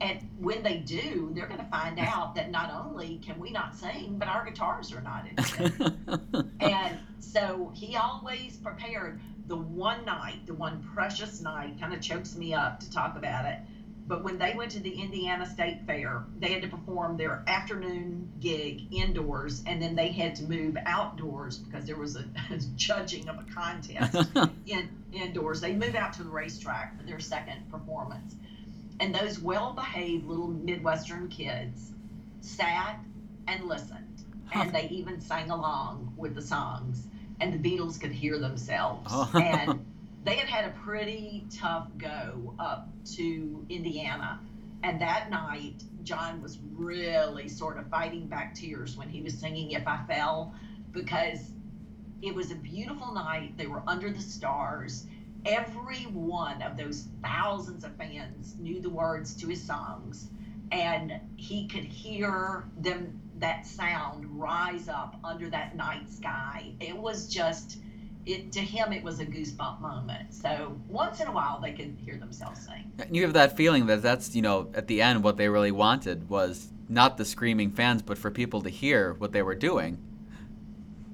And 0.00 0.28
when 0.38 0.62
they 0.62 0.78
do 0.78 1.30
they're 1.32 1.46
going 1.46 1.60
to 1.60 1.66
find 1.66 1.98
out 2.00 2.34
that 2.34 2.50
not 2.50 2.70
only 2.74 3.20
can 3.24 3.38
we 3.38 3.50
not 3.50 3.74
sing 3.74 4.16
but 4.18 4.28
our 4.28 4.44
guitars 4.44 4.92
are 4.92 5.00
not 5.00 5.24
in 5.28 5.44
tune 5.44 6.52
and 6.60 6.98
so 7.20 7.70
he 7.74 7.96
always 7.96 8.56
prepared 8.56 9.20
the 9.46 9.56
one 9.56 10.04
night, 10.04 10.46
the 10.46 10.54
one 10.54 10.82
precious 10.94 11.40
night, 11.40 11.80
kind 11.80 11.92
of 11.92 12.00
chokes 12.00 12.36
me 12.36 12.54
up 12.54 12.80
to 12.80 12.90
talk 12.90 13.16
about 13.16 13.46
it. 13.46 13.58
But 14.06 14.24
when 14.24 14.38
they 14.38 14.54
went 14.54 14.72
to 14.72 14.80
the 14.80 15.00
Indiana 15.00 15.46
State 15.46 15.86
Fair, 15.86 16.24
they 16.38 16.52
had 16.52 16.62
to 16.62 16.68
perform 16.68 17.16
their 17.16 17.42
afternoon 17.46 18.30
gig 18.40 18.92
indoors, 18.92 19.62
and 19.66 19.80
then 19.80 19.94
they 19.94 20.08
had 20.08 20.34
to 20.36 20.44
move 20.44 20.76
outdoors 20.86 21.58
because 21.58 21.86
there 21.86 21.96
was 21.96 22.16
a, 22.16 22.24
a 22.50 22.58
judging 22.76 23.28
of 23.28 23.38
a 23.38 23.44
contest 23.54 24.28
in 24.66 24.88
indoors. 25.12 25.60
They 25.60 25.74
move 25.74 25.94
out 25.94 26.12
to 26.14 26.24
the 26.24 26.30
racetrack 26.30 26.98
for 26.98 27.06
their 27.06 27.20
second 27.20 27.70
performance, 27.70 28.34
and 29.00 29.14
those 29.14 29.38
well-behaved 29.38 30.26
little 30.26 30.48
Midwestern 30.48 31.28
kids 31.28 31.92
sat 32.40 32.98
and 33.46 33.64
listened, 33.64 34.24
and 34.52 34.72
they 34.74 34.88
even 34.88 35.20
sang 35.20 35.50
along 35.50 36.12
with 36.16 36.34
the 36.34 36.42
songs 36.42 37.06
and 37.40 37.52
the 37.52 37.58
Beatles 37.58 38.00
could 38.00 38.12
hear 38.12 38.38
themselves. 38.38 39.08
Oh. 39.10 39.30
and 39.34 39.84
they 40.24 40.36
had 40.36 40.48
had 40.48 40.64
a 40.66 40.72
pretty 40.84 41.46
tough 41.50 41.88
go 41.98 42.54
up 42.58 42.88
to 43.16 43.64
Indiana. 43.68 44.40
And 44.84 45.00
that 45.00 45.30
night, 45.30 45.84
John 46.02 46.42
was 46.42 46.58
really 46.74 47.48
sort 47.48 47.78
of 47.78 47.88
fighting 47.88 48.26
back 48.26 48.54
tears 48.54 48.96
when 48.96 49.08
he 49.08 49.22
was 49.22 49.34
singing 49.34 49.72
If 49.72 49.86
I 49.86 50.00
Fell 50.08 50.54
because 50.90 51.52
it 52.20 52.34
was 52.34 52.50
a 52.50 52.56
beautiful 52.56 53.12
night. 53.14 53.56
They 53.56 53.66
were 53.66 53.82
under 53.86 54.10
the 54.10 54.20
stars. 54.20 55.06
every 55.44 56.04
one 56.04 56.62
of 56.62 56.76
those 56.76 57.08
thousands 57.20 57.82
of 57.82 57.96
fans 57.96 58.54
knew 58.60 58.80
the 58.80 58.88
words 58.88 59.34
to 59.34 59.48
his 59.48 59.60
songs 59.60 60.28
and 60.72 61.20
he 61.36 61.68
could 61.68 61.84
hear 61.84 62.64
them 62.78 63.20
that 63.42 63.66
sound 63.66 64.24
rise 64.40 64.88
up 64.88 65.16
under 65.24 65.50
that 65.50 65.76
night 65.76 66.08
sky 66.10 66.72
it 66.80 66.96
was 66.96 67.28
just 67.28 67.78
it 68.24 68.52
to 68.52 68.60
him 68.60 68.92
it 68.92 69.02
was 69.02 69.18
a 69.20 69.26
goosebump 69.26 69.80
moment 69.80 70.32
so 70.32 70.76
once 70.88 71.20
in 71.20 71.26
a 71.26 71.32
while 71.32 71.60
they 71.60 71.72
could 71.72 71.96
hear 72.00 72.16
themselves 72.16 72.64
sing 72.64 72.90
you 73.10 73.22
have 73.22 73.32
that 73.32 73.56
feeling 73.56 73.86
that 73.86 74.00
that's 74.00 74.34
you 74.34 74.42
know 74.42 74.70
at 74.74 74.86
the 74.86 75.02
end 75.02 75.22
what 75.24 75.36
they 75.36 75.48
really 75.48 75.72
wanted 75.72 76.28
was 76.28 76.68
not 76.88 77.16
the 77.16 77.24
screaming 77.24 77.70
fans 77.70 78.00
but 78.00 78.16
for 78.16 78.30
people 78.30 78.62
to 78.62 78.70
hear 78.70 79.14
what 79.14 79.32
they 79.32 79.42
were 79.42 79.54
doing 79.56 79.98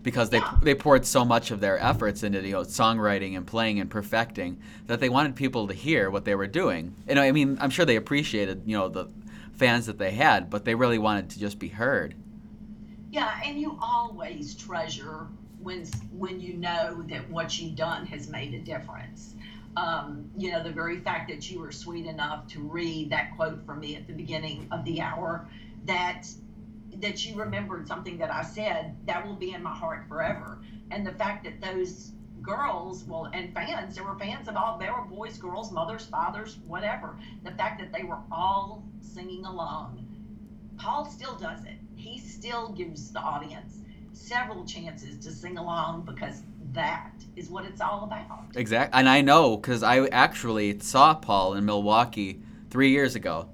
because 0.02 0.30
they 0.30 0.38
Yeah. 0.38 0.54
they 0.62 0.74
poured 0.74 1.04
so 1.04 1.24
much 1.24 1.50
of 1.50 1.60
their 1.60 1.78
efforts 1.78 2.22
into 2.22 2.40
you 2.42 2.52
know 2.52 2.62
songwriting 2.62 3.36
and 3.36 3.46
playing 3.46 3.80
and 3.80 3.90
perfecting 3.90 4.58
that 4.86 5.00
they 5.00 5.08
wanted 5.08 5.34
people 5.34 5.66
to 5.66 5.74
hear 5.74 6.08
what 6.10 6.24
they 6.24 6.34
were 6.34 6.46
doing. 6.46 6.94
And 7.06 7.18
I 7.18 7.32
mean, 7.32 7.58
I'm 7.60 7.70
sure 7.70 7.84
they 7.84 7.96
appreciated 7.96 8.62
you 8.64 8.76
know 8.76 8.88
the 8.88 9.06
fans 9.58 9.86
that 9.86 9.98
they 9.98 10.12
had, 10.12 10.48
but 10.50 10.64
they 10.64 10.74
really 10.74 10.98
wanted 10.98 11.30
to 11.30 11.40
just 11.40 11.58
be 11.58 11.68
heard. 11.68 12.14
Yeah, 13.10 13.40
and 13.44 13.60
you 13.60 13.78
always 13.80 14.54
treasure 14.54 15.26
when 15.60 15.84
when 16.12 16.40
you 16.40 16.54
know 16.54 17.02
that 17.08 17.28
what 17.30 17.58
you've 17.58 17.74
done 17.74 18.06
has 18.06 18.28
made 18.28 18.54
a 18.54 18.60
difference. 18.60 19.34
Um, 19.76 20.30
you 20.36 20.50
know, 20.50 20.62
the 20.62 20.70
very 20.70 21.00
fact 21.00 21.30
that 21.30 21.50
you 21.50 21.60
were 21.60 21.72
sweet 21.72 22.06
enough 22.06 22.46
to 22.48 22.60
read 22.60 23.10
that 23.10 23.36
quote 23.36 23.64
from 23.64 23.80
me 23.80 23.96
at 23.96 24.06
the 24.06 24.12
beginning 24.12 24.68
of 24.70 24.84
the 24.84 25.00
hour, 25.00 25.48
that 25.86 26.26
that 26.96 27.24
you 27.26 27.36
remembered 27.36 27.86
something 27.86 28.18
that 28.18 28.32
I 28.32 28.42
said, 28.42 28.96
that 29.06 29.26
will 29.26 29.36
be 29.36 29.52
in 29.52 29.62
my 29.62 29.74
heart 29.74 30.08
forever. 30.08 30.58
And 30.90 31.06
the 31.06 31.12
fact 31.12 31.44
that 31.44 31.60
those 31.60 32.12
girls, 32.48 33.04
well, 33.04 33.28
and 33.32 33.52
fans, 33.52 33.94
there 33.94 34.04
were 34.04 34.18
fans 34.18 34.48
of 34.48 34.56
all, 34.56 34.78
there 34.78 34.92
were 34.92 35.04
boys, 35.04 35.36
girls, 35.36 35.70
mothers, 35.70 36.06
fathers, 36.06 36.58
whatever. 36.66 37.16
The 37.44 37.50
fact 37.52 37.78
that 37.80 37.92
they 37.92 38.04
were 38.04 38.18
all 38.32 38.82
singing 39.00 39.44
along. 39.44 40.06
Paul 40.78 41.04
still 41.04 41.34
does 41.36 41.64
it. 41.64 41.76
He 41.96 42.18
still 42.18 42.70
gives 42.70 43.12
the 43.12 43.20
audience 43.20 43.78
several 44.12 44.64
chances 44.64 45.18
to 45.24 45.30
sing 45.32 45.58
along 45.58 46.02
because 46.02 46.42
that 46.72 47.12
is 47.36 47.50
what 47.50 47.64
it's 47.64 47.80
all 47.80 48.04
about. 48.04 48.44
Exactly. 48.54 48.98
and 48.98 49.08
I 49.08 49.20
know 49.20 49.56
because 49.56 49.82
I 49.82 50.06
actually 50.06 50.78
saw 50.80 51.14
Paul 51.14 51.54
in 51.54 51.64
Milwaukee 51.64 52.40
three 52.70 52.90
years 52.90 53.14
ago, 53.14 53.48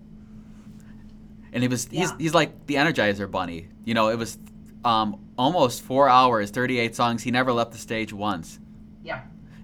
and 1.53 1.63
he 1.63 1.69
was 1.69 1.87
he's 1.87 2.11
Yeah. 2.11 2.17
he's 2.19 2.35
like 2.35 2.67
the 2.67 2.75
Energizer 2.75 3.31
Bunny. 3.31 3.69
You 3.85 3.95
know, 3.95 4.09
it 4.09 4.19
was 4.19 4.39
um, 4.85 5.21
almost 5.39 5.83
four 5.83 6.09
hours, 6.09 6.51
thirty 6.51 6.79
eight 6.79 6.95
songs. 6.95 7.23
He 7.23 7.31
never 7.31 7.53
left 7.53 7.73
the 7.73 7.79
stage 7.79 8.13
once. 8.13 8.59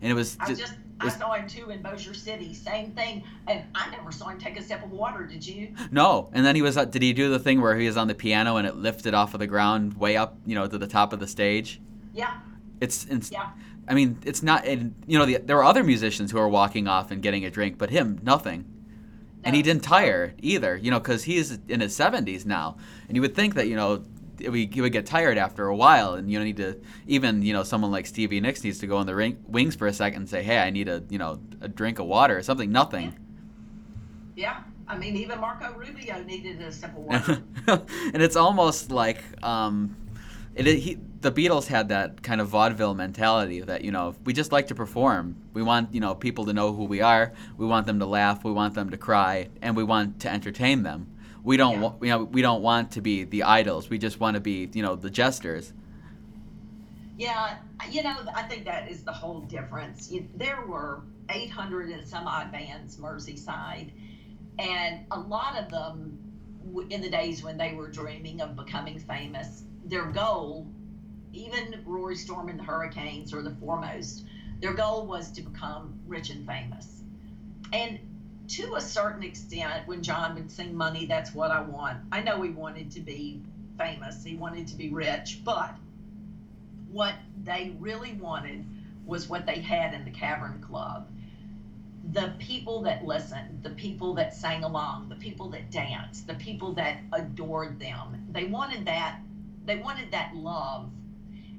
And 0.03 0.11
it 0.11 0.15
was 0.15 0.37
I 0.41 0.55
just 0.55 0.75
I 1.01 1.09
saw 1.09 1.33
him 1.33 1.49
too 1.49 1.71
in 1.71 1.81
Bossier 1.83 2.15
City, 2.15 2.53
same 2.53 2.91
thing, 2.91 3.23
and 3.47 3.65
I 3.75 3.91
never 3.91 4.13
saw 4.13 4.29
him 4.29 4.39
take 4.39 4.59
a 4.59 4.63
sip 4.63 4.83
of 4.85 4.91
water. 4.93 5.25
Did 5.25 5.47
you? 5.47 5.75
no. 5.91 6.29
And 6.33 6.45
then 6.45 6.55
he 6.55 6.63
was 6.63 6.77
uh, 6.77 6.85
did 6.85 7.03
he 7.03 7.13
do 7.13 7.31
the 7.31 7.39
thing 7.39 7.61
where 7.61 7.77
he 7.79 7.87
was 7.87 7.97
on 7.97 8.09
the 8.09 8.15
piano 8.15 8.57
and 8.57 8.67
it 8.67 8.77
lifted 8.77 9.15
off 9.15 9.35
of 9.35 9.41
the 9.41 9.47
ground 9.47 9.95
way 9.95 10.17
up, 10.17 10.37
you 10.45 10.55
know, 10.55 10.67
to 10.67 10.79
the 10.79 10.87
top 10.87 11.13
of 11.13 11.21
the 11.21 11.27
stage? 11.27 11.81
Yeah, 12.13 12.39
It's, 12.81 13.07
it's 13.07 13.31
yeah, 13.31 13.51
I 13.89 13.95
mean, 13.95 14.19
it's 14.25 14.43
not. 14.43 14.67
And 14.67 14.95
you 15.07 15.19
know, 15.19 15.27
the, 15.27 15.39
there 15.39 15.57
were 15.57 15.65
other 15.65 15.85
musicians 15.85 16.33
who 16.33 16.39
were 16.39 16.49
walking 16.49 16.89
off 16.89 17.11
and 17.11 17.23
getting 17.23 17.45
a 17.45 17.51
drink, 17.51 17.79
but 17.79 17.91
him, 17.91 18.19
nothing. 18.23 18.61
No. 19.43 19.47
And 19.47 19.57
he 19.57 19.63
didn't 19.63 19.83
tire 19.83 20.35
either, 20.43 20.77
you 20.77 20.91
know, 20.91 21.01
because 21.01 21.25
he's 21.25 21.59
in 21.67 21.81
his 21.81 21.97
70s 21.99 22.45
now. 22.45 22.77
And 23.09 23.17
you 23.17 23.23
would 23.23 23.35
think 23.35 23.55
that, 23.55 23.69
you 23.69 23.77
know, 23.77 24.05
it 24.42 24.50
would- 24.50 24.74
he 24.74 24.81
would 24.81 24.92
get 24.92 25.07
tired 25.07 25.38
after 25.38 25.66
a 25.66 25.76
while, 25.76 26.14
and 26.14 26.31
you 26.31 26.38
know, 26.38 26.44
need 26.44 26.57
to 26.59 26.81
even, 27.07 27.42
you 27.42 27.53
know, 27.53 27.62
someone 27.62 27.90
like 27.90 28.07
Stevie 28.07 28.40
Nicks 28.40 28.62
needs 28.64 28.79
to 28.79 28.87
go 28.87 29.00
in 29.00 29.07
the 29.07 29.14
ring, 29.14 29.37
wings 29.46 29.74
for 29.76 29.87
a 29.87 29.92
second 29.92 30.20
and 30.22 30.29
say, 30.29 30.42
"Hey, 30.42 30.59
I 30.59 30.70
need 30.70 30.88
a, 30.88 31.03
you 31.09 31.18
know, 31.18 31.40
a 31.61 31.68
drink 31.68 31.98
of 31.98 32.07
water 32.07 32.37
or 32.37 32.42
something." 32.42 32.70
Nothing. 32.72 33.14
yeah. 34.37 34.61
I 34.88 34.98
mean, 34.98 35.16
even 35.16 35.40
Marco 35.40 35.72
Rubio 35.79 36.20
needed 36.24 36.61
a 36.62 36.72
sip 36.72 36.90
of 36.90 36.96
water. 37.05 37.42
and 38.12 38.20
it's 38.22 38.35
almost 38.35 38.90
like 38.90 39.22
um, 39.44 39.94
it, 40.57 40.66
he, 40.66 40.98
the 41.20 41.31
Beatles 41.31 41.66
had 41.68 41.90
that 41.90 42.22
kind 42.24 42.40
of 42.40 42.48
vaudeville 42.48 42.94
mentality 42.94 43.61
that 43.61 43.85
you 43.85 43.92
know 43.92 44.16
we 44.24 44.33
just 44.33 44.50
like 44.50 44.66
to 44.66 44.74
perform. 44.74 45.37
We 45.55 45.62
want 45.62 45.94
you 45.94 46.00
know 46.00 46.16
people 46.16 46.44
to 46.46 46.53
know 46.53 46.72
who 46.72 46.85
we 46.85 47.00
are. 47.03 47.33
We 47.57 47.66
want 47.66 47.87
them 47.87 48.00
to 48.00 48.07
laugh. 48.07 48.42
We 48.42 48.50
want 48.50 48.74
them 48.74 48.90
to 48.90 48.96
cry, 48.96 49.48
and 49.62 49.76
we 49.76 49.85
want 49.85 50.18
to 50.20 50.29
entertain 50.29 50.83
them. 50.83 51.07
We 51.42 51.57
don't 51.57 51.74
Yeah. 51.74 51.81
wa- 51.81 51.94
you 52.03 52.09
know 52.09 52.24
we 52.24 52.42
don't 52.42 52.62
want 52.62 52.92
to 52.92 53.00
be 53.00 53.24
the 53.24 53.44
idols. 53.44 53.88
We 53.90 53.98
just 53.98 54.20
want 54.20 54.35
to 54.35 54.40
be 54.40 54.68
you 54.72 54.83
know 54.83 54.96
the 54.96 55.11
jesters. 55.11 55.72
Yeah, 57.16 57.59
you 57.90 58.03
know, 58.03 58.16
I 58.35 58.44
think 58.44 58.64
that 58.64 58.90
is 58.90 59.05
the 59.05 59.12
whole 59.12 59.40
difference. 59.40 60.11
There 60.37 60.64
were 60.66 61.03
800 61.29 61.90
and 61.90 62.07
some 62.09 62.26
odd 62.26 62.50
bands 62.50 62.96
Merseyside, 62.96 63.90
and 64.59 65.00
a 65.11 65.20
lot 65.20 65.59
of 65.59 65.68
them, 65.70 66.18
in 66.88 67.03
the 67.03 67.11
days 67.11 67.42
when 67.42 67.59
they 67.59 67.74
were 67.74 67.90
dreaming 67.90 68.40
of 68.40 68.57
becoming 68.57 68.98
famous, 68.98 69.64
their 69.85 70.07
goal, 70.07 70.66
even 71.35 71.83
Rory 71.85 72.16
Storm 72.16 72.48
and 72.48 72.59
the 72.59 72.64
Hurricanes 72.64 73.35
or 73.35 73.42
the 73.42 73.50
Fourmost, 73.50 74.24
their 74.61 74.72
goal 74.72 75.07
was 75.07 75.31
to 75.33 75.42
become 75.42 76.00
rich 76.07 76.31
and 76.31 76.46
famous. 76.46 77.03
And 77.72 77.98
to 78.51 78.75
a 78.75 78.81
certain 78.81 79.23
extent, 79.23 79.87
when 79.87 80.03
John 80.03 80.35
would 80.35 80.51
sing 80.51 80.75
Money, 80.75 81.07
That's 81.07 81.35
What 81.35 81.51
I 81.51 81.61
Want, 81.61 81.99
I 82.11 82.21
know 82.21 82.43
he 82.43 82.51
wanted 82.51 82.91
to 82.93 83.01
be 83.01 83.41
famous, 83.79 84.25
he 84.25 84.35
wanted 84.35 84.67
to 84.69 84.77
be 84.77 84.91
rich, 84.91 85.41
but 85.45 85.77
what 86.91 87.15
they 87.45 87.75
really 87.79 88.13
wanted 88.15 88.65
was 89.07 89.29
what 89.29 89.47
they 89.47 89.61
had 89.61 89.95
in 89.95 90.05
the 90.05 90.11
Cavern 90.11 90.61
Club. 90.61 91.09
The 92.13 92.35
people 92.39 92.83
that 92.83 93.05
listened, 93.05 93.63
the 93.63 93.71
people 93.71 94.15
that 94.15 94.35
sang 94.35 94.65
along, 94.65 95.09
the 95.09 95.15
people 95.15 95.49
that 95.51 95.71
danced, 95.71 96.27
the 96.27 96.35
people 96.35 96.73
that 96.73 96.99
adored 97.13 97.79
them. 97.79 98.27
They 98.33 98.47
wanted 98.47 98.87
that 98.87 99.21
they 99.67 99.77
wanted 99.77 100.11
that 100.11 100.35
love 100.35 100.91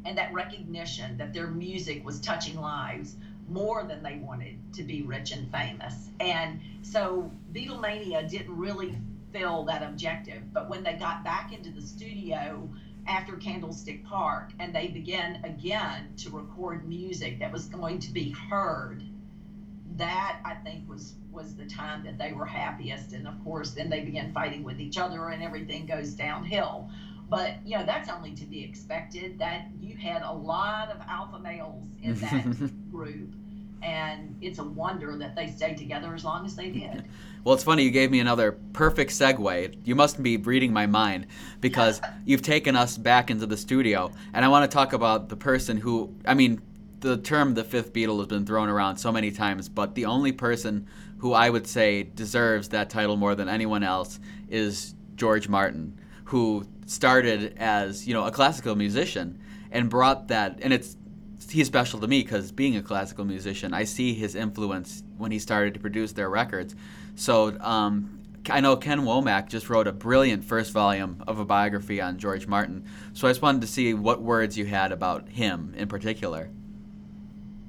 and 0.03 0.17
that 0.17 0.33
recognition 0.33 1.17
that 1.17 1.33
their 1.33 1.47
music 1.47 2.03
was 2.03 2.19
touching 2.19 2.59
lives 2.59 3.15
more 3.51 3.83
than 3.83 4.01
they 4.03 4.17
wanted 4.17 4.57
to 4.73 4.83
be 4.83 5.01
rich 5.01 5.31
and 5.31 5.51
famous. 5.51 6.09
And 6.19 6.59
so 6.81 7.31
Beatlemania 7.53 8.29
didn't 8.29 8.55
really 8.55 8.97
fill 9.31 9.63
that 9.65 9.83
objective. 9.83 10.53
But 10.53 10.69
when 10.69 10.83
they 10.83 10.93
got 10.93 11.23
back 11.23 11.53
into 11.53 11.71
the 11.71 11.81
studio 11.81 12.69
after 13.07 13.35
Candlestick 13.35 14.05
Park 14.05 14.51
and 14.59 14.73
they 14.73 14.87
began 14.87 15.43
again 15.43 16.13
to 16.17 16.29
record 16.29 16.87
music 16.87 17.39
that 17.39 17.51
was 17.51 17.65
going 17.65 17.99
to 17.99 18.11
be 18.11 18.31
heard, 18.31 19.03
that 19.97 20.39
I 20.45 20.55
think 20.55 20.87
was 20.89 21.15
was 21.31 21.55
the 21.55 21.65
time 21.65 22.03
that 22.03 22.17
they 22.17 22.33
were 22.33 22.45
happiest. 22.45 23.13
And 23.13 23.27
of 23.27 23.41
course, 23.43 23.71
then 23.71 23.89
they 23.89 24.01
began 24.01 24.33
fighting 24.33 24.63
with 24.63 24.79
each 24.79 24.97
other 24.97 25.29
and 25.29 25.41
everything 25.43 25.85
goes 25.85 26.11
downhill. 26.11 26.89
But 27.29 27.65
you 27.65 27.77
know 27.77 27.85
that's 27.85 28.09
only 28.09 28.33
to 28.35 28.45
be 28.45 28.63
expected. 28.63 29.39
That 29.39 29.67
you 29.79 29.95
had 29.95 30.21
a 30.21 30.31
lot 30.31 30.89
of 30.89 30.97
alpha 31.07 31.39
males 31.39 31.87
in 32.01 32.15
that 32.15 32.71
group, 32.91 33.33
and 33.81 34.35
it's 34.41 34.59
a 34.59 34.63
wonder 34.63 35.17
that 35.17 35.35
they 35.35 35.47
stayed 35.47 35.77
together 35.77 36.13
as 36.13 36.23
long 36.23 36.45
as 36.45 36.55
they 36.55 36.69
did. 36.69 37.05
Well, 37.43 37.55
it's 37.55 37.63
funny 37.63 37.83
you 37.83 37.91
gave 37.91 38.11
me 38.11 38.19
another 38.19 38.51
perfect 38.73 39.11
segue. 39.11 39.75
You 39.83 39.95
must 39.95 40.21
be 40.21 40.37
reading 40.37 40.71
my 40.71 40.85
mind 40.85 41.27
because 41.59 42.01
you've 42.25 42.43
taken 42.43 42.75
us 42.75 42.97
back 42.97 43.31
into 43.31 43.45
the 43.45 43.57
studio, 43.57 44.11
and 44.33 44.45
I 44.45 44.47
want 44.47 44.69
to 44.69 44.73
talk 44.73 44.93
about 44.93 45.29
the 45.29 45.35
person 45.35 45.77
who, 45.77 46.15
I 46.25 46.33
mean, 46.33 46.61
the 46.99 47.17
term 47.17 47.55
the 47.55 47.63
fifth 47.63 47.93
Beatle 47.93 48.19
has 48.19 48.27
been 48.27 48.45
thrown 48.45 48.69
around 48.69 48.97
so 48.97 49.11
many 49.11 49.31
times, 49.31 49.67
but 49.67 49.95
the 49.95 50.05
only 50.05 50.31
person 50.31 50.87
who 51.17 51.33
I 51.33 51.49
would 51.49 51.67
say 51.67 52.03
deserves 52.03 52.69
that 52.69 52.89
title 52.89 53.17
more 53.17 53.35
than 53.35 53.49
anyone 53.49 53.83
else 53.83 54.19
is 54.49 54.93
George 55.15 55.47
Martin, 55.49 55.99
who 56.25 56.65
started 56.85 57.55
as, 57.57 58.07
you 58.07 58.13
know, 58.13 58.25
a 58.25 58.31
classical 58.31 58.75
musician 58.75 59.39
and 59.71 59.89
brought 59.89 60.27
that, 60.27 60.59
and 60.61 60.73
it's 60.73 60.95
he's 61.51 61.67
special 61.67 61.99
to 61.99 62.07
me 62.07 62.23
because 62.23 62.51
being 62.51 62.77
a 62.77 62.81
classical 62.81 63.25
musician, 63.25 63.73
I 63.73 63.83
see 63.83 64.13
his 64.13 64.35
influence 64.35 65.03
when 65.17 65.31
he 65.31 65.39
started 65.39 65.73
to 65.75 65.79
produce 65.79 66.13
their 66.13 66.29
records. 66.29 66.75
So 67.15 67.57
um, 67.59 68.19
I 68.49 68.61
know 68.61 68.75
Ken 68.75 69.01
Womack 69.01 69.49
just 69.49 69.69
wrote 69.69 69.87
a 69.87 69.91
brilliant 69.91 70.43
first 70.43 70.71
volume 70.71 71.23
of 71.27 71.39
a 71.39 71.45
biography 71.45 72.01
on 72.01 72.17
George 72.17 72.47
Martin. 72.47 72.85
So 73.13 73.27
I 73.27 73.31
just 73.31 73.41
wanted 73.41 73.61
to 73.61 73.67
see 73.67 73.93
what 73.93 74.21
words 74.21 74.57
you 74.57 74.65
had 74.65 74.91
about 74.91 75.29
him 75.29 75.73
in 75.77 75.87
particular. 75.87 76.49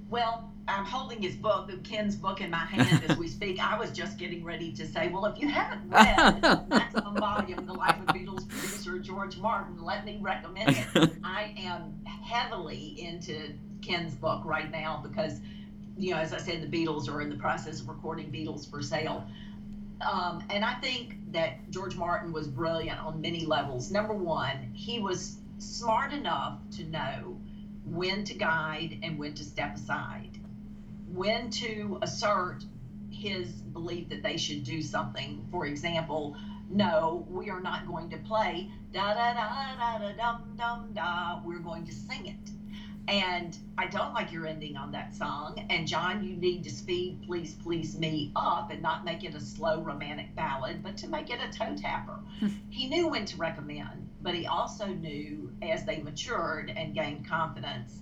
Well, 0.08 0.50
I'm 0.68 0.84
holding 0.84 1.20
his 1.20 1.34
book, 1.34 1.70
Ken's 1.82 2.16
book 2.16 2.40
in 2.40 2.50
my 2.50 2.58
hand 2.58 3.02
as 3.08 3.18
we 3.18 3.26
speak. 3.26 3.58
I 3.58 3.76
was 3.78 3.90
just 3.90 4.16
getting 4.16 4.44
ready 4.44 4.72
to 4.72 4.86
say, 4.86 5.08
well, 5.08 5.24
if 5.26 5.40
you 5.40 5.48
haven't 5.48 5.90
read 5.90 6.68
Maximum 6.68 7.16
Volume, 7.16 7.66
The 7.66 7.72
Life 7.72 7.98
of 7.98 8.06
Beatles 8.14 8.48
producer 8.48 8.98
George 8.98 9.38
Martin, 9.38 9.82
let 9.82 10.04
me 10.04 10.18
recommend 10.20 10.76
it. 10.94 11.12
I 11.24 11.54
am 11.58 11.94
heavily 12.06 12.96
into 12.98 13.54
Ken's 13.82 14.14
book 14.16 14.44
right 14.44 14.70
now 14.70 15.00
because, 15.02 15.40
you 15.96 16.12
know, 16.12 16.18
as 16.18 16.32
I 16.32 16.38
said, 16.38 16.62
the 16.62 16.68
Beatles 16.68 17.08
are 17.08 17.20
in 17.22 17.30
the 17.30 17.36
process 17.36 17.80
of 17.80 17.88
recording 17.88 18.32
Beatles 18.32 18.70
for 18.70 18.82
sale. 18.82 19.26
Um, 20.00 20.42
and 20.50 20.64
I 20.64 20.74
think 20.74 21.16
that 21.32 21.70
George 21.70 21.96
Martin 21.96 22.32
was 22.32 22.48
brilliant 22.48 23.00
on 23.00 23.20
many 23.20 23.46
levels. 23.46 23.90
Number 23.90 24.14
one, 24.14 24.70
he 24.74 25.00
was 25.00 25.38
smart 25.58 26.12
enough 26.12 26.58
to 26.72 26.84
know 26.84 27.40
when 27.84 28.24
to 28.24 28.34
guide 28.34 28.98
and 29.02 29.18
when 29.18 29.34
to 29.34 29.44
step 29.44 29.76
aside. 29.76 30.38
when 31.06 31.50
to 31.50 31.98
assert 32.02 32.64
his 33.10 33.52
belief 33.62 34.08
that 34.10 34.22
they 34.22 34.36
should 34.36 34.64
do 34.64 34.82
something. 34.82 35.46
For 35.50 35.66
example, 35.66 36.36
no, 36.70 37.26
we 37.28 37.50
are 37.50 37.60
not 37.60 37.86
going 37.86 38.10
to 38.10 38.18
play 38.18 38.70
da 38.92 39.14
da 39.14 39.34
da 39.34 39.76
da 39.76 39.98
da 39.98 40.12
dum 40.12 40.54
dum 40.56 40.92
da. 40.94 41.40
We're 41.44 41.60
going 41.60 41.86
to 41.86 41.92
sing 41.92 42.26
it. 42.26 42.50
And 43.08 43.56
I 43.76 43.86
don't 43.86 44.14
like 44.14 44.32
your 44.32 44.46
ending 44.46 44.76
on 44.76 44.92
that 44.92 45.14
song. 45.14 45.66
And 45.70 45.88
John, 45.88 46.22
you 46.22 46.36
need 46.36 46.62
to 46.64 46.70
speed 46.70 47.22
Please 47.26 47.54
Please 47.54 47.98
Me 47.98 48.30
up 48.36 48.70
and 48.70 48.80
not 48.80 49.04
make 49.04 49.24
it 49.24 49.34
a 49.34 49.40
slow 49.40 49.80
romantic 49.82 50.34
ballad, 50.36 50.82
but 50.82 50.96
to 50.98 51.08
make 51.08 51.30
it 51.30 51.40
a 51.42 51.56
toe 51.56 51.76
tapper. 51.76 52.18
he 52.70 52.88
knew 52.88 53.08
when 53.08 53.24
to 53.26 53.36
recommend, 53.36 54.08
but 54.20 54.34
he 54.34 54.46
also 54.46 54.86
knew 54.86 55.52
as 55.62 55.84
they 55.84 56.00
matured 56.00 56.72
and 56.76 56.94
gained 56.94 57.28
confidence 57.28 57.98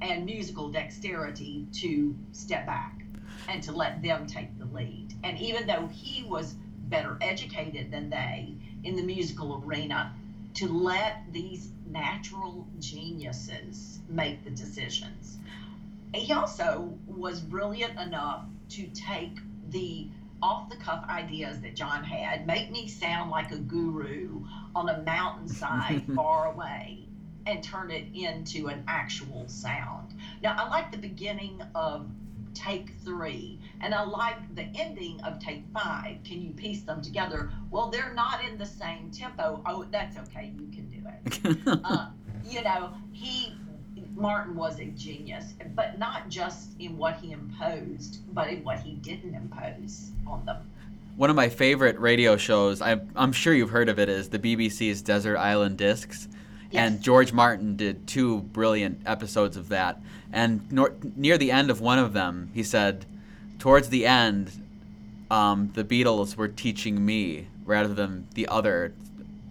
and 0.00 0.24
musical 0.24 0.70
dexterity 0.70 1.66
to 1.72 2.16
step 2.32 2.66
back 2.66 3.04
and 3.48 3.62
to 3.62 3.72
let 3.72 4.02
them 4.02 4.26
take 4.26 4.58
the 4.58 4.66
lead. 4.66 5.14
And 5.22 5.38
even 5.38 5.66
though 5.66 5.86
he 5.92 6.24
was 6.24 6.54
better 6.88 7.18
educated 7.20 7.90
than 7.90 8.10
they 8.10 8.54
in 8.84 8.96
the 8.96 9.02
musical 9.02 9.62
arena, 9.64 10.14
to 10.54 10.68
let 10.68 11.24
these 11.32 11.70
natural 11.86 12.66
geniuses 12.78 14.00
make 14.08 14.44
the 14.44 14.50
decisions. 14.50 15.38
He 16.14 16.32
also 16.32 16.98
was 17.06 17.40
brilliant 17.40 17.98
enough 17.98 18.44
to 18.70 18.86
take 18.88 19.38
the 19.70 20.08
off 20.42 20.68
the 20.68 20.76
cuff 20.76 21.04
ideas 21.08 21.60
that 21.60 21.74
John 21.74 22.04
had, 22.04 22.46
make 22.46 22.70
me 22.70 22.86
sound 22.86 23.30
like 23.30 23.50
a 23.50 23.56
guru 23.56 24.42
on 24.74 24.88
a 24.90 25.02
mountainside 25.02 26.02
far 26.14 26.52
away, 26.52 27.06
and 27.46 27.62
turn 27.62 27.90
it 27.90 28.04
into 28.14 28.68
an 28.68 28.84
actual 28.86 29.48
sound. 29.48 30.14
Now, 30.42 30.54
I 30.58 30.68
like 30.68 30.90
the 30.90 30.98
beginning 30.98 31.62
of 31.74 32.06
take 32.54 32.90
three, 33.04 33.60
and 33.80 33.94
I 33.94 34.04
like 34.04 34.54
the 34.54 34.64
ending 34.74 35.20
of 35.22 35.38
take 35.38 35.64
five. 35.72 36.18
Can 36.24 36.40
you 36.40 36.50
piece 36.50 36.82
them 36.82 37.02
together? 37.02 37.50
Well, 37.70 37.90
they're 37.90 38.14
not 38.14 38.44
in 38.44 38.56
the 38.56 38.66
same 38.66 39.10
tempo. 39.10 39.62
Oh, 39.66 39.84
that's 39.90 40.16
okay. 40.18 40.52
You 40.58 40.68
can 40.68 40.90
do 40.90 41.02
it. 41.08 41.80
uh, 41.84 42.08
you 42.48 42.62
know, 42.62 42.92
he 43.12 43.54
Martin 44.16 44.54
was 44.54 44.78
a 44.78 44.86
genius, 44.86 45.54
but 45.74 45.98
not 45.98 46.28
just 46.28 46.78
in 46.78 46.96
what 46.96 47.16
he 47.16 47.32
imposed, 47.32 48.20
but 48.34 48.48
in 48.48 48.62
what 48.64 48.80
he 48.80 48.94
didn't 48.94 49.34
impose 49.34 50.10
on 50.26 50.44
them. 50.44 50.58
One 51.16 51.30
of 51.30 51.36
my 51.36 51.48
favorite 51.48 51.98
radio 51.98 52.36
shows, 52.36 52.80
I'm, 52.80 53.10
I'm 53.14 53.32
sure 53.32 53.54
you've 53.54 53.70
heard 53.70 53.88
of 53.88 53.98
it, 53.98 54.08
is 54.08 54.28
the 54.28 54.38
BBC's 54.38 55.02
Desert 55.02 55.36
Island 55.36 55.78
Discs. 55.78 56.28
Yes. 56.70 56.90
And 56.90 57.00
George 57.00 57.32
Martin 57.32 57.76
did 57.76 58.06
two 58.06 58.42
brilliant 58.42 59.00
episodes 59.06 59.56
of 59.56 59.68
that. 59.68 60.00
And 60.34 60.70
nor- 60.72 60.92
near 61.14 61.38
the 61.38 61.52
end 61.52 61.70
of 61.70 61.80
one 61.80 62.00
of 62.00 62.12
them, 62.12 62.50
he 62.52 62.64
said, 62.64 63.06
towards 63.60 63.88
the 63.88 64.04
end, 64.04 64.50
um, 65.30 65.70
the 65.74 65.84
Beatles 65.84 66.34
were 66.36 66.48
teaching 66.48 67.06
me 67.06 67.46
rather 67.64 67.94
than 67.94 68.26
the 68.34 68.48
other, 68.48 68.92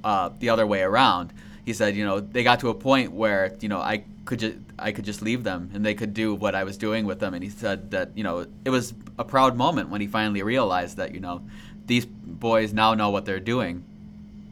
uh, 0.04 0.30
the 0.40 0.50
other 0.50 0.68
way 0.68 0.82
around. 0.82 1.32
He 1.66 1.72
said, 1.72 1.96
you 1.96 2.06
know, 2.06 2.20
they 2.20 2.44
got 2.44 2.60
to 2.60 2.70
a 2.70 2.74
point 2.74 3.14
where 3.14 3.56
you 3.62 3.70
know 3.70 3.80
I 3.80 4.04
could 4.26 4.40
just 4.40 4.56
I 4.78 4.92
could 4.92 5.06
just 5.06 5.22
leave 5.22 5.46
them 5.46 5.72
and 5.74 5.86
they 5.86 5.94
could 5.94 6.14
do 6.14 6.36
what 6.36 6.54
I 6.54 6.66
was 6.66 6.78
doing 6.78 7.06
with 7.06 7.20
them. 7.22 7.34
And 7.34 7.42
he 7.42 7.50
said 7.50 7.92
that 7.92 8.10
you 8.16 8.24
know 8.24 8.46
it 8.66 8.70
was 8.70 8.94
a 9.18 9.24
proud 9.24 9.56
moment 9.56 9.90
when 9.90 10.02
he 10.02 10.08
finally 10.08 10.44
realized 10.44 10.98
that 10.98 11.14
you 11.14 11.22
know 11.22 11.42
these 11.86 12.06
boys 12.06 12.74
now 12.74 12.94
know 12.94 13.10
what 13.10 13.26
they're 13.26 13.40
doing. 13.40 13.86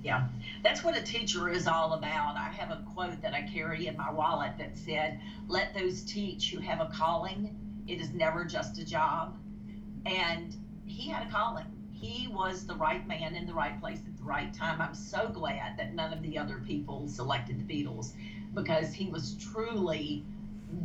Yeah, 0.02 0.28
that's 0.64 0.84
what 0.84 0.98
a 0.98 1.02
teacher 1.02 1.50
is 1.50 1.68
all 1.68 1.94
about. 1.94 2.36
I 2.36 2.50
have 2.50 2.72
a 2.72 2.84
quote 2.94 3.22
that 3.22 3.34
I 3.34 3.42
carry 3.42 3.88
in 3.88 3.98
my 3.98 4.12
wallet 4.12 4.54
that 4.58 4.78
said, 4.78 5.20
Let 5.48 5.74
those 5.74 6.04
teach 6.04 6.52
who 6.52 6.60
have 6.60 6.82
a 6.82 6.92
calling. 6.94 7.56
It 7.88 8.00
is 8.00 8.14
never 8.14 8.46
just 8.46 8.78
a 8.78 8.86
job. 8.86 9.38
And 10.06 10.56
he 10.86 11.10
had 11.10 11.28
a 11.28 11.32
calling. 11.32 11.66
He 11.92 12.28
was 12.32 12.66
the 12.66 12.76
right 12.76 13.08
man 13.08 13.36
in 13.36 13.46
the 13.46 13.54
right 13.54 13.80
place 13.80 14.00
at 14.08 14.18
the 14.18 14.24
right 14.24 14.54
time. 14.54 14.82
I'm 14.82 14.96
so 14.96 15.30
glad 15.30 15.78
that 15.78 15.94
none 15.94 16.14
of 16.14 16.22
the 16.22 16.38
other 16.38 16.64
people 16.66 17.08
selected 17.08 17.60
the 17.60 17.84
Beatles 17.84 18.14
because 18.54 18.94
he 18.94 19.08
was 19.08 19.36
truly 19.36 20.26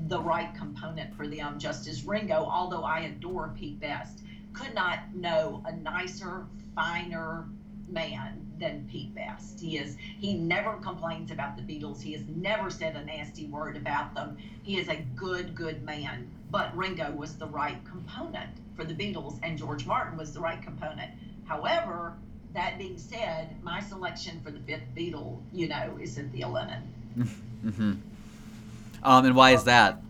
the 0.08 0.20
right 0.20 0.54
component 0.54 1.14
for 1.14 1.28
them, 1.28 1.58
just 1.58 1.86
as 1.86 2.04
Ringo, 2.04 2.34
although 2.34 2.82
I 2.82 3.00
adore 3.00 3.54
Pete 3.56 3.80
Best, 3.80 4.22
could 4.52 4.74
not 4.74 5.14
know 5.14 5.62
a 5.64 5.72
nicer, 5.76 6.46
finer 6.74 7.46
man 7.88 8.46
than 8.58 8.88
Pete 8.90 9.14
Best. 9.14 9.60
He 9.60 9.78
is 9.78 9.96
he 10.18 10.34
never 10.34 10.74
complains 10.74 11.30
about 11.30 11.56
the 11.56 11.62
Beatles. 11.62 12.02
He 12.02 12.12
has 12.12 12.22
never 12.28 12.70
said 12.70 12.96
a 12.96 13.04
nasty 13.04 13.46
word 13.46 13.76
about 13.76 14.14
them. 14.14 14.36
He 14.62 14.78
is 14.78 14.88
a 14.88 14.96
good, 15.14 15.54
good 15.54 15.82
man. 15.84 16.28
But 16.50 16.76
Ringo 16.76 17.10
was 17.12 17.36
the 17.36 17.46
right 17.46 17.78
component 17.84 18.50
for 18.74 18.84
the 18.84 18.94
Beatles 18.94 19.38
and 19.42 19.58
George 19.58 19.86
Martin 19.86 20.16
was 20.16 20.32
the 20.32 20.40
right 20.40 20.62
component. 20.62 21.10
However, 21.44 22.14
that 22.54 22.78
being 22.78 22.98
said, 22.98 23.62
my 23.62 23.80
selection 23.80 24.40
for 24.42 24.50
the 24.50 24.60
fifth 24.60 24.94
Beatle, 24.96 25.40
you 25.52 25.68
know, 25.68 25.98
is 26.00 26.14
Cynthia 26.14 26.48
Lennon. 26.48 26.82
mm-hmm. 27.18 27.92
Um, 29.02 29.24
and 29.24 29.36
why 29.36 29.52
is 29.52 29.64
that? 29.64 30.00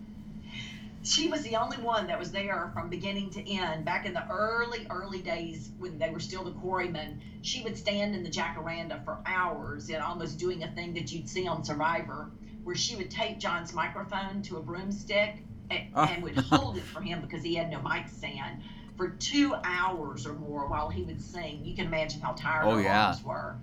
She 1.07 1.29
was 1.29 1.41
the 1.41 1.55
only 1.55 1.77
one 1.77 2.07
that 2.07 2.19
was 2.19 2.31
there 2.31 2.69
from 2.73 2.89
beginning 2.89 3.29
to 3.31 3.49
end. 3.49 3.85
Back 3.85 4.05
in 4.05 4.13
the 4.13 4.27
early, 4.29 4.85
early 4.89 5.21
days 5.21 5.71
when 5.79 5.97
they 5.97 6.09
were 6.09 6.19
still 6.19 6.43
the 6.43 6.51
quarrymen, 6.51 7.21
she 7.41 7.61
would 7.63 7.77
stand 7.77 8.13
in 8.13 8.23
the 8.23 8.29
jacaranda 8.29 9.03
for 9.05 9.19
hours 9.25 9.89
and 9.89 10.03
almost 10.03 10.37
doing 10.37 10.63
a 10.63 10.71
thing 10.71 10.93
that 10.95 11.11
you'd 11.11 11.29
see 11.29 11.47
on 11.47 11.63
Survivor, 11.63 12.29
where 12.63 12.75
she 12.75 12.95
would 12.97 13.09
tape 13.09 13.39
John's 13.39 13.73
microphone 13.73 14.41
to 14.43 14.57
a 14.57 14.61
broomstick 14.61 15.43
and, 15.69 15.83
oh. 15.95 16.03
and 16.03 16.23
would 16.23 16.37
hold 16.37 16.77
it 16.77 16.83
for 16.83 17.01
him 17.01 17.21
because 17.21 17.43
he 17.43 17.55
had 17.55 17.69
no 17.69 17.81
mic 17.81 18.09
stand 18.09 18.61
for 18.97 19.09
two 19.09 19.55
hours 19.63 20.25
or 20.25 20.33
more 20.33 20.67
while 20.67 20.89
he 20.89 21.03
would 21.03 21.21
sing. 21.21 21.63
You 21.63 21.75
can 21.75 21.85
imagine 21.85 22.19
how 22.19 22.33
tired 22.33 22.65
oh, 22.65 22.75
her 22.75 22.81
yeah. 22.81 23.07
arms 23.07 23.23
were. 23.23 23.55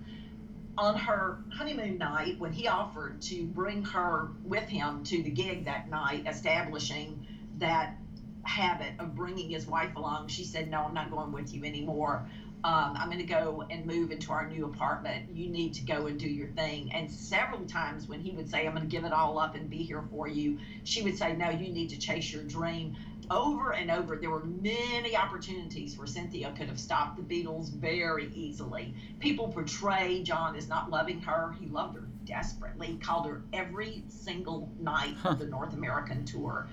On 0.77 0.97
her 0.97 1.39
honeymoon 1.53 1.97
night, 1.97 2.39
when 2.39 2.51
he 2.51 2.67
offered 2.67 3.21
to 3.23 3.45
bring 3.45 3.83
her 3.83 4.29
with 4.43 4.67
him 4.67 5.03
to 5.05 5.21
the 5.23 5.29
gig 5.29 5.65
that 5.65 5.89
night, 5.89 6.25
establishing 6.27 7.25
that 7.59 7.97
habit 8.43 8.93
of 8.99 9.15
bringing 9.15 9.49
his 9.49 9.65
wife 9.67 9.95
along. 9.95 10.27
She 10.27 10.43
said, 10.43 10.69
No, 10.69 10.83
I'm 10.83 10.93
not 10.93 11.11
going 11.11 11.31
with 11.31 11.53
you 11.53 11.63
anymore. 11.63 12.27
Um, 12.63 12.95
I'm 12.97 13.09
going 13.09 13.19
to 13.19 13.25
go 13.25 13.63
and 13.69 13.85
move 13.85 14.09
into 14.09 14.31
our 14.31 14.47
new 14.47 14.65
apartment. 14.65 15.29
You 15.35 15.49
need 15.49 15.75
to 15.75 15.83
go 15.83 16.07
and 16.07 16.19
do 16.19 16.27
your 16.27 16.47
thing. 16.47 16.91
And 16.93 17.11
several 17.11 17.63
times 17.65 18.07
when 18.07 18.21
he 18.21 18.31
would 18.31 18.49
say, 18.49 18.65
I'm 18.65 18.73
going 18.73 18.81
to 18.81 18.89
give 18.89 19.05
it 19.05 19.13
all 19.13 19.37
up 19.37 19.53
and 19.53 19.69
be 19.69 19.83
here 19.83 20.03
for 20.09 20.27
you, 20.27 20.57
she 20.83 21.03
would 21.03 21.17
say, 21.17 21.35
No, 21.35 21.49
you 21.49 21.71
need 21.71 21.89
to 21.89 21.97
chase 21.97 22.31
your 22.31 22.43
dream. 22.43 22.95
Over 23.31 23.73
and 23.73 23.89
over, 23.89 24.15
there 24.17 24.29
were 24.29 24.45
many 24.45 25.17
opportunities 25.17 25.97
where 25.97 26.05
Cynthia 26.05 26.53
could 26.55 26.67
have 26.67 26.79
stopped 26.79 27.17
the 27.17 27.23
Beatles 27.23 27.71
very 27.71 28.31
easily. 28.35 28.93
People 29.19 29.47
portray 29.47 30.21
John 30.21 30.55
as 30.55 30.67
not 30.67 30.91
loving 30.91 31.19
her. 31.21 31.55
He 31.59 31.65
loved 31.65 31.95
her 31.95 32.03
desperately, 32.25 32.87
he 32.87 32.97
called 32.97 33.27
her 33.27 33.41
every 33.53 34.03
single 34.07 34.69
night 34.79 35.15
of 35.23 35.39
the 35.39 35.45
North 35.45 35.73
American 35.73 36.25
tour 36.25 36.67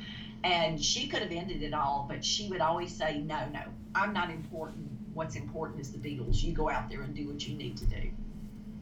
and 0.44 0.82
she 0.82 1.06
could 1.06 1.22
have 1.22 1.32
ended 1.32 1.62
it 1.62 1.72
all, 1.72 2.06
but 2.08 2.24
she 2.24 2.48
would 2.48 2.60
always 2.60 2.94
say, 2.94 3.18
"No, 3.18 3.48
no, 3.52 3.62
I'm 3.94 4.12
not 4.12 4.30
important. 4.30 4.88
What's 5.14 5.36
important 5.36 5.80
is 5.80 5.92
the 5.92 5.98
Beatles. 5.98 6.42
You 6.42 6.52
go 6.52 6.68
out 6.68 6.88
there 6.88 7.02
and 7.02 7.14
do 7.14 7.28
what 7.28 7.46
you 7.46 7.56
need 7.56 7.76
to 7.78 7.86
do." 7.86 8.10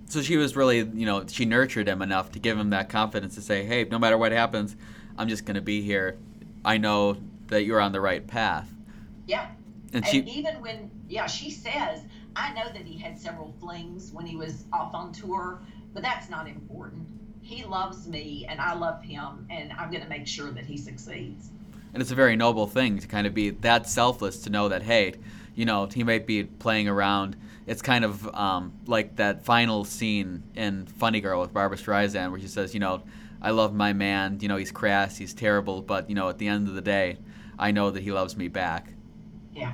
So 0.06 0.22
she 0.22 0.36
was 0.36 0.56
really, 0.56 0.78
you 0.78 1.06
know, 1.06 1.26
she 1.26 1.44
nurtured 1.44 1.86
him 1.86 2.02
enough 2.02 2.32
to 2.32 2.38
give 2.38 2.58
him 2.58 2.70
that 2.70 2.88
confidence 2.88 3.34
to 3.34 3.42
say, 3.42 3.64
"Hey, 3.64 3.84
no 3.84 3.98
matter 3.98 4.16
what 4.16 4.32
happens, 4.32 4.76
I'm 5.18 5.28
just 5.28 5.44
going 5.44 5.56
to 5.56 5.60
be 5.60 5.82
here. 5.82 6.16
I 6.64 6.78
know 6.78 7.18
that 7.48 7.64
you're 7.64 7.80
on 7.80 7.92
the 7.92 8.00
right 8.00 8.26
path." 8.26 8.72
Yeah. 9.26 9.48
And, 9.92 10.04
and 10.04 10.06
she 10.06 10.20
even 10.20 10.60
when 10.60 10.90
yeah, 11.08 11.26
she 11.26 11.50
says, 11.50 12.04
"I 12.36 12.54
know 12.54 12.66
that 12.72 12.86
he 12.86 12.98
had 12.98 13.18
several 13.18 13.52
flings 13.60 14.12
when 14.12 14.24
he 14.24 14.36
was 14.36 14.64
off 14.72 14.94
on 14.94 15.12
tour, 15.12 15.60
but 15.92 16.02
that's 16.02 16.30
not 16.30 16.48
important." 16.48 17.06
He 17.42 17.64
loves 17.64 18.06
me 18.06 18.46
and 18.48 18.60
I 18.60 18.74
love 18.74 19.02
him, 19.02 19.46
and 19.50 19.72
I'm 19.72 19.90
going 19.90 20.02
to 20.02 20.08
make 20.08 20.26
sure 20.26 20.50
that 20.50 20.64
he 20.64 20.76
succeeds. 20.76 21.50
And 21.92 22.00
it's 22.00 22.12
a 22.12 22.14
very 22.14 22.36
noble 22.36 22.66
thing 22.66 22.98
to 22.98 23.06
kind 23.06 23.26
of 23.26 23.34
be 23.34 23.50
that 23.50 23.88
selfless 23.88 24.42
to 24.42 24.50
know 24.50 24.68
that, 24.68 24.82
hey, 24.82 25.14
you 25.54 25.64
know, 25.64 25.86
he 25.86 26.04
might 26.04 26.26
be 26.26 26.44
playing 26.44 26.88
around. 26.88 27.36
It's 27.66 27.82
kind 27.82 28.04
of 28.04 28.32
um, 28.34 28.72
like 28.86 29.16
that 29.16 29.44
final 29.44 29.84
scene 29.84 30.44
in 30.54 30.86
Funny 30.86 31.20
Girl 31.20 31.40
with 31.40 31.52
Barbra 31.52 31.76
Streisand 31.76 32.30
where 32.30 32.40
she 32.40 32.46
says, 32.48 32.74
you 32.74 32.80
know, 32.80 33.02
I 33.42 33.50
love 33.50 33.74
my 33.74 33.92
man. 33.92 34.38
You 34.40 34.48
know, 34.48 34.56
he's 34.56 34.70
crass, 34.70 35.16
he's 35.16 35.34
terrible, 35.34 35.82
but, 35.82 36.08
you 36.08 36.14
know, 36.14 36.28
at 36.28 36.38
the 36.38 36.46
end 36.46 36.68
of 36.68 36.74
the 36.74 36.80
day, 36.80 37.18
I 37.58 37.72
know 37.72 37.90
that 37.90 38.02
he 38.02 38.12
loves 38.12 38.36
me 38.36 38.48
back. 38.48 38.92
Yeah, 39.54 39.72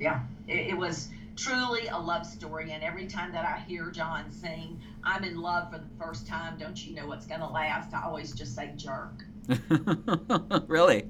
yeah. 0.00 0.20
It, 0.46 0.70
it 0.70 0.76
was 0.76 1.08
truly 1.38 1.86
a 1.88 1.96
love 1.96 2.26
story. 2.26 2.72
And 2.72 2.82
every 2.82 3.06
time 3.06 3.32
that 3.32 3.44
I 3.44 3.60
hear 3.66 3.90
John 3.90 4.30
sing, 4.30 4.80
I'm 5.04 5.24
in 5.24 5.40
love 5.40 5.70
for 5.72 5.78
the 5.78 5.88
first 5.98 6.26
time, 6.26 6.58
don't 6.58 6.84
you 6.84 6.94
know 6.94 7.06
what's 7.06 7.26
going 7.26 7.40
to 7.40 7.46
last? 7.46 7.94
I 7.94 8.02
always 8.02 8.32
just 8.32 8.54
say 8.54 8.72
jerk. 8.76 9.24
really? 10.66 11.08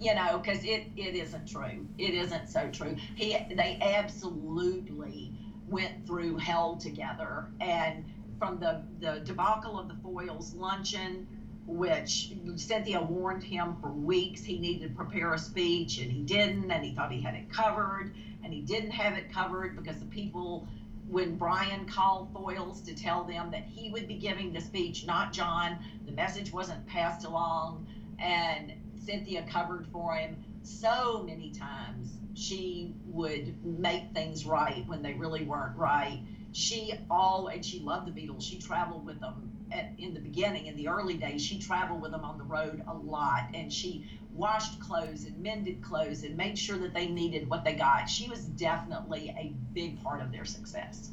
You 0.00 0.14
know, 0.14 0.38
because 0.38 0.64
it, 0.64 0.88
it 0.96 1.14
isn't 1.14 1.48
true. 1.48 1.86
It 1.98 2.14
isn't 2.14 2.48
so 2.48 2.70
true. 2.70 2.96
He 3.14 3.36
They 3.54 3.78
absolutely 3.80 5.32
went 5.68 6.06
through 6.06 6.38
hell 6.38 6.76
together. 6.76 7.48
And 7.60 8.04
from 8.38 8.58
the, 8.58 8.82
the 9.00 9.20
debacle 9.24 9.78
of 9.78 9.88
the 9.88 9.94
Foyles 9.94 10.56
luncheon 10.56 11.26
which 11.66 12.32
Cynthia 12.56 13.02
warned 13.02 13.42
him 13.42 13.76
for 13.80 13.88
weeks 13.88 14.44
he 14.44 14.58
needed 14.58 14.88
to 14.88 14.94
prepare 14.94 15.34
a 15.34 15.38
speech 15.38 15.98
and 15.98 16.10
he 16.10 16.22
didn't, 16.22 16.70
and 16.70 16.84
he 16.84 16.94
thought 16.94 17.10
he 17.10 17.20
had 17.20 17.34
it 17.34 17.50
covered, 17.50 18.14
and 18.46 18.54
he 18.54 18.60
didn't 18.60 18.92
have 18.92 19.18
it 19.18 19.32
covered 19.32 19.74
because 19.74 19.98
the 19.98 20.06
people, 20.06 20.68
when 21.08 21.36
Brian 21.36 21.84
called 21.84 22.32
Foyles 22.32 22.84
to 22.84 22.94
tell 22.94 23.24
them 23.24 23.50
that 23.50 23.64
he 23.64 23.90
would 23.90 24.06
be 24.06 24.14
giving 24.14 24.52
the 24.52 24.60
speech, 24.60 25.04
not 25.04 25.32
John, 25.32 25.76
the 26.06 26.12
message 26.12 26.52
wasn't 26.52 26.86
passed 26.86 27.26
along, 27.26 27.88
and 28.20 28.72
Cynthia 29.04 29.44
covered 29.50 29.88
for 29.88 30.14
him 30.14 30.36
so 30.62 31.24
many 31.26 31.50
times. 31.50 32.18
She 32.34 32.94
would 33.06 33.64
make 33.64 34.12
things 34.14 34.46
right 34.46 34.84
when 34.86 35.02
they 35.02 35.14
really 35.14 35.42
weren't 35.42 35.76
right. 35.76 36.22
She 36.52 36.94
all 37.10 37.48
and 37.48 37.64
she 37.64 37.80
loved 37.80 38.06
the 38.06 38.12
Beatles. 38.12 38.42
She 38.42 38.60
traveled 38.60 39.04
with 39.04 39.18
them 39.18 39.50
at, 39.72 39.90
in 39.98 40.14
the 40.14 40.20
beginning, 40.20 40.66
in 40.66 40.76
the 40.76 40.86
early 40.86 41.14
days, 41.14 41.42
she 41.42 41.58
traveled 41.58 42.00
with 42.00 42.12
them 42.12 42.24
on 42.24 42.38
the 42.38 42.44
road 42.44 42.82
a 42.86 42.94
lot, 42.94 43.48
and 43.54 43.72
she 43.72 44.06
washed 44.36 44.80
clothes 44.80 45.24
and 45.24 45.36
mended 45.38 45.82
clothes 45.82 46.24
and 46.24 46.36
made 46.36 46.58
sure 46.58 46.78
that 46.78 46.94
they 46.94 47.06
needed 47.06 47.48
what 47.48 47.64
they 47.64 47.74
got. 47.74 48.08
She 48.08 48.28
was 48.28 48.40
definitely 48.40 49.34
a 49.38 49.52
big 49.72 50.02
part 50.02 50.20
of 50.20 50.32
their 50.32 50.44
success. 50.44 51.10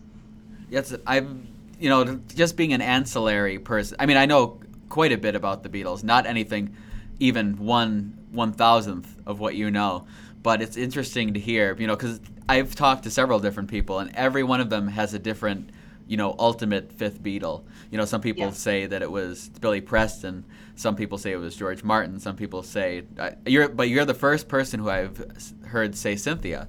Yes, 0.70 0.94
I'm. 1.08 1.48
You 1.80 1.90
know, 1.90 2.22
just 2.34 2.56
being 2.56 2.72
an 2.72 2.82
ancillary 2.82 3.60
person. 3.60 3.98
I 4.00 4.06
mean, 4.06 4.16
I 4.16 4.26
know 4.26 4.62
quite 4.88 5.12
a 5.12 5.18
bit 5.18 5.36
about 5.36 5.64
the 5.64 5.70
Beatles. 5.70 6.04
Not 6.04 6.26
anything, 6.26 6.76
even 7.20 7.58
one 7.58 8.18
one 8.32 8.54
thousandth 8.54 9.14
of 9.26 9.40
what 9.40 9.56
you 9.56 9.72
know. 9.72 10.06
But 10.44 10.62
it's 10.62 10.78
interesting 10.78 11.34
to 11.34 11.40
hear. 11.40 11.76
You 11.78 11.88
know, 11.88 11.96
because 11.96 12.22
I've 12.48 12.76
talked 12.76 13.04
to 13.04 13.12
several 13.12 13.40
different 13.40 13.70
people, 13.70 14.00
and 14.00 14.16
every 14.16 14.44
one 14.44 14.62
of 14.62 14.70
them 14.70 14.88
has 14.88 15.14
a 15.14 15.20
different 15.20 15.72
you 16.08 16.18
know, 16.18 16.36
ultimate 16.38 16.92
fifth 16.92 17.22
Beatle. 17.22 17.64
You 17.92 17.98
know, 17.98 18.06
some 18.06 18.22
people 18.22 18.46
yeah. 18.46 18.52
say 18.52 18.86
that 18.86 19.02
it 19.02 19.12
was 19.12 19.50
Billy 19.62 19.82
Preston. 19.82 20.44
Some 20.76 20.96
people 20.96 21.18
say 21.18 21.32
it 21.32 21.38
was 21.38 21.56
George 21.56 21.84
Martin. 21.84 22.20
Some 22.20 22.36
people 22.36 22.64
say 22.64 23.04
uh, 23.20 23.32
you're, 23.46 23.70
but 23.70 23.90
you're 23.90 24.06
the 24.06 24.14
first 24.14 24.48
person 24.48 24.80
who 24.80 24.90
I've 24.90 25.24
heard 25.66 25.96
say 25.96 26.16
Cynthia. 26.16 26.68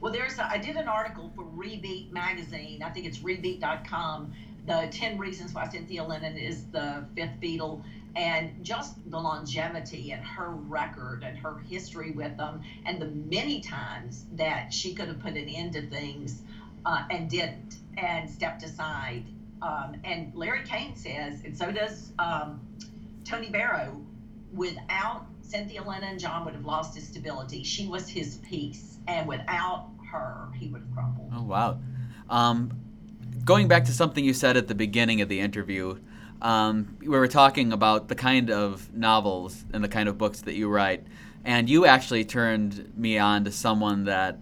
Well, 0.00 0.12
there's 0.12 0.38
a, 0.38 0.46
I 0.50 0.56
did 0.56 0.76
an 0.76 0.88
article 0.88 1.30
for 1.36 1.44
Rebeat 1.44 2.10
magazine. 2.10 2.82
I 2.82 2.88
think 2.90 3.06
it's 3.06 3.18
rebeat.com. 3.18 4.32
The 4.66 4.88
10 4.90 5.18
reasons 5.18 5.52
why 5.52 5.68
Cynthia 5.68 6.02
Lennon 6.02 6.36
is 6.36 6.64
the 6.66 7.04
fifth 7.14 7.38
Beatle 7.40 7.82
and 8.16 8.64
just 8.64 9.10
the 9.10 9.18
longevity 9.18 10.12
and 10.12 10.24
her 10.24 10.50
record 10.50 11.22
and 11.22 11.38
her 11.38 11.58
history 11.58 12.10
with 12.12 12.36
them 12.36 12.62
and 12.86 13.00
the 13.00 13.06
many 13.06 13.60
times 13.60 14.26
that 14.32 14.72
she 14.72 14.94
could 14.94 15.08
have 15.08 15.20
put 15.20 15.34
an 15.34 15.48
end 15.48 15.74
to 15.74 15.82
things 15.88 16.42
uh, 16.86 17.04
and 17.10 17.28
didn't 17.28 17.76
and 17.98 18.28
stepped 18.28 18.62
aside. 18.62 19.24
Um, 19.62 19.96
and 20.04 20.34
Larry 20.34 20.64
Kane 20.64 20.96
says, 20.96 21.42
and 21.44 21.56
so 21.56 21.70
does 21.70 22.12
um, 22.18 22.60
Tony 23.30 23.48
Barrow, 23.48 24.04
without 24.52 25.26
Cynthia 25.40 25.82
Lennon, 25.84 26.18
John 26.18 26.44
would 26.44 26.54
have 26.54 26.64
lost 26.64 26.96
his 26.96 27.06
stability. 27.06 27.62
She 27.62 27.86
was 27.86 28.08
his 28.08 28.38
peace, 28.38 28.98
and 29.06 29.28
without 29.28 29.88
her, 30.10 30.48
he 30.58 30.66
would 30.66 30.82
have 30.82 30.92
crumbled. 30.92 31.30
Oh, 31.32 31.44
wow. 31.44 31.78
Um, 32.28 32.72
going 33.44 33.68
back 33.68 33.84
to 33.84 33.92
something 33.92 34.24
you 34.24 34.34
said 34.34 34.56
at 34.56 34.66
the 34.66 34.74
beginning 34.74 35.20
of 35.20 35.28
the 35.28 35.38
interview, 35.38 36.00
um, 36.42 36.96
we 37.00 37.08
were 37.08 37.28
talking 37.28 37.72
about 37.72 38.08
the 38.08 38.16
kind 38.16 38.50
of 38.50 38.92
novels 38.92 39.64
and 39.72 39.84
the 39.84 39.88
kind 39.88 40.08
of 40.08 40.18
books 40.18 40.40
that 40.40 40.54
you 40.54 40.68
write, 40.68 41.04
and 41.44 41.70
you 41.70 41.86
actually 41.86 42.24
turned 42.24 42.92
me 42.96 43.16
on 43.16 43.44
to 43.44 43.52
someone 43.52 44.04
that 44.04 44.38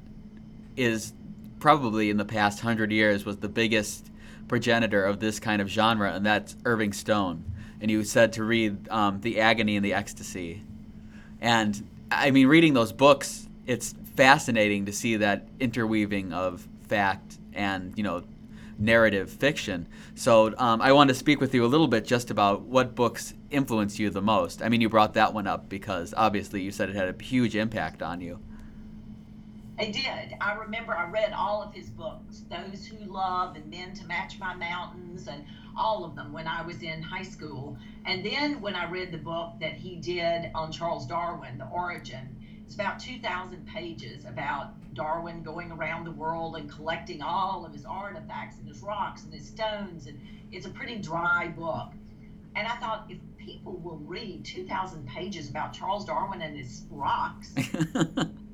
is 0.77 1.13
probably 1.61 2.09
in 2.09 2.17
the 2.17 2.25
past 2.25 2.61
hundred 2.61 2.91
years 2.91 3.27
was 3.27 3.37
the 3.39 3.49
biggest 3.49 4.11
progenitor 4.47 5.05
of 5.05 5.21
this 5.21 5.39
kind 5.39 5.61
of 5.61 5.69
genre, 5.69 6.11
and 6.15 6.25
that's 6.25 6.57
Irving 6.65 6.95
Stone. 6.95 7.45
And 7.81 7.91
you 7.91 8.05
said 8.05 8.33
to 8.35 8.45
read 8.45 8.89
um, 8.89 9.21
The 9.21 9.41
Agony 9.41 9.77
and 9.77 9.85
the 9.85 9.95
Ecstasy. 9.95 10.63
And 11.41 11.89
I 12.11 12.31
mean, 12.31 12.47
reading 12.47 12.75
those 12.75 12.93
books, 12.93 13.49
it's 13.67 13.95
fascinating 14.17 14.87
to 14.87 14.93
see 14.93 15.17
that 15.17 15.47
interweaving 15.61 16.33
of 16.33 16.67
fact 16.89 17.39
and, 17.53 17.97
you 17.97 18.03
know, 18.03 18.25
narrative 18.79 19.31
fiction. 19.31 19.87
So 20.15 20.55
um, 20.59 20.81
I 20.81 20.93
want 20.93 21.09
to 21.09 21.15
speak 21.15 21.41
with 21.41 21.55
you 21.55 21.65
a 21.65 21.67
little 21.67 21.89
bit 21.89 22.05
just 22.05 22.31
about 22.31 22.63
what 22.63 22.95
books 22.95 23.35
influence 23.51 23.99
you 23.99 24.11
the 24.11 24.23
most. 24.23 24.63
I 24.63 24.69
mean, 24.69 24.81
you 24.81 24.89
brought 24.89 25.15
that 25.15 25.35
one 25.35 25.47
up 25.47 25.69
because 25.69 26.15
obviously 26.17 26.63
you 26.63 26.71
said 26.71 26.89
it 26.89 26.97
had 26.97 27.09
a 27.09 27.23
huge 27.23 27.57
impact 27.57 28.03
on 28.03 28.21
you. 28.21 28.39
I 29.79 29.87
did. 29.87 30.37
I 30.41 30.55
remember 30.55 30.97
I 30.97 31.09
read 31.09 31.33
all 31.33 31.63
of 31.63 31.73
his 31.73 31.89
books, 31.89 32.43
Those 32.51 32.85
Who 32.85 32.99
Love 33.05 33.55
and 33.55 33.71
Men 33.71 33.95
to 33.95 34.07
Match 34.07 34.37
My 34.41 34.53
Mountains, 34.55 35.29
and 35.29 35.45
all 35.77 36.05
of 36.05 36.17
them 36.17 36.33
when 36.33 36.49
I 36.49 36.63
was 36.63 36.83
in 36.83 37.01
high 37.01 37.23
school. 37.23 37.79
And 38.05 38.27
then 38.27 38.61
when 38.61 38.75
I 38.75 38.91
read 38.91 39.13
the 39.13 39.19
book 39.19 39.53
that 39.61 39.75
he 39.75 39.97
did 39.97 40.51
on 40.53 40.73
Charles 40.73 41.07
Darwin, 41.07 41.59
The 41.59 41.69
Origin, 41.69 42.29
it's 42.67 42.75
about 42.75 42.99
2,000 42.99 43.67
pages 43.69 44.25
about 44.25 44.73
Darwin 44.95 45.45
going 45.45 45.71
around 45.71 46.05
the 46.05 46.11
world 46.11 46.57
and 46.57 46.69
collecting 46.69 47.23
all 47.23 47.65
of 47.65 47.73
his 47.73 47.85
artifacts 47.85 48.59
and 48.59 48.67
his 48.67 48.83
rocks 48.83 49.23
and 49.23 49.33
his 49.33 49.47
stones. 49.47 50.09
And 50.09 50.19
it's 50.51 50.67
a 50.67 50.71
pretty 50.71 50.97
dry 50.97 51.47
book. 51.47 51.93
And 52.57 52.67
I 52.67 52.75
thought, 52.79 53.07
if 53.09 53.19
people 53.37 53.77
will 53.77 53.99
read 53.99 54.45
2,000 54.45 55.07
pages 55.07 55.49
about 55.49 55.73
Charles 55.73 56.05
Darwin 56.05 56.43
and 56.43 56.57
his 56.57 56.83
rocks, 56.91 57.55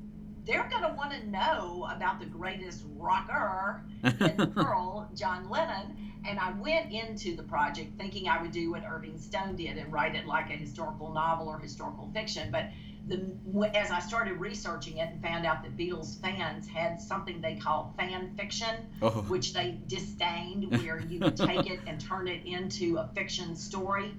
they're 0.45 0.67
going 0.69 0.83
to 0.83 0.93
want 0.95 1.11
to 1.11 1.27
know 1.27 1.87
about 1.93 2.19
the 2.19 2.25
greatest 2.25 2.83
rocker 2.95 3.83
in 4.03 4.37
the 4.37 4.51
world, 4.55 5.07
John 5.15 5.49
Lennon. 5.49 5.97
And 6.27 6.39
I 6.39 6.51
went 6.53 6.91
into 6.91 7.35
the 7.35 7.43
project 7.43 7.97
thinking 7.97 8.27
I 8.27 8.41
would 8.41 8.51
do 8.51 8.71
what 8.71 8.83
Irving 8.83 9.17
Stone 9.19 9.55
did 9.55 9.77
and 9.77 9.91
write 9.91 10.15
it 10.15 10.25
like 10.25 10.49
a 10.49 10.53
historical 10.53 11.11
novel 11.11 11.47
or 11.47 11.59
historical 11.59 12.09
fiction. 12.13 12.51
But 12.51 12.69
the, 13.07 13.29
as 13.75 13.91
I 13.91 13.99
started 13.99 14.39
researching 14.39 14.97
it 14.97 15.09
and 15.11 15.21
found 15.21 15.45
out 15.45 15.61
that 15.63 15.77
Beatles 15.77 16.19
fans 16.21 16.67
had 16.67 16.99
something 16.99 17.41
they 17.41 17.55
call 17.55 17.93
fan 17.97 18.33
fiction, 18.35 18.87
oh. 19.01 19.09
which 19.27 19.53
they 19.53 19.79
disdained, 19.87 20.71
where 20.71 20.99
you 20.99 21.19
could 21.19 21.37
take 21.37 21.69
it 21.69 21.79
and 21.85 21.99
turn 21.99 22.27
it 22.27 22.45
into 22.45 22.97
a 22.97 23.07
fiction 23.13 23.55
story. 23.55 24.15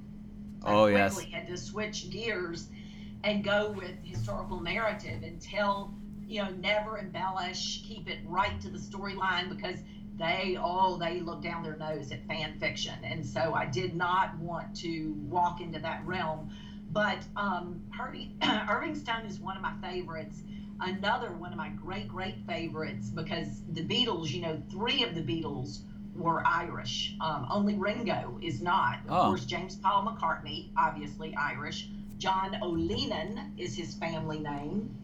Oh, 0.65 0.85
I 0.85 0.93
yes. 0.93 1.21
had 1.21 1.49
to 1.49 1.57
switch 1.57 2.11
gears 2.11 2.69
and 3.25 3.43
go 3.43 3.71
with 3.73 3.95
historical 4.05 4.61
narrative 4.61 5.23
and 5.25 5.41
tell 5.41 5.93
you 6.27 6.43
know, 6.43 6.51
never 6.51 6.99
embellish, 6.99 7.83
keep 7.87 8.09
it 8.09 8.19
right 8.27 8.61
to 8.61 8.69
the 8.69 8.79
storyline 8.79 9.49
because 9.49 9.79
they 10.19 10.57
oh 10.61 10.97
they 10.97 11.21
look 11.21 11.43
down 11.43 11.63
their 11.63 11.77
nose 11.77 12.11
at 12.11 12.27
fan 12.27 12.59
fiction. 12.59 12.95
And 13.05 13.25
so 13.25 13.55
i 13.55 13.67
did 13.67 13.95
not 13.95 14.37
want 14.39 14.77
to 14.79 15.15
walk 15.29 15.61
into 15.61 15.79
that 15.81 16.05
realm. 16.07 16.51
But 16.91 17.19
um, 17.37 17.83
irving 18.71 18.95
stone 18.95 19.27
is 19.27 19.39
one 19.39 19.57
of 19.57 19.63
my 19.63 19.75
favorites. 19.83 20.43
Another 20.81 21.33
one 21.33 21.53
of 21.53 21.59
my 21.59 21.69
great 21.71 22.09
great 22.09 22.37
favorites 22.47 23.09
because 23.09 23.63
the 23.73 23.83
beatles 23.83 24.31
you 24.31 24.41
know 24.41 24.61
three 24.71 25.03
of 25.03 25.15
the 25.15 25.23
beatles 25.23 25.81
were 26.15 26.43
irish. 26.47 27.15
Um, 27.21 27.47
only 27.51 27.75
ringo 27.75 28.39
is 28.43 28.63
not. 28.63 29.01
Of 29.07 29.13
oh. 29.13 29.25
course 29.27 29.45
james 29.45 29.77
paul 29.77 30.05
mccartney 30.05 30.71
obviously 30.77 31.35
irish. 31.37 31.89
John 32.19 32.57
o'lennon 32.63 33.59
is 33.59 33.77
his 33.77 33.95
family 33.95 34.39
name 34.39 34.97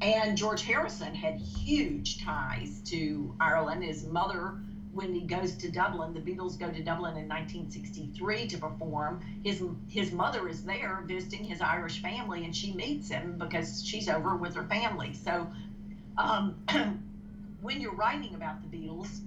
and 0.00 0.36
George 0.36 0.62
Harrison 0.62 1.14
had 1.14 1.38
huge 1.38 2.22
ties 2.22 2.80
to 2.86 3.34
Ireland. 3.40 3.82
His 3.82 4.04
mother, 4.04 4.58
when 4.92 5.12
he 5.12 5.22
goes 5.22 5.56
to 5.56 5.70
Dublin, 5.70 6.14
the 6.14 6.20
Beatles 6.20 6.58
go 6.58 6.70
to 6.70 6.82
Dublin 6.82 7.16
in 7.16 7.28
1963 7.28 8.46
to 8.48 8.58
perform. 8.58 9.20
His 9.42 9.62
his 9.88 10.12
mother 10.12 10.48
is 10.48 10.62
there 10.62 11.02
visiting 11.06 11.44
his 11.44 11.60
Irish 11.60 12.00
family, 12.00 12.44
and 12.44 12.54
she 12.54 12.72
meets 12.72 13.08
him 13.08 13.38
because 13.38 13.84
she's 13.84 14.08
over 14.08 14.36
with 14.36 14.54
her 14.54 14.64
family. 14.64 15.14
So, 15.14 15.50
um, 16.16 16.54
when 17.60 17.80
you're 17.80 17.94
writing 17.94 18.34
about 18.34 18.62
the 18.62 18.68
Beatles, 18.68 19.20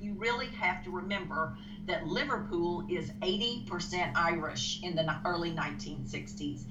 you 0.00 0.12
really 0.14 0.48
have 0.48 0.84
to 0.84 0.90
remember 0.90 1.56
that 1.86 2.06
Liverpool 2.06 2.84
is 2.90 3.10
80% 3.22 4.12
Irish 4.14 4.80
in 4.82 4.94
the 4.94 5.16
early 5.24 5.50
1960s 5.50 6.64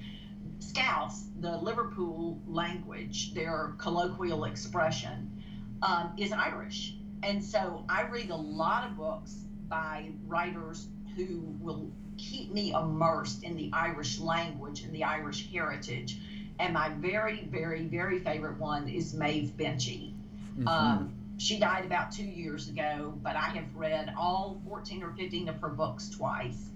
Scouse, 0.60 1.26
the 1.40 1.56
Liverpool 1.56 2.40
language, 2.46 3.34
their 3.34 3.74
colloquial 3.78 4.44
expression, 4.44 5.42
um, 5.82 6.12
is 6.16 6.32
Irish. 6.32 6.94
And 7.22 7.42
so 7.42 7.84
I 7.88 8.02
read 8.02 8.30
a 8.30 8.36
lot 8.36 8.88
of 8.88 8.96
books 8.96 9.34
by 9.68 10.10
writers 10.26 10.88
who 11.16 11.56
will 11.60 11.90
keep 12.16 12.52
me 12.52 12.72
immersed 12.72 13.44
in 13.44 13.56
the 13.56 13.70
Irish 13.72 14.18
language 14.18 14.82
and 14.82 14.92
the 14.94 15.04
Irish 15.04 15.50
heritage. 15.50 16.18
And 16.58 16.74
my 16.74 16.88
very, 16.88 17.44
very, 17.50 17.84
very 17.84 18.18
favorite 18.20 18.58
one 18.58 18.88
is 18.88 19.14
Maeve 19.14 19.52
Binchy. 19.56 20.12
Mm-hmm. 20.58 20.68
Um, 20.68 21.14
she 21.38 21.58
died 21.58 21.84
about 21.84 22.10
two 22.10 22.24
years 22.24 22.68
ago, 22.68 23.14
but 23.22 23.36
I 23.36 23.50
have 23.50 23.74
read 23.76 24.12
all 24.18 24.60
14 24.66 25.04
or 25.04 25.12
15 25.12 25.48
of 25.48 25.60
her 25.60 25.68
books 25.68 26.10
twice 26.10 26.70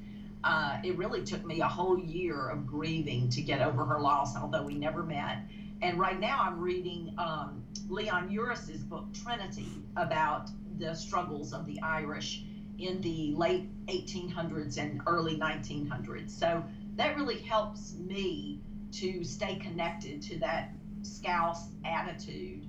uh, 0.45 0.79
it 0.83 0.97
really 0.97 1.23
took 1.23 1.45
me 1.45 1.61
a 1.61 1.69
whole 1.69 1.99
year 1.99 2.49
of 2.49 2.67
grieving 2.67 3.29
to 3.31 3.43
get 3.43 3.61
over 3.61 3.85
her 3.85 4.01
loss, 4.01 4.37
although 4.37 4.63
we 4.63 4.75
never 4.75 5.03
met. 5.03 5.39
And 5.83 5.99
right 5.99 6.19
now 6.19 6.41
I'm 6.41 6.61
reading 6.61 7.15
um, 7.19 7.65
Leon 7.89 8.31
Uris's 8.31 8.83
book 8.83 9.07
Trinity 9.13 9.83
about 9.97 10.51
the 10.79 10.95
struggles 10.95 11.53
of 11.53 11.67
the 11.67 11.81
Irish 11.83 12.43
in 12.79 13.01
the 13.01 13.33
late 13.37 13.69
1800s 13.87 14.79
and 14.79 15.01
early 15.07 15.37
1900s. 15.37 16.31
So 16.31 16.65
that 16.97 17.17
really 17.17 17.39
helps 17.39 17.95
me 17.95 18.61
to 18.93 19.25
stay 19.25 19.57
connected 19.57 20.23
to 20.23 20.39
that 20.39 20.73
Scouse 21.03 21.69
attitude. 21.85 22.65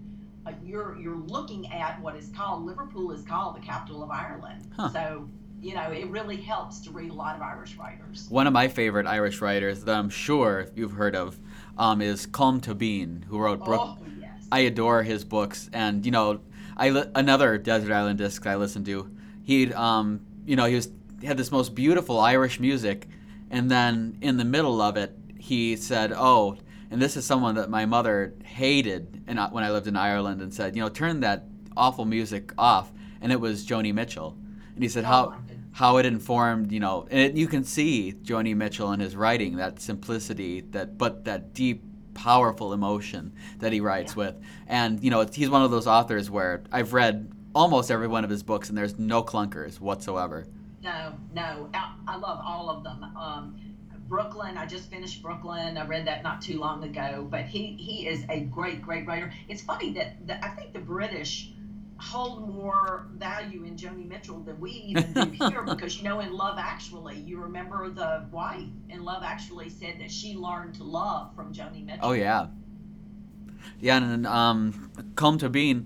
Uh, 0.46 0.52
you're 0.64 0.98
you're 1.00 1.18
looking 1.28 1.72
at 1.72 2.02
what 2.02 2.16
is 2.16 2.30
called 2.36 2.66
Liverpool 2.66 3.12
is 3.12 3.24
called 3.24 3.56
the 3.56 3.60
capital 3.60 4.04
of 4.04 4.10
Ireland. 4.10 4.68
Huh. 4.76 4.90
So 4.90 5.30
you 5.64 5.74
know 5.74 5.92
it 5.92 6.08
really 6.10 6.36
helps 6.36 6.80
to 6.82 6.92
read 6.92 7.10
a 7.10 7.14
lot 7.14 7.36
of 7.36 7.42
Irish 7.42 7.76
writers. 7.78 8.28
One 8.30 8.48
of 8.48 8.54
my 8.54 8.68
favorite 8.68 9.08
Irish 9.08 9.42
writers 9.42 9.84
that 9.86 9.96
I'm 9.96 10.10
sure 10.10 10.68
you've 10.76 10.92
heard 10.92 11.16
of 11.16 11.40
um, 11.78 12.02
is 12.02 12.28
Colm 12.28 12.60
Tóibín, 12.60 13.24
who 13.24 13.40
wrote 13.40 13.64
Brook. 13.64 13.82
Oh, 13.82 13.98
yes. 14.20 14.46
I 14.52 14.60
adore 14.60 15.04
his 15.04 15.24
books, 15.24 15.70
and 15.72 16.06
you 16.06 16.12
know, 16.12 16.42
I 16.76 16.90
li- 16.90 17.10
another 17.16 17.58
Desert 17.58 17.94
Island 17.94 18.18
disc 18.20 18.46
I 18.46 18.56
listened 18.56 18.86
to. 18.88 19.10
He, 19.44 19.74
um, 19.74 20.22
you 20.46 20.56
know, 20.56 20.66
he 20.66 20.76
was 20.76 20.90
had 21.24 21.38
this 21.38 21.52
most 21.52 21.74
beautiful 21.74 22.20
Irish 22.20 22.60
music, 22.60 23.08
and 23.50 23.72
then 23.72 24.18
in 24.22 24.38
the 24.38 24.46
middle 24.46 24.82
of 24.82 24.98
it, 24.98 25.18
he 25.38 25.76
said, 25.76 26.12
"Oh." 26.14 26.58
And 26.92 27.02
this 27.02 27.18
is 27.18 27.26
someone 27.26 27.56
that 27.56 27.72
my 27.72 27.88
mother 27.88 28.36
hated 28.44 29.24
and 29.26 29.40
when 29.52 29.64
I 29.64 29.72
lived 29.72 29.88
in 29.88 29.96
Ireland 29.96 30.44
and 30.44 30.54
said, 30.54 30.76
you 30.76 30.82
know, 30.84 30.90
turn 30.90 31.22
that 31.22 31.46
awful 31.76 32.06
music 32.06 32.52
off. 32.56 32.92
And 33.20 33.32
it 33.32 33.40
was 33.40 33.66
Joni 33.66 33.92
Mitchell. 33.92 34.38
And 34.76 34.84
he 34.84 34.90
said, 34.90 35.04
oh, 35.04 35.08
how, 35.08 35.38
how 35.74 35.98
it 35.98 36.06
informed, 36.06 36.72
you 36.72 36.80
know, 36.80 37.08
and 37.10 37.20
it, 37.20 37.36
you 37.36 37.48
can 37.48 37.64
see 37.64 38.14
Joni 38.24 38.56
Mitchell 38.56 38.92
in 38.92 39.00
his 39.00 39.16
writing, 39.16 39.58
that 39.58 39.80
simplicity, 39.80 40.62
that 40.72 40.98
but 40.98 41.26
that 41.26 41.54
deep, 41.54 41.84
powerful 42.14 42.74
emotion 42.74 43.34
that 43.60 43.74
he 43.74 43.80
writes 43.80 44.14
yeah. 44.14 44.18
with. 44.18 44.36
And, 44.68 45.04
you 45.04 45.10
know, 45.10 45.26
he's 45.32 45.50
one 45.50 45.64
of 45.64 45.72
those 45.72 45.88
authors 45.88 46.30
where 46.30 46.64
I've 46.72 46.94
read 46.94 47.32
almost 47.56 47.90
every 47.92 48.08
one 48.08 48.24
of 48.24 48.30
his 48.30 48.44
books 48.44 48.70
and 48.70 48.78
there's 48.78 49.00
no 49.00 49.24
clunkers 49.24 49.80
whatsoever. 49.80 50.46
No, 50.84 51.14
no. 51.34 51.70
I, 51.74 52.18
love 52.18 52.40
all 52.44 52.70
of 52.70 52.84
them. 52.84 53.04
Um, 53.18 53.60
Brooklyn. 54.08 54.58
I 54.58 54.66
just 54.66 54.92
finished 54.92 55.24
Brooklyn. 55.24 55.78
I 55.78 55.86
read 55.86 56.06
that 56.06 56.24
not 56.24 56.42
too 56.42 56.60
long 56.60 56.84
ago. 56.84 57.26
But 57.30 57.46
he 57.46 57.76
he 57.80 58.08
is 58.08 58.26
a 58.30 58.42
great 58.42 58.82
great 58.82 59.08
writer. 59.08 59.34
It's 59.48 59.62
funny 59.62 59.94
that 59.94 60.28
the, 60.28 60.44
I 60.46 60.50
think 60.50 60.74
the 60.74 60.80
British 60.80 61.53
hold 62.04 62.54
more 62.54 63.08
value 63.16 63.64
in 63.64 63.76
Joni 63.76 64.08
Mitchell 64.08 64.40
than 64.40 64.60
we 64.60 64.72
even 64.72 65.14
do 65.14 65.26
here 65.50 65.64
because 65.64 65.98
you 65.98 66.04
know 66.04 66.20
in 66.20 66.34
Love 66.34 66.58
Actually, 66.60 67.18
you 67.18 67.40
remember 67.40 67.90
the 67.90 68.26
wife 68.32 68.68
in 68.90 69.04
Love 69.04 69.24
Actually 69.24 69.70
said 69.70 70.00
that 70.00 70.12
she 70.12 70.36
learned 70.36 70.76
to 70.76 70.84
love 70.84 71.36
from 71.36 71.54
Joni 71.54 71.86
Mitchell. 71.86 72.02
Oh 72.04 72.12
yeah. 72.12 72.48
Yeah, 73.80 73.98
and 73.98 74.28
um, 74.28 74.92
Colm 75.16 75.38
Tóibín, 75.38 75.86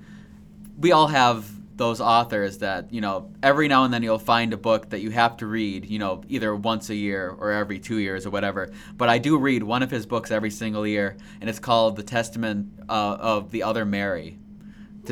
we 0.77 0.91
all 0.91 1.07
have 1.07 1.49
those 1.77 2.01
authors 2.01 2.57
that 2.57 2.91
you 2.91 3.01
know 3.01 3.31
every 3.43 3.67
now 3.67 3.83
and 3.83 3.93
then 3.93 4.01
you'll 4.01 4.17
find 4.17 4.51
a 4.51 4.57
book 4.57 4.89
that 4.89 4.99
you 4.99 5.11
have 5.11 5.37
to 5.37 5.45
read 5.45 5.85
you 5.85 5.99
know 5.99 6.23
either 6.27 6.55
once 6.55 6.89
a 6.89 6.95
year 6.95 7.29
or 7.29 7.51
every 7.51 7.77
two 7.77 7.99
years 7.99 8.25
or 8.25 8.31
whatever 8.31 8.71
but 8.97 9.09
i 9.09 9.19
do 9.19 9.37
read 9.37 9.61
one 9.61 9.83
of 9.83 9.91
his 9.91 10.07
books 10.07 10.31
every 10.31 10.49
single 10.49 10.87
year 10.87 11.15
and 11.39 11.47
it's 11.47 11.59
called 11.59 11.95
the 11.95 12.01
testament 12.01 12.67
uh, 12.89 13.17
of 13.19 13.51
the 13.51 13.61
other 13.61 13.85
mary 13.85 14.39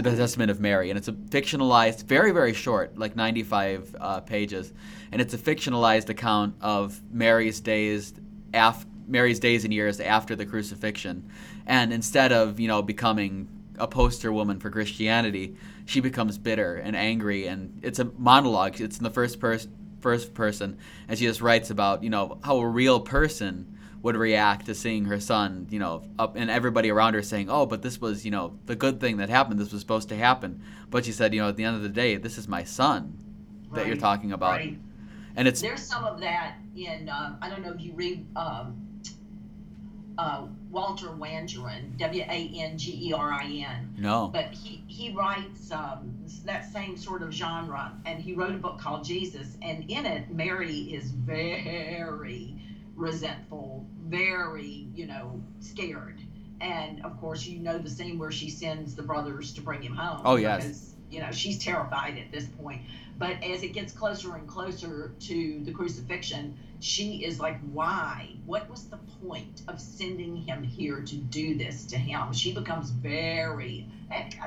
the 0.02 0.16
testament 0.16 0.52
of 0.52 0.60
mary 0.60 0.89
and 0.89 0.98
it's 0.98 1.08
a 1.08 1.14
fictionalized 1.14 2.04
very 2.04 2.32
very 2.32 2.54
short 2.54 2.98
like 2.98 3.16
95 3.16 3.96
uh, 4.00 4.20
pages 4.22 4.74
and 5.12 5.22
it's 5.22 5.34
a 5.34 5.38
fictionalized 5.38 6.10
account 6.10 6.56
of 6.62 7.02
mary's 7.12 7.60
days 7.60 8.14
af- 8.54 8.86
mary's 9.08 9.39
days 9.39 9.64
and 9.64 9.74
years 9.74 10.00
after 10.00 10.36
the 10.36 10.46
crucifixion 10.46 11.30
and 11.66 11.93
instead 11.93 12.32
of 12.32 12.60
you 12.60 12.68
know 12.68 12.82
becoming 12.82 13.48
a 13.78 13.88
poster 13.88 14.32
woman 14.32 14.60
for 14.60 14.70
christianity 14.70 15.56
she 15.86 16.00
becomes 16.00 16.38
bitter 16.38 16.76
and 16.76 16.96
angry, 16.96 17.48
and 17.48 17.80
it's 17.84 18.00
a 18.00 18.06
monologue. 18.18 18.82
It's 18.82 18.98
in 18.98 19.04
the 19.04 19.12
first 19.12 19.39
person, 19.39 19.72
first 20.02 20.34
person, 20.34 20.78
and 21.08 21.18
she 21.18 21.26
just 21.26 21.41
writes 21.41 21.70
about 21.70 22.04
you 22.04 22.10
know 22.10 22.39
how 22.43 22.58
a 22.58 22.68
real 22.68 23.00
person 23.00 23.74
would 24.06 24.16
react 24.16 24.68
to 24.68 24.76
seeing 24.76 25.06
her 25.06 25.20
son, 25.20 25.66
you 25.72 25.80
know, 25.80 26.03
up 26.20 26.36
and 26.36 26.51
everybody 26.51 26.91
around 26.91 27.16
her 27.16 27.24
saying, 27.24 27.49
"Oh, 27.49 27.66
but 27.66 27.82
this 27.82 27.99
was, 27.99 28.24
you 28.24 28.30
know, 28.30 28.53
the 28.68 28.76
good 28.76 28.99
thing 28.99 29.18
that 29.18 29.30
happened. 29.30 29.60
This 29.60 29.72
was 29.72 29.82
supposed 29.82 30.10
to 30.10 30.16
happen." 30.16 30.62
But 30.91 31.06
she 31.06 31.12
said, 31.12 31.34
"You 31.34 31.41
know, 31.41 31.49
at 31.49 31.56
the 31.56 31.64
end 31.64 31.76
of 31.76 31.82
the 31.82 31.89
day, 31.89 32.16
this 32.18 32.38
is 32.38 32.47
my 32.47 32.64
son 32.64 33.18
that 33.72 33.80
right, 33.80 33.88
you're 33.88 33.97
talking 33.97 34.32
about." 34.32 34.51
Right. 34.51 34.78
And 35.36 35.47
it's 35.47 35.60
there's 35.60 35.82
some 35.82 36.03
of 36.03 36.20
that 36.20 36.58
in 36.76 37.10
um, 37.10 37.39
I 37.41 37.49
don't 37.49 37.64
know 37.64 37.72
if 37.72 37.82
you 37.82 37.93
read 37.93 38.28
um, 38.36 38.80
uh, 40.20 40.45
Walter 40.70 41.08
Wangerin, 41.08 41.97
W 41.97 42.24
A 42.30 42.51
N 42.56 42.78
G 42.78 43.10
E 43.10 43.12
R 43.12 43.34
I 43.34 43.66
N. 43.68 43.95
No. 43.97 44.30
But 44.32 44.53
he 44.53 44.84
he 44.86 45.14
writes 45.14 45.72
um, 45.72 46.14
that 46.45 46.72
same 46.72 46.95
sort 46.95 47.24
of 47.24 47.32
genre, 47.34 47.91
and 48.06 48.22
he 48.22 48.34
wrote 48.34 48.53
a 48.53 48.60
book 48.60 48.80
called 48.80 49.03
Jesus, 49.03 49.58
and 49.64 49.89
in 49.89 50.06
it, 50.06 50.30
Mary 50.30 50.93
is 50.93 51.10
very 51.10 52.56
resentful, 52.96 53.86
very 54.04 54.88
you 54.93 55.08
know 55.08 55.41
scared, 55.60 56.22
and 56.62 57.04
of 57.06 57.20
course 57.20 57.46
you 57.46 57.60
know 57.60 57.78
the 57.78 57.89
scene 57.89 58.18
where 58.18 58.32
she 58.32 58.50
sends 58.50 58.96
the 58.96 59.04
brothers 59.04 59.54
to 59.54 59.62
bring 59.62 59.82
him 59.82 59.96
home. 59.96 60.22
Oh 60.26 60.36
yes. 60.36 60.64
Because, 60.64 60.91
you 61.12 61.22
know 61.22 61.32
she's 61.32 61.60
terrified 61.60 62.18
at 62.18 62.32
this 62.32 62.46
point. 62.46 62.82
But 63.18 63.41
as 63.43 63.64
it 63.64 63.70
gets 63.70 63.93
closer 63.93 64.36
and 64.36 64.48
closer 64.48 65.14
to 65.22 65.64
the 65.64 65.72
crucifixion 65.72 66.58
she 66.82 67.24
is 67.24 67.39
like 67.39 67.60
why? 67.72 68.36
What 68.46 68.70
was 68.70 68.86
the 68.89 68.98
point 69.24 69.62
of 69.68 69.80
sending 69.80 70.36
him 70.36 70.62
here 70.62 71.02
to 71.02 71.16
do 71.16 71.58
this 71.58 71.86
to 71.88 71.98
him? 71.98 72.34
She 72.34 72.54
becomes 72.54 72.89
very 72.89 73.88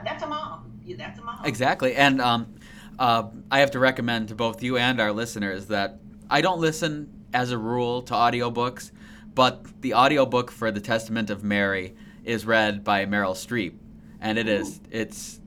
that's 0.05 0.23
a 0.23 0.27
mom. 0.27 0.81
That's 0.97 1.19
a 1.19 1.23
mom. 1.23 1.45
Exactly. 1.45 1.95
And 1.95 2.21
um, 2.21 2.55
uh, 2.99 3.29
i 3.51 3.61
have 3.61 3.71
to 3.73 3.79
recommend 3.79 4.29
to 4.29 4.35
both 4.35 4.63
you 4.63 4.77
and 4.77 5.01
our 5.01 5.13
listeners 5.13 5.67
that 5.67 6.01
i 6.31 6.41
don't 6.41 6.61
listen 6.61 7.09
as 7.33 7.51
a 7.51 7.59
rule 7.59 8.03
to 8.03 8.15
audiobooks 8.15 8.91
but 9.35 9.81
the 9.83 9.95
audiobook 9.95 10.51
for 10.51 10.71
the 10.71 10.81
testament 10.81 11.31
of 11.31 11.45
mary 11.45 11.95
is 12.29 12.45
read 12.45 12.85
by 12.85 13.07
meryl 13.07 13.33
streep. 13.33 13.75
And 14.21 14.39
it 14.39 14.49
is 14.49 14.81
it's 14.91 15.41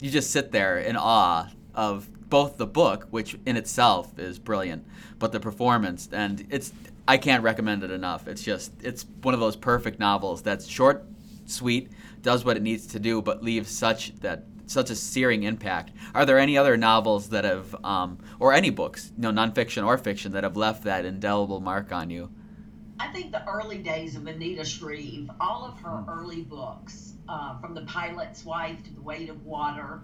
you 0.00 0.10
just 0.10 0.30
sit 0.30 0.52
there 0.52 0.78
in 0.78 0.96
awe 0.96 1.48
of 1.74 2.08
both 2.28 2.58
the 2.58 2.66
book, 2.66 3.08
which 3.10 3.36
in 3.46 3.56
itself 3.56 4.18
is 4.18 4.38
brilliant, 4.38 4.86
but 5.18 5.32
the 5.32 5.40
performance. 5.40 6.08
And 6.12 6.46
it's 6.50 6.72
I 7.08 7.16
can't 7.16 7.42
recommend 7.42 7.82
it 7.82 7.90
enough. 7.90 8.28
It's 8.28 8.42
just 8.42 8.72
it's 8.82 9.06
one 9.22 9.32
of 9.32 9.40
those 9.40 9.56
perfect 9.56 9.98
novels 9.98 10.42
that's 10.42 10.66
short, 10.66 11.04
sweet, 11.46 11.90
does 12.20 12.44
what 12.44 12.56
it 12.56 12.62
needs 12.62 12.86
to 12.88 12.98
do, 12.98 13.22
but 13.22 13.42
leaves 13.42 13.70
such 13.70 14.14
that 14.16 14.44
such 14.70 14.90
a 14.90 14.94
searing 14.94 15.42
impact. 15.42 15.92
Are 16.14 16.24
there 16.24 16.38
any 16.38 16.56
other 16.56 16.76
novels 16.76 17.30
that 17.30 17.44
have, 17.44 17.74
um, 17.84 18.18
or 18.38 18.52
any 18.52 18.70
books, 18.70 19.12
you 19.16 19.22
know, 19.22 19.32
nonfiction 19.32 19.84
or 19.84 19.98
fiction, 19.98 20.32
that 20.32 20.44
have 20.44 20.56
left 20.56 20.84
that 20.84 21.04
indelible 21.04 21.60
mark 21.60 21.92
on 21.92 22.10
you? 22.10 22.30
I 22.98 23.08
think 23.08 23.32
the 23.32 23.46
early 23.48 23.78
days 23.78 24.14
of 24.14 24.26
Anita 24.26 24.64
Shreve, 24.64 25.30
all 25.40 25.64
of 25.64 25.78
her 25.80 26.04
early 26.08 26.42
books, 26.42 27.14
uh, 27.28 27.58
from 27.58 27.74
The 27.74 27.82
Pilot's 27.82 28.44
Wife 28.44 28.82
to 28.84 28.94
The 28.94 29.00
Weight 29.00 29.30
of 29.30 29.44
Water, 29.44 30.02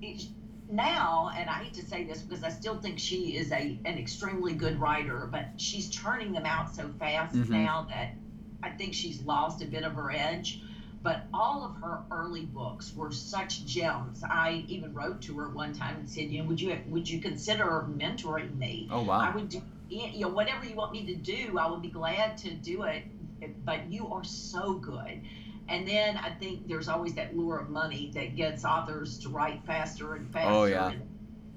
it, 0.00 0.22
now, 0.70 1.30
and 1.36 1.48
I 1.50 1.64
hate 1.64 1.74
to 1.74 1.84
say 1.84 2.04
this 2.04 2.22
because 2.22 2.42
I 2.42 2.48
still 2.48 2.80
think 2.80 2.98
she 2.98 3.36
is 3.36 3.52
a 3.52 3.78
an 3.84 3.98
extremely 3.98 4.54
good 4.54 4.80
writer, 4.80 5.28
but 5.30 5.48
she's 5.56 5.90
turning 5.90 6.32
them 6.32 6.46
out 6.46 6.74
so 6.74 6.88
fast 6.98 7.34
mm-hmm. 7.34 7.52
now 7.52 7.86
that 7.90 8.14
I 8.62 8.70
think 8.70 8.94
she's 8.94 9.20
lost 9.22 9.62
a 9.62 9.66
bit 9.66 9.82
of 9.84 9.94
her 9.94 10.10
edge. 10.10 10.62
But 11.02 11.24
all 11.32 11.64
of 11.64 11.82
her 11.82 12.02
early 12.10 12.42
books 12.44 12.94
were 12.94 13.10
such 13.10 13.64
gems. 13.64 14.22
I 14.22 14.64
even 14.68 14.92
wrote 14.92 15.22
to 15.22 15.38
her 15.38 15.48
one 15.48 15.72
time 15.72 15.96
and 15.96 16.10
said, 16.10 16.30
you 16.30 16.42
know, 16.42 16.48
would 16.48 16.60
you 16.60 16.78
would 16.88 17.08
you 17.08 17.20
consider 17.20 17.86
mentoring 17.90 18.56
me? 18.58 18.88
Oh 18.90 19.02
wow! 19.02 19.20
I 19.20 19.34
would 19.34 19.48
do, 19.48 19.62
you 19.88 20.20
know, 20.20 20.28
whatever 20.28 20.64
you 20.64 20.74
want 20.74 20.92
me 20.92 21.06
to 21.06 21.14
do, 21.14 21.58
I 21.58 21.70
would 21.70 21.80
be 21.80 21.88
glad 21.88 22.36
to 22.38 22.50
do 22.50 22.82
it. 22.82 23.04
But 23.64 23.90
you 23.90 24.12
are 24.12 24.24
so 24.24 24.74
good 24.74 25.22
and 25.70 25.86
then 25.86 26.16
I 26.16 26.30
think 26.30 26.66
there's 26.66 26.88
always 26.88 27.14
that 27.14 27.36
lure 27.36 27.58
of 27.58 27.70
money 27.70 28.10
that 28.14 28.34
gets 28.34 28.64
authors 28.64 29.18
to 29.20 29.28
write 29.28 29.64
faster 29.64 30.16
and 30.16 30.26
oh, 30.28 30.32
faster. 30.32 30.50
Oh, 30.50 30.64
yeah. 30.64 30.90
And, 30.90 31.02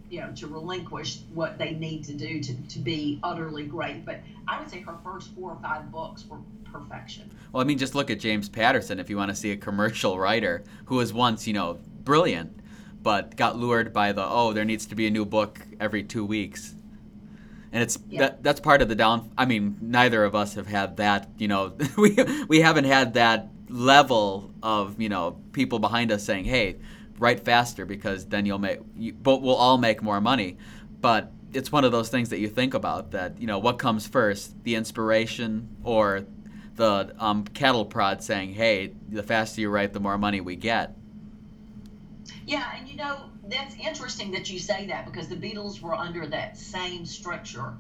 you 0.09 0.21
know, 0.21 0.31
to 0.33 0.45
relinquish 0.45 1.17
what 1.33 1.57
they 1.57 1.71
need 1.71 2.03
to 2.03 2.13
do 2.13 2.39
to, 2.39 2.53
to 2.53 2.79
be 2.79 3.19
utterly 3.23 3.65
great. 3.65 4.05
But 4.05 4.19
I 4.47 4.59
would 4.59 4.69
say 4.69 4.81
her 4.81 4.95
first 5.03 5.33
four 5.33 5.51
or 5.51 5.57
five 5.63 5.91
books 5.91 6.25
were 6.29 6.37
perfection. 6.73 7.31
Well, 7.51 7.61
I 7.61 7.65
mean, 7.65 7.77
just 7.77 7.95
look 7.95 8.09
at 8.09 8.19
James 8.19 8.49
Patterson 8.49 8.99
if 8.99 9.09
you 9.09 9.17
want 9.17 9.29
to 9.29 9.35
see 9.35 9.51
a 9.51 9.57
commercial 9.57 10.19
writer 10.19 10.63
who 10.85 10.95
was 10.95 11.13
once, 11.13 11.47
you 11.47 11.53
know, 11.53 11.79
brilliant, 12.03 12.59
but 13.01 13.35
got 13.35 13.57
lured 13.57 13.93
by 13.93 14.11
the, 14.11 14.25
oh, 14.25 14.53
there 14.53 14.65
needs 14.65 14.85
to 14.87 14.95
be 14.95 15.07
a 15.07 15.11
new 15.11 15.25
book 15.25 15.61
every 15.79 16.03
two 16.03 16.25
weeks 16.25 16.75
and 17.71 17.81
it's 17.81 17.97
yeah. 18.07 18.19
that 18.19 18.43
that's 18.43 18.59
part 18.59 18.83
of 18.83 18.87
the 18.87 18.93
down 18.93 19.31
i 19.35 19.45
mean 19.45 19.75
neither 19.81 20.23
of 20.23 20.35
us 20.35 20.53
have 20.53 20.67
had 20.67 20.97
that 20.97 21.27
you 21.39 21.47
know 21.47 21.73
we 21.97 22.15
we 22.47 22.61
haven't 22.61 22.83
had 22.83 23.15
that 23.15 23.47
level 23.73 24.53
of 24.61 25.01
you 25.01 25.09
know 25.09 25.37
people 25.51 25.79
behind 25.79 26.11
us 26.11 26.23
saying, 26.23 26.45
"Hey, 26.45 26.77
write 27.17 27.43
faster 27.43 27.85
because 27.85 28.25
then 28.25 28.45
you'll 28.45 28.59
make, 28.59 28.79
you, 28.95 29.13
but 29.13 29.41
we'll 29.41 29.55
all 29.55 29.77
make 29.77 30.01
more 30.01 30.21
money." 30.21 30.57
But 31.01 31.31
it's 31.51 31.71
one 31.71 31.83
of 31.83 31.91
those 31.91 32.09
things 32.09 32.29
that 32.29 32.39
you 32.39 32.47
think 32.47 32.73
about 32.73 33.11
that 33.11 33.39
you 33.39 33.47
know 33.47 33.59
what 33.59 33.79
comes 33.79 34.07
first, 34.07 34.63
the 34.63 34.75
inspiration 34.75 35.75
or 35.83 36.25
the 36.75 37.15
um, 37.19 37.45
cattle 37.45 37.85
prod 37.85 38.23
saying, 38.23 38.53
"Hey, 38.53 38.93
the 39.09 39.23
faster 39.23 39.61
you 39.61 39.69
write, 39.69 39.93
the 39.93 39.99
more 39.99 40.17
money 40.17 40.41
we 40.41 40.55
get." 40.55 40.95
Yeah, 42.45 42.69
and 42.77 42.87
you 42.87 42.95
know, 42.95 43.29
that's 43.47 43.75
interesting 43.75 44.31
that 44.31 44.49
you 44.51 44.59
say 44.59 44.87
that 44.87 45.05
because 45.05 45.27
the 45.27 45.35
Beatles 45.35 45.81
were 45.81 45.95
under 45.95 46.25
that 46.27 46.57
same 46.57 47.05
structure. 47.05 47.73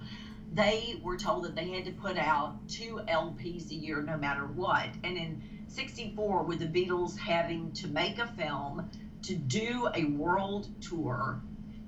They 0.53 0.99
were 1.01 1.17
told 1.17 1.45
that 1.45 1.55
they 1.55 1.69
had 1.69 1.85
to 1.85 1.91
put 1.91 2.17
out 2.17 2.67
two 2.69 3.01
LPs 3.07 3.71
a 3.71 3.75
year 3.75 4.01
no 4.01 4.17
matter 4.17 4.45
what. 4.45 4.89
And 5.03 5.17
in 5.17 5.41
64, 5.67 6.43
with 6.43 6.59
the 6.59 6.67
Beatles 6.67 7.17
having 7.17 7.71
to 7.73 7.87
make 7.87 8.19
a 8.19 8.27
film, 8.27 8.89
to 9.23 9.35
do 9.35 9.89
a 9.95 10.05
world 10.05 10.69
tour, 10.81 11.41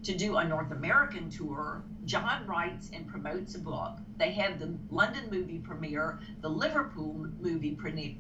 to 0.05 0.15
do 0.15 0.37
a 0.37 0.45
North 0.45 0.71
American 0.71 1.31
tour, 1.31 1.83
John 2.05 2.45
writes 2.45 2.91
and 2.93 3.07
promotes 3.07 3.55
a 3.55 3.59
book. 3.59 3.97
They 4.17 4.31
have 4.33 4.59
the 4.59 4.77
London 4.91 5.27
movie 5.31 5.57
premiere, 5.57 6.19
the 6.41 6.49
Liverpool 6.49 7.27
movie 7.41 7.75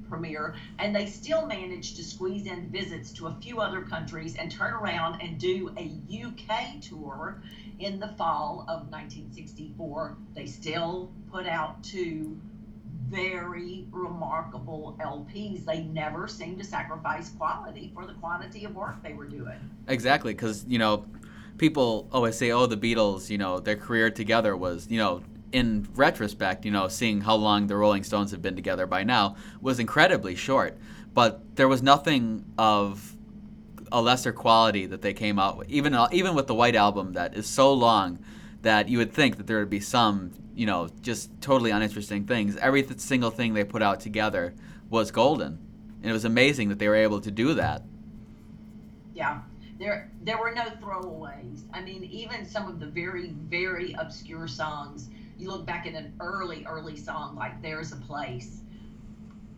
premiere, 0.09 0.55
and 0.79 0.95
they 0.95 1.05
still 1.05 1.45
manage 1.45 1.93
to 1.95 2.03
squeeze 2.03 2.47
in 2.47 2.69
visits 2.71 3.13
to 3.13 3.27
a 3.27 3.35
few 3.39 3.59
other 3.59 3.81
countries 3.81 4.35
and 4.35 4.51
turn 4.51 4.73
around 4.73 5.21
and 5.21 5.39
do 5.39 5.73
a 5.77 5.91
UK 6.25 6.81
tour 6.81 7.43
in 7.77 7.99
the 7.99 8.07
fall 8.17 8.65
of 8.67 8.89
1964. 8.89 10.17
They 10.33 10.47
still 10.47 11.11
put 11.31 11.45
out 11.45 11.83
two 11.83 12.39
very 13.07 13.87
remarkable 13.91 14.97
LPs. 14.99 15.63
They 15.63 15.83
never 15.83 16.27
seemed 16.27 16.57
to 16.57 16.63
sacrifice 16.63 17.29
quality 17.29 17.91
for 17.93 18.07
the 18.07 18.13
quantity 18.13 18.65
of 18.65 18.75
work 18.75 19.03
they 19.03 19.13
were 19.13 19.27
doing. 19.27 19.59
Exactly, 19.87 20.33
because, 20.33 20.65
you 20.67 20.79
know, 20.79 21.05
people 21.57 22.07
always 22.11 22.37
say, 22.37 22.51
"Oh, 22.51 22.65
the 22.65 22.77
Beatles, 22.77 23.29
you 23.29 23.37
know, 23.37 23.59
their 23.59 23.75
career 23.75 24.09
together 24.09 24.55
was, 24.55 24.87
you 24.89 24.97
know." 24.97 25.21
In 25.51 25.87
retrospect, 25.95 26.65
you 26.65 26.71
know, 26.71 26.89
seeing 26.89 27.21
how 27.21 27.35
long 27.35 27.67
the 27.67 27.77
Rolling 27.77 28.03
Stones 28.03 28.31
have 28.31 28.41
been 28.41 28.57
together 28.57 28.85
by 28.85 29.03
now 29.03 29.37
was 29.61 29.79
incredibly 29.79 30.35
short. 30.35 30.77
But 31.13 31.55
there 31.55 31.69
was 31.69 31.81
nothing 31.81 32.43
of 32.57 33.15
a 33.89 34.01
lesser 34.01 34.33
quality 34.33 34.85
that 34.87 35.01
they 35.01 35.13
came 35.13 35.39
out 35.39 35.57
with. 35.57 35.69
Even 35.69 35.97
even 36.11 36.35
with 36.35 36.47
the 36.47 36.53
White 36.53 36.75
Album 36.75 37.13
that 37.13 37.37
is 37.37 37.47
so 37.47 37.71
long 37.71 38.19
that 38.63 38.89
you 38.89 38.97
would 38.97 39.13
think 39.13 39.37
that 39.37 39.47
there 39.47 39.59
would 39.59 39.69
be 39.69 39.79
some, 39.79 40.31
you 40.55 40.65
know, 40.65 40.89
just 41.01 41.29
totally 41.39 41.71
uninteresting 41.71 42.25
things. 42.25 42.57
Every 42.57 42.85
single 42.97 43.29
thing 43.31 43.53
they 43.53 43.63
put 43.63 43.81
out 43.81 44.01
together 44.01 44.53
was 44.89 45.11
golden, 45.11 45.59
and 46.01 46.09
it 46.09 46.13
was 46.13 46.25
amazing 46.25 46.67
that 46.69 46.79
they 46.79 46.89
were 46.89 46.95
able 46.95 47.21
to 47.21 47.31
do 47.31 47.53
that. 47.53 47.83
Yeah, 49.13 49.41
there 49.77 50.09
there 50.21 50.37
were 50.37 50.51
no 50.51 50.65
throwaways. 50.65 51.63
I 51.73 51.81
mean, 51.81 52.03
even 52.05 52.45
some 52.45 52.67
of 52.67 52.79
the 52.79 52.85
very 52.85 53.29
very 53.49 53.93
obscure 53.97 54.47
songs. 54.47 55.09
You 55.37 55.49
look 55.49 55.65
back 55.65 55.85
at 55.85 55.93
an 55.93 56.13
early 56.19 56.65
early 56.65 56.95
song 56.95 57.35
like 57.35 57.61
"There's 57.61 57.91
a 57.91 57.97
Place." 57.97 58.61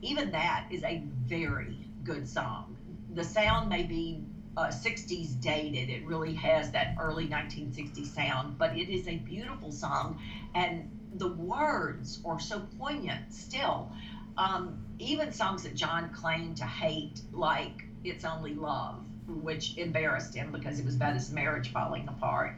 Even 0.01 0.31
that 0.31 0.65
is 0.69 0.83
a 0.83 1.01
very 1.25 1.87
good 2.03 2.27
song. 2.27 2.75
The 3.13 3.23
sound 3.23 3.69
may 3.69 3.83
be 3.83 4.23
uh, 4.55 4.67
60s 4.67 5.39
dated. 5.39 5.89
It 5.89 6.05
really 6.05 6.33
has 6.33 6.71
that 6.71 6.95
early 6.99 7.27
1960s 7.27 8.07
sound, 8.07 8.57
but 8.57 8.75
it 8.75 8.89
is 8.89 9.07
a 9.07 9.17
beautiful 9.17 9.71
song, 9.71 10.19
and 10.55 10.89
the 11.13 11.27
words 11.27 12.19
are 12.25 12.39
so 12.39 12.61
poignant 12.79 13.33
still. 13.33 13.91
Um, 14.37 14.77
even 14.99 15.31
songs 15.31 15.63
that 15.63 15.75
John 15.75 16.11
claimed 16.11 16.57
to 16.57 16.65
hate, 16.65 17.21
like 17.31 17.85
"It's 18.03 18.25
Only 18.25 18.53
Love," 18.55 19.03
which 19.27 19.77
embarrassed 19.77 20.33
him 20.33 20.51
because 20.51 20.79
it 20.79 20.85
was 20.85 20.95
about 20.95 21.13
his 21.13 21.31
marriage 21.31 21.71
falling 21.71 22.07
apart. 22.07 22.53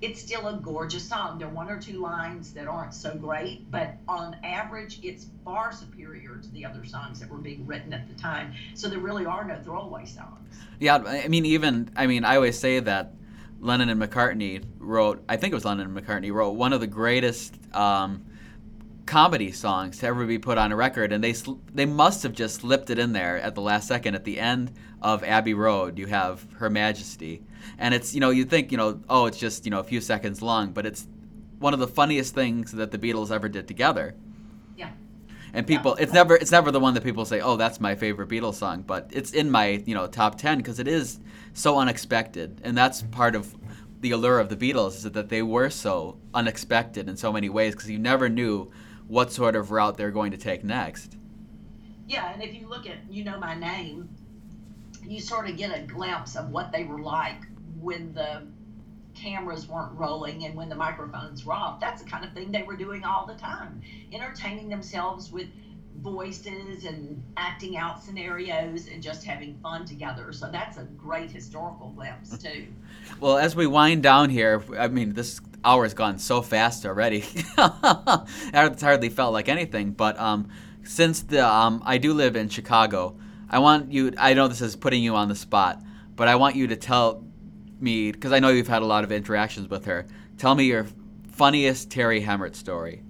It's 0.00 0.20
still 0.20 0.48
a 0.48 0.58
gorgeous 0.58 1.08
song. 1.08 1.38
There 1.38 1.48
are 1.48 1.50
one 1.50 1.70
or 1.70 1.80
two 1.80 2.00
lines 2.00 2.52
that 2.54 2.66
aren't 2.66 2.92
so 2.92 3.14
great, 3.14 3.70
but 3.70 3.96
on 4.06 4.36
average, 4.44 5.00
it's 5.02 5.26
far 5.44 5.72
superior 5.72 6.36
to 6.36 6.48
the 6.50 6.64
other 6.66 6.84
songs 6.84 7.20
that 7.20 7.30
were 7.30 7.38
being 7.38 7.66
written 7.66 7.94
at 7.94 8.06
the 8.08 8.14
time. 8.14 8.52
So 8.74 8.88
there 8.88 8.98
really 8.98 9.24
are 9.24 9.44
no 9.44 9.56
throwaway 9.62 10.04
songs. 10.04 10.58
Yeah, 10.78 10.96
I 10.96 11.28
mean, 11.28 11.46
even, 11.46 11.90
I 11.96 12.06
mean, 12.06 12.24
I 12.24 12.36
always 12.36 12.58
say 12.58 12.80
that 12.80 13.14
Lennon 13.60 13.88
and 13.88 14.00
McCartney 14.02 14.62
wrote, 14.78 15.24
I 15.26 15.38
think 15.38 15.52
it 15.52 15.54
was 15.54 15.64
Lennon 15.64 15.86
and 15.86 15.96
McCartney 15.96 16.32
wrote 16.32 16.50
one 16.50 16.74
of 16.74 16.80
the 16.80 16.86
greatest. 16.86 17.54
Um, 17.74 18.26
comedy 19.06 19.52
songs 19.52 19.98
to 19.98 20.06
ever 20.06 20.26
be 20.26 20.38
put 20.38 20.58
on 20.58 20.72
a 20.72 20.76
record, 20.76 21.12
and 21.12 21.22
they 21.22 21.32
sl- 21.32 21.58
they 21.72 21.86
must 21.86 22.22
have 22.22 22.32
just 22.32 22.56
slipped 22.60 22.90
it 22.90 22.98
in 22.98 23.12
there 23.12 23.38
at 23.38 23.54
the 23.54 23.60
last 23.60 23.88
second. 23.88 24.14
At 24.14 24.24
the 24.24 24.38
end 24.38 24.72
of 25.02 25.22
Abbey 25.24 25.54
Road, 25.54 25.98
you 25.98 26.06
have 26.06 26.46
Her 26.54 26.70
Majesty, 26.70 27.42
and 27.78 27.94
it's 27.94 28.14
you 28.14 28.20
know 28.20 28.30
you 28.30 28.44
think 28.44 28.72
you 28.72 28.78
know 28.78 29.00
oh 29.08 29.26
it's 29.26 29.38
just 29.38 29.64
you 29.64 29.70
know 29.70 29.80
a 29.80 29.84
few 29.84 30.00
seconds 30.00 30.42
long, 30.42 30.72
but 30.72 30.86
it's 30.86 31.06
one 31.58 31.74
of 31.74 31.80
the 31.80 31.88
funniest 31.88 32.34
things 32.34 32.72
that 32.72 32.90
the 32.90 32.98
Beatles 32.98 33.30
ever 33.30 33.48
did 33.48 33.68
together. 33.68 34.14
Yeah. 34.76 34.90
And 35.52 35.66
people, 35.66 35.94
yeah. 35.96 36.04
it's 36.04 36.12
never 36.12 36.36
it's 36.36 36.50
never 36.50 36.70
the 36.70 36.80
one 36.80 36.94
that 36.94 37.04
people 37.04 37.24
say 37.24 37.40
oh 37.40 37.56
that's 37.56 37.80
my 37.80 37.94
favorite 37.94 38.28
Beatles 38.28 38.54
song, 38.54 38.82
but 38.82 39.10
it's 39.12 39.32
in 39.32 39.50
my 39.50 39.82
you 39.86 39.94
know 39.94 40.06
top 40.06 40.38
ten 40.38 40.58
because 40.58 40.78
it 40.78 40.88
is 40.88 41.20
so 41.52 41.78
unexpected, 41.78 42.60
and 42.64 42.76
that's 42.76 43.02
part 43.02 43.36
of 43.36 43.54
the 44.00 44.10
allure 44.10 44.38
of 44.38 44.50
the 44.50 44.56
Beatles 44.56 44.96
is 44.96 45.02
that 45.04 45.30
they 45.30 45.40
were 45.40 45.70
so 45.70 46.18
unexpected 46.34 47.08
in 47.08 47.16
so 47.16 47.32
many 47.32 47.48
ways 47.48 47.74
because 47.74 47.88
you 47.88 47.98
never 47.98 48.28
knew 48.28 48.70
what 49.08 49.32
sort 49.32 49.56
of 49.56 49.70
route 49.70 49.96
they're 49.96 50.10
going 50.10 50.30
to 50.30 50.36
take 50.36 50.64
next. 50.64 51.16
Yeah, 52.06 52.32
and 52.32 52.42
if 52.42 52.54
you 52.54 52.68
look 52.68 52.86
at 52.86 53.10
You 53.10 53.24
Know 53.24 53.38
My 53.38 53.54
Name, 53.54 54.08
you 55.06 55.20
sort 55.20 55.48
of 55.48 55.56
get 55.56 55.76
a 55.76 55.82
glimpse 55.82 56.36
of 56.36 56.50
what 56.50 56.72
they 56.72 56.84
were 56.84 57.00
like 57.00 57.42
when 57.80 58.14
the 58.14 58.46
cameras 59.14 59.68
weren't 59.68 59.92
rolling 59.92 60.44
and 60.44 60.54
when 60.54 60.68
the 60.68 60.74
microphones 60.74 61.44
were 61.44 61.52
off. 61.52 61.80
That's 61.80 62.02
the 62.02 62.10
kind 62.10 62.24
of 62.24 62.32
thing 62.32 62.50
they 62.50 62.62
were 62.62 62.76
doing 62.76 63.04
all 63.04 63.26
the 63.26 63.34
time, 63.34 63.80
entertaining 64.12 64.68
themselves 64.68 65.30
with 65.30 65.48
voices 66.00 66.84
and 66.84 67.22
acting 67.36 67.76
out 67.76 68.02
scenarios 68.02 68.88
and 68.88 69.02
just 69.02 69.24
having 69.24 69.54
fun 69.62 69.84
together. 69.84 70.32
So 70.32 70.50
that's 70.50 70.76
a 70.76 70.84
great 70.84 71.30
historical 71.30 71.90
glimpse 71.90 72.36
too. 72.38 72.66
Well, 73.20 73.36
as 73.36 73.54
we 73.54 73.66
wind 73.66 74.02
down 74.02 74.30
here, 74.30 74.64
I 74.78 74.88
mean, 74.88 75.12
this 75.12 75.38
hour's 75.62 75.92
gone 75.92 76.18
so 76.18 76.40
fast 76.40 76.86
already. 76.86 77.22
it's 77.58 78.82
hardly 78.82 79.10
felt 79.10 79.34
like 79.34 79.48
anything. 79.48 79.92
But 79.92 80.18
um, 80.18 80.48
since 80.84 81.20
the 81.22 81.46
um, 81.46 81.82
I 81.84 81.98
do 81.98 82.14
live 82.14 82.34
in 82.34 82.48
Chicago, 82.48 83.16
I 83.50 83.58
want 83.58 83.92
you. 83.92 84.12
I 84.16 84.32
know 84.32 84.48
this 84.48 84.62
is 84.62 84.74
putting 84.74 85.02
you 85.02 85.16
on 85.16 85.28
the 85.28 85.34
spot, 85.34 85.82
but 86.16 86.28
I 86.28 86.36
want 86.36 86.56
you 86.56 86.66
to 86.68 86.76
tell 86.76 87.22
me 87.78 88.10
because 88.10 88.32
I 88.32 88.38
know 88.38 88.48
you've 88.48 88.68
had 88.68 88.82
a 88.82 88.86
lot 88.86 89.04
of 89.04 89.12
interactions 89.12 89.68
with 89.68 89.84
her. 89.84 90.06
Tell 90.38 90.54
me 90.54 90.64
your 90.64 90.86
funniest 91.30 91.90
Terri 91.90 92.24
Hemmert 92.24 92.56
story. 92.56 93.02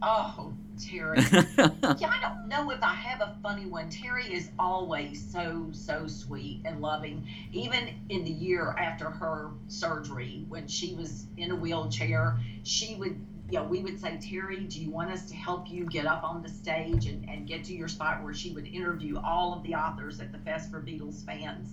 Oh 0.00 0.54
Terri. 0.76 1.16
yeah, 2.00 2.08
I 2.08 2.20
don't 2.20 2.48
know 2.48 2.70
if 2.70 2.82
I 2.82 2.94
have 2.94 3.20
a 3.20 3.36
funny 3.42 3.66
one. 3.66 3.90
Terri 3.90 4.30
is 4.30 4.50
always 4.58 5.24
so, 5.32 5.68
so 5.72 6.06
sweet 6.06 6.62
and 6.64 6.80
loving. 6.80 7.26
Even 7.52 7.88
in 8.08 8.24
the 8.24 8.30
year 8.30 8.74
after 8.78 9.10
her 9.10 9.50
surgery, 9.68 10.44
when 10.48 10.66
she 10.68 10.94
was 10.94 11.26
in 11.36 11.50
a 11.50 11.56
wheelchair, 11.56 12.38
she 12.62 12.94
would, 12.96 13.18
you 13.50 13.58
know, 13.58 13.64
we 13.64 13.80
would 13.80 14.00
say, 14.00 14.18
Terri, 14.20 14.68
do 14.68 14.80
you 14.80 14.90
want 14.90 15.10
us 15.10 15.28
to 15.28 15.34
help 15.34 15.70
you 15.70 15.84
get 15.84 16.06
up 16.06 16.22
on 16.24 16.42
the 16.42 16.48
stage 16.48 17.06
and, 17.06 17.28
and 17.28 17.46
get 17.46 17.64
to 17.64 17.74
your 17.74 17.88
spot 17.88 18.22
where 18.22 18.34
she 18.34 18.52
would 18.52 18.66
interview 18.66 19.18
all 19.18 19.54
of 19.54 19.62
the 19.62 19.74
authors 19.74 20.20
at 20.20 20.32
the 20.32 20.38
Fest 20.38 20.70
for 20.70 20.80
Beatles 20.80 21.24
fans? 21.24 21.72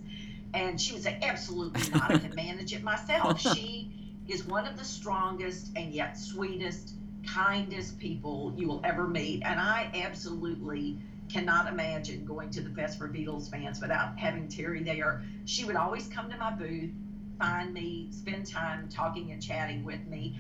And 0.54 0.80
she 0.80 0.94
would 0.94 1.04
say, 1.04 1.20
absolutely 1.22 1.90
not. 1.92 2.12
I 2.12 2.18
can 2.20 2.36
manage 2.36 2.74
it 2.74 2.84
myself. 2.84 3.42
She 3.54 3.92
is 4.28 4.46
one 4.46 4.66
of 4.66 4.78
the 4.78 4.86
strongest 4.86 5.72
and 5.76 5.94
yet 5.94 6.18
sweetest 6.18 6.94
kindest 7.26 8.00
people 8.00 8.54
you 8.58 8.68
will 8.68 8.82
ever 8.84 9.08
meet. 9.08 9.44
And 9.46 9.60
I 9.60 9.90
absolutely 9.94 10.98
cannot 11.30 11.68
imagine 11.68 12.26
going 12.26 12.50
to 12.52 12.62
the 12.62 12.70
Fest 12.70 12.98
for 12.98 13.08
Beatles 13.08 13.50
fans 13.50 13.82
without 13.82 14.18
having 14.18 14.48
Terri 14.48 14.84
there. 14.84 15.24
She 15.46 15.66
would 15.66 15.76
always 15.76 16.08
come 16.08 16.30
to 16.30 16.38
my 16.38 16.52
booth, 16.52 16.92
find 17.40 17.74
me, 17.74 18.10
spend 18.12 18.46
time 18.46 18.90
talking 18.90 19.32
and 19.32 19.42
chatting 19.42 19.84
with 19.84 20.06
me. 20.08 20.38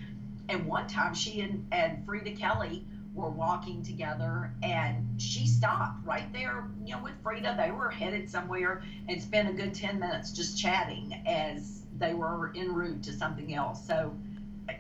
And 0.50 0.68
one 0.68 0.88
time 0.88 1.14
she 1.14 1.42
and, 1.42 1.66
and 1.72 2.06
Freda 2.06 2.38
Kelly 2.38 2.86
were 3.14 3.30
walking 3.30 3.84
together 3.84 4.52
and 4.64 5.22
she 5.22 5.48
stopped 5.48 6.06
right 6.06 6.32
there, 6.34 6.66
you 6.84 6.96
know, 6.96 7.04
with 7.04 7.22
Freda. 7.24 7.56
They 7.56 7.72
were 7.72 7.90
headed 7.90 8.30
somewhere 8.30 8.84
and 9.08 9.22
spent 9.22 9.50
a 9.50 9.54
good 9.54 9.74
10 9.74 10.00
minutes 10.00 10.32
just 10.32 10.60
chatting 10.60 11.22
as 11.26 11.84
they 11.98 12.14
were 12.14 12.52
en 12.56 12.74
route 12.74 13.04
to 13.04 13.14
something 13.14 13.54
else. 13.54 13.86
So 13.86 14.14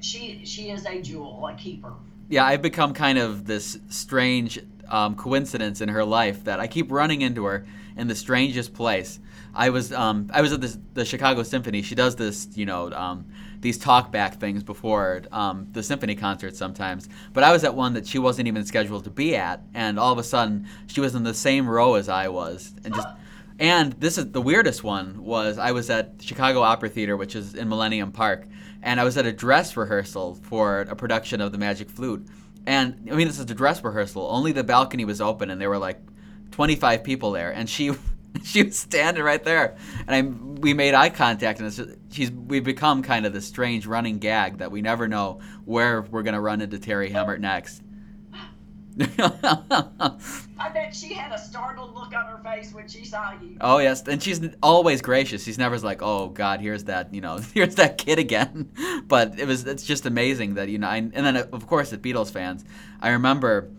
she 0.01 0.45
she 0.45 0.69
is 0.69 0.85
a 0.85 1.01
jewel, 1.01 1.47
a 1.47 1.55
keeper. 1.55 1.93
Yeah, 2.29 2.45
I've 2.45 2.61
become 2.61 2.93
kind 2.93 3.17
of 3.17 3.45
this 3.45 3.77
strange 3.89 4.59
um, 4.89 5.15
coincidence 5.15 5.81
in 5.81 5.89
her 5.89 6.03
life 6.03 6.43
that 6.45 6.59
I 6.59 6.67
keep 6.67 6.91
running 6.91 7.21
into 7.21 7.45
her 7.45 7.65
in 7.95 8.07
the 8.07 8.15
strangest 8.15 8.73
place. 8.73 9.19
I 9.55 9.69
was 9.69 9.93
um, 9.93 10.29
I 10.33 10.41
was 10.41 10.51
at 10.51 10.61
the 10.93 11.05
Chicago 11.05 11.43
Symphony. 11.43 11.81
She 11.81 11.95
does 11.95 12.15
this, 12.15 12.47
you 12.55 12.65
know, 12.65 12.91
um, 12.91 13.25
these 13.59 13.77
talkback 13.77 14.39
things 14.39 14.63
before 14.63 15.21
um, 15.31 15.67
the 15.71 15.83
symphony 15.83 16.15
concerts 16.15 16.57
sometimes. 16.57 17.07
But 17.33 17.43
I 17.43 17.51
was 17.51 17.63
at 17.63 17.75
one 17.75 17.93
that 17.93 18.07
she 18.07 18.19
wasn't 18.19 18.47
even 18.47 18.65
scheduled 18.65 19.03
to 19.03 19.09
be 19.09 19.35
at, 19.35 19.61
and 19.73 19.99
all 19.99 20.11
of 20.11 20.17
a 20.17 20.23
sudden 20.23 20.67
she 20.87 21.01
was 21.01 21.13
in 21.15 21.23
the 21.23 21.33
same 21.33 21.69
row 21.69 21.95
as 21.95 22.09
I 22.09 22.27
was, 22.29 22.73
and 22.83 22.93
just. 22.93 23.07
And 23.59 23.93
this 23.93 24.17
is 24.17 24.31
the 24.31 24.41
weirdest 24.41 24.83
one 24.83 25.23
was 25.23 25.59
I 25.59 25.73
was 25.73 25.91
at 25.91 26.15
Chicago 26.19 26.61
Opera 26.61 26.89
Theater, 26.89 27.15
which 27.15 27.35
is 27.35 27.53
in 27.53 27.69
Millennium 27.69 28.11
Park, 28.11 28.47
and 28.83 28.99
I 28.99 29.03
was 29.03 29.17
at 29.17 29.25
a 29.25 29.31
dress 29.31 29.75
rehearsal 29.75 30.35
for 30.35 30.81
a 30.81 30.95
production 30.95 31.41
of 31.41 31.51
The 31.51 31.57
Magic 31.57 31.89
Flute. 31.89 32.27
And 32.67 33.09
I 33.11 33.15
mean, 33.15 33.27
this 33.27 33.39
is 33.39 33.49
a 33.49 33.55
dress 33.55 33.83
rehearsal. 33.83 34.27
Only 34.29 34.51
the 34.51 34.63
balcony 34.63 35.05
was 35.05 35.21
open, 35.21 35.49
and 35.49 35.59
there 35.59 35.69
were 35.69 35.77
like 35.77 35.99
25 36.51 37.03
people 37.03 37.31
there. 37.31 37.51
And 37.51 37.69
she 37.69 37.93
she 38.43 38.63
was 38.63 38.77
standing 38.77 39.23
right 39.23 39.43
there, 39.43 39.77
and 40.07 40.15
I 40.15 40.21
we 40.21 40.73
made 40.73 40.93
eye 40.93 41.09
contact, 41.09 41.59
and 41.59 41.71
just, 41.71 41.89
she's 42.11 42.31
we've 42.31 42.63
become 42.63 43.03
kind 43.03 43.25
of 43.25 43.33
this 43.33 43.47
strange 43.47 43.85
running 43.85 44.19
gag 44.19 44.57
that 44.57 44.71
we 44.71 44.81
never 44.81 45.07
know 45.07 45.39
where 45.65 46.01
we're 46.01 46.23
gonna 46.23 46.41
run 46.41 46.61
into 46.61 46.77
Terri 46.77 47.11
Hemmert 47.11 47.41
next. 47.41 47.81
I 48.99 50.69
bet 50.73 50.95
she 50.95 51.13
had 51.13 51.31
a 51.31 51.37
startled 51.37 51.95
look 51.95 52.13
on 52.13 52.25
her 52.25 52.39
face 52.43 52.73
when 52.73 52.87
she 52.87 53.05
saw 53.05 53.31
you. 53.41 53.57
Oh 53.59 53.79
yes, 53.79 54.03
and 54.07 54.21
she's 54.21 54.41
always 54.61 55.01
gracious. 55.01 55.43
She's 55.43 55.57
never 55.57 55.79
like, 55.79 56.01
"Oh 56.01 56.29
God, 56.29 56.61
here's 56.61 56.83
that 56.85 57.13
you 57.13 57.21
know, 57.21 57.37
here's 57.53 57.75
that 57.75 57.97
kid 57.97 58.19
again." 58.19 58.71
but 59.07 59.39
it 59.39 59.47
was 59.47 59.65
it's 59.65 59.83
just 59.83 60.05
amazing 60.05 60.55
that 60.55 60.69
you 60.69 60.77
know, 60.77 60.87
I, 60.87 60.97
and 60.97 61.13
then 61.13 61.37
of 61.37 61.65
course 61.67 61.89
the 61.89 61.97
Beatles 61.97 62.31
fans. 62.31 62.63
I 63.01 63.09
remember 63.09 63.71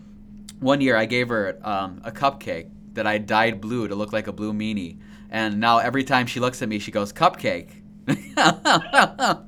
one 0.59 0.81
year 0.81 0.97
I 0.97 1.05
gave 1.05 1.29
her 1.29 1.59
um, 1.63 2.01
a 2.03 2.11
cupcake 2.11 2.69
that 2.93 3.07
I 3.07 3.17
dyed 3.17 3.61
blue 3.61 3.87
to 3.87 3.95
look 3.95 4.11
like 4.11 4.27
a 4.27 4.33
blue 4.33 4.53
meanie, 4.53 4.99
and 5.29 5.59
now 5.59 5.77
every 5.77 6.03
time 6.03 6.27
she 6.27 6.39
looks 6.39 6.61
at 6.61 6.67
me, 6.67 6.79
she 6.79 6.91
goes, 6.91 7.13
"Cupcake." 7.13 7.69
I 8.07 9.41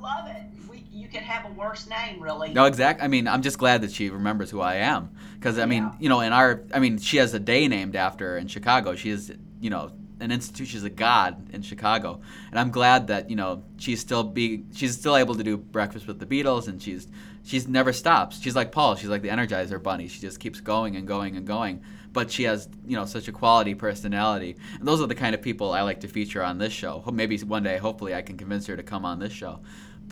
love 0.00 0.28
it. 0.28 0.42
We, 0.68 0.84
you 0.90 1.01
could 1.12 1.22
have 1.22 1.50
a 1.50 1.52
worse 1.54 1.86
name, 1.88 2.20
really. 2.20 2.52
No, 2.52 2.64
exactly. 2.64 3.04
I 3.04 3.08
mean, 3.08 3.28
I'm 3.28 3.42
just 3.42 3.58
glad 3.58 3.82
that 3.82 3.92
she 3.92 4.10
remembers 4.10 4.50
who 4.50 4.60
I 4.60 4.76
am, 4.76 5.10
because 5.38 5.58
I 5.58 5.66
mean, 5.66 5.84
Yeah. 5.84 5.92
you 6.00 6.08
know, 6.08 6.20
in 6.20 6.32
our, 6.32 6.62
I 6.74 6.78
mean, 6.80 6.98
she 6.98 7.18
has 7.18 7.34
a 7.34 7.38
day 7.40 7.68
named 7.68 7.94
after 7.96 8.30
her 8.30 8.38
in 8.38 8.48
Chicago. 8.48 8.94
She 8.94 9.10
is, 9.10 9.32
you 9.60 9.70
know, 9.70 9.92
an 10.20 10.30
institution. 10.30 10.66
She's 10.72 10.84
a 10.84 10.90
god 10.90 11.52
in 11.52 11.62
Chicago, 11.62 12.20
and 12.50 12.58
I'm 12.58 12.70
glad 12.70 13.08
that 13.08 13.28
you 13.28 13.34
know 13.36 13.64
she's 13.76 14.00
still 14.00 14.22
be, 14.22 14.64
she's 14.72 14.94
still 14.96 15.16
able 15.16 15.34
to 15.34 15.42
do 15.42 15.56
breakfast 15.56 16.06
with 16.06 16.20
the 16.20 16.26
Beatles, 16.26 16.68
and 16.68 16.80
she's 16.80 17.08
she's 17.42 17.66
never 17.66 17.92
stops. 17.92 18.40
She's 18.40 18.54
like 18.54 18.70
Paul. 18.70 18.94
She's 18.94 19.08
like 19.10 19.22
the 19.22 19.30
Energizer 19.30 19.82
Bunny. 19.82 20.06
She 20.06 20.20
just 20.20 20.38
keeps 20.38 20.60
going 20.60 20.94
and 20.96 21.08
going 21.08 21.36
and 21.36 21.44
going. 21.46 21.82
But 22.12 22.30
she 22.30 22.42
has, 22.44 22.68
you 22.86 22.94
know, 22.94 23.06
such 23.06 23.26
a 23.26 23.32
quality 23.32 23.74
personality, 23.74 24.56
and 24.78 24.86
those 24.86 25.00
are 25.00 25.06
the 25.06 25.14
kind 25.14 25.34
of 25.34 25.40
people 25.42 25.72
I 25.72 25.80
like 25.82 26.00
to 26.00 26.08
feature 26.08 26.44
on 26.44 26.58
this 26.58 26.72
show. 26.72 27.02
Maybe 27.12 27.38
one 27.38 27.62
day, 27.64 27.78
hopefully, 27.78 28.14
I 28.14 28.20
can 28.22 28.36
convince 28.36 28.66
her 28.66 28.76
to 28.76 28.82
come 28.82 29.04
on 29.06 29.18
this 29.18 29.32
show. 29.32 29.60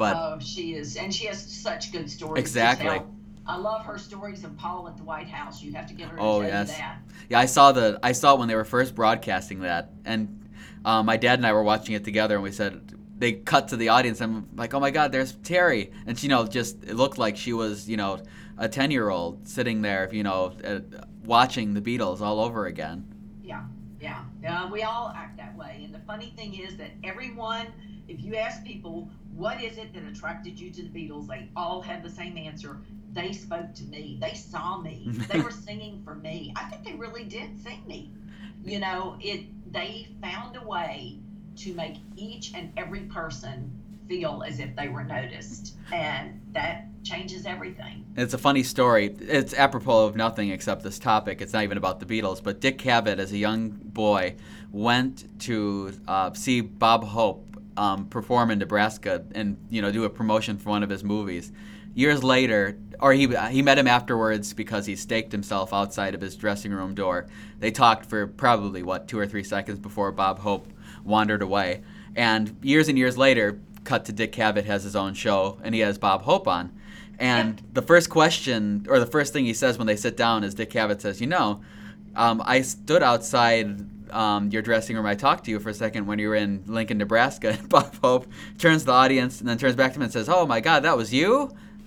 But 0.01 0.17
oh, 0.17 0.39
she 0.41 0.73
is, 0.77 0.97
and 0.97 1.15
she 1.15 1.27
has 1.27 1.45
such 1.45 1.93
good 1.93 2.11
stories. 2.11 2.37
to 2.37 2.41
Exactly. 2.41 3.03
I 3.47 3.57
love 3.59 3.85
her 3.85 3.99
stories 3.99 4.45
of 4.45 4.57
Paul 4.57 4.89
at 4.89 4.97
the 4.97 5.03
White 5.05 5.29
House. 5.29 5.63
You 5.63 5.75
have 5.75 5.87
to 5.89 5.93
get 5.93 6.09
her 6.09 6.17
to 6.17 6.23
Oh, 6.23 6.41
tell 6.41 6.49
yes. 6.49 6.71
you 6.71 6.77
that. 6.79 6.99
Yeah, 7.29 7.39
I 7.39 7.45
saw 7.45 7.73
the 7.73 8.01
I 8.03 8.13
saw 8.13 8.33
it 8.33 8.39
when 8.39 8.49
they 8.49 8.55
were 8.55 8.65
first 8.65 8.95
broadcasting 8.95 9.61
that, 9.61 9.91
and 10.07 10.49
um, 10.87 11.05
my 11.05 11.19
dad 11.19 11.39
and 11.39 11.47
I 11.47 11.53
were 11.53 11.63
watching 11.63 11.95
it 11.95 12.03
together, 12.03 12.37
and 12.37 12.43
we 12.43 12.51
said 12.51 12.95
they 13.19 13.33
cut 13.33 13.69
to 13.69 13.77
the 13.77 13.91
audience. 13.91 14.23
and 14.23 14.37
I'm 14.37 14.57
like, 14.57 14.73
oh 14.73 14.81
my 14.81 14.91
God, 14.91 15.13
there's 15.13 15.35
Terri, 15.37 15.91
and 16.07 16.19
she, 16.19 16.29
you 16.29 16.31
know, 16.31 16.47
just 16.47 16.83
it 16.85 16.95
looked 16.95 17.19
like 17.19 17.37
she 17.37 17.53
was, 17.53 17.87
you 17.87 17.99
know, 17.99 18.23
a 18.57 18.71
ten 18.71 18.91
year 18.91 19.11
old 19.11 19.47
sitting 19.47 19.83
there, 19.83 20.09
you 20.11 20.23
know, 20.23 20.55
uh, 20.65 20.81
watching 21.27 21.75
the 21.75 21.83
Beatles 21.83 22.23
all 22.23 22.41
over 22.41 22.65
again. 22.65 23.05
Yeah, 23.43 23.65
yeah, 24.01 24.25
yeah. 24.43 24.71
We 24.71 24.83
all 24.83 25.13
act 25.15 25.37
that 25.37 25.55
way. 25.59 25.83
And 25.85 25.95
the 25.95 26.01
funny 26.07 26.33
thing 26.39 26.55
is 26.55 26.79
that 26.79 26.93
everyone, 27.05 27.67
if 28.11 28.21
you 28.25 28.35
ask 28.35 28.65
people, 28.65 29.09
what 29.37 29.63
is 29.63 29.79
it 29.79 29.95
that 29.95 30.03
attracted 30.05 30.59
you 30.59 30.71
to 30.73 30.83
the 30.83 30.89
Beatles, 30.89 31.29
they 31.29 31.49
all 31.55 31.81
have 31.81 32.03
the 32.03 32.11
same 32.11 32.37
answer. 32.37 32.79
They 33.13 33.33
spoke 33.33 33.73
to 33.75 33.85
me. 33.85 34.19
They 34.21 34.35
saw 34.35 34.79
me. 34.79 35.07
They 35.33 35.41
were 35.41 35.53
singing 35.53 36.03
for 36.05 36.17
me. 36.17 36.53
I 36.57 36.65
think 36.65 36.85
they 36.85 36.95
really 36.95 37.25
did 37.25 37.63
sing 37.63 37.83
me. 37.87 38.11
You 38.65 38.81
know, 38.81 39.17
it. 39.21 39.47
They 39.73 40.09
found 40.21 40.57
a 40.57 40.67
way 40.67 41.21
to 41.59 41.73
make 41.75 41.97
each 42.17 42.53
and 42.55 42.73
every 42.77 43.03
person 43.03 43.73
feel 44.09 44.43
as 44.45 44.59
if 44.59 44.75
they 44.75 44.89
were 44.89 45.05
noticed, 45.05 45.77
and 45.93 46.41
that 46.53 46.87
changes 47.05 47.47
everything. 47.47 48.05
It's 48.17 48.35
a 48.35 48.39
funny 48.39 48.65
story. 48.65 49.15
It's 49.21 49.55
apropos 49.55 50.07
of 50.07 50.17
nothing 50.17 50.51
except 50.51 50.83
this 50.83 50.99
topic. 50.99 51.41
It's 51.41 51.53
not 51.53 51.63
even 51.63 51.79
about 51.79 52.01
the 52.01 52.07
Beatles. 52.07 52.43
But 52.43 52.61
Dick 52.61 52.79
Cavett, 52.79 53.19
as 53.19 53.31
a 53.31 53.39
young 53.39 53.71
boy, 53.71 54.35
went 54.73 55.41
to 55.43 55.93
uh, 56.09 56.33
see 56.33 56.61
Bob 56.61 57.05
Hope 57.05 57.50
um, 57.81 58.07
perform 58.09 58.51
in 58.51 58.59
Nebraska 58.59 59.25
and 59.35 59.57
you 59.71 59.81
know 59.81 59.91
do 59.91 60.05
a 60.05 60.11
promotion 60.11 60.59
for 60.59 60.69
one 60.69 60.83
of 60.83 60.91
his 60.91 61.03
movies. 61.03 61.51
Years 61.95 62.23
later, 62.23 62.77
or 63.01 63.15
he 63.15 63.27
he 63.51 63.63
met 63.63 63.79
him 63.79 63.87
afterwards 63.87 64.53
because 64.53 64.85
he 64.85 64.95
staked 64.95 65.33
himself 65.33 65.73
outside 65.73 66.15
of 66.15 66.21
his 66.21 66.37
dressing 66.37 66.73
room 66.73 66.95
door. 66.95 67.27
They 67.59 67.71
talked 67.71 68.05
for 68.05 68.27
probably 68.27 68.83
what 68.83 69.09
two 69.09 69.19
or 69.19 69.27
three 69.27 69.43
seconds 69.43 69.79
before 69.79 70.13
Bob 70.13 70.41
Hope 70.41 70.69
wandered 71.05 71.41
away. 71.41 71.81
And 72.15 72.55
years 72.61 72.89
and 72.89 72.99
years 72.99 73.17
later, 73.17 73.59
cut 73.85 74.05
to 74.05 74.13
Dick 74.13 74.33
Cavett 74.33 74.67
has 74.67 74.85
his 74.85 74.95
own 74.95 75.15
show 75.15 75.59
and 75.63 75.75
he 75.75 75.81
has 75.81 75.97
Bob 75.97 76.23
Hope 76.23 76.47
on. 76.47 76.79
And 77.19 77.63
the 77.73 77.83
first 77.83 78.11
question, 78.11 78.87
or 78.91 78.99
the 78.99 79.07
first 79.07 79.33
thing 79.33 79.47
he 79.47 79.55
says 79.55 79.79
when 79.79 79.87
they 79.87 79.97
sit 79.97 80.19
down, 80.19 80.45
is 80.45 80.55
Dick 80.55 80.71
Cavett 80.71 81.01
says, 81.01 81.19
"You 81.21 81.29
know, 81.29 81.63
um, 82.15 82.43
I 82.45 82.61
stood 82.61 83.03
outside 83.03 83.90
um, 84.13 84.51
your 84.51 84.63
dressing 84.63 84.97
room. 84.97 85.07
I 85.07 85.15
talked 85.15 85.45
to 85.45 85.51
you 85.51 85.59
for 85.61 85.71
a 85.71 85.75
second 85.75 86.07
when 86.07 86.19
you 86.19 86.29
were 86.29 86.35
in 86.35 86.65
Lincoln, 86.67 86.99
Nebraska." 86.99 87.59
Bob 87.69 87.95
Hope 88.03 88.27
turns 88.59 88.83
to 88.83 88.87
the 88.87 88.93
audience 88.93 89.41
and 89.41 89.49
then 89.49 89.59
turns 89.59 89.77
back 89.77 89.93
to 89.93 89.97
him 89.97 90.03
and 90.03 90.13
says, 90.13 90.29
"Oh 90.29 90.47
my 90.47 90.61
God, 90.61 90.85
that 90.85 90.97
was 90.97 91.13
you." 91.13 91.51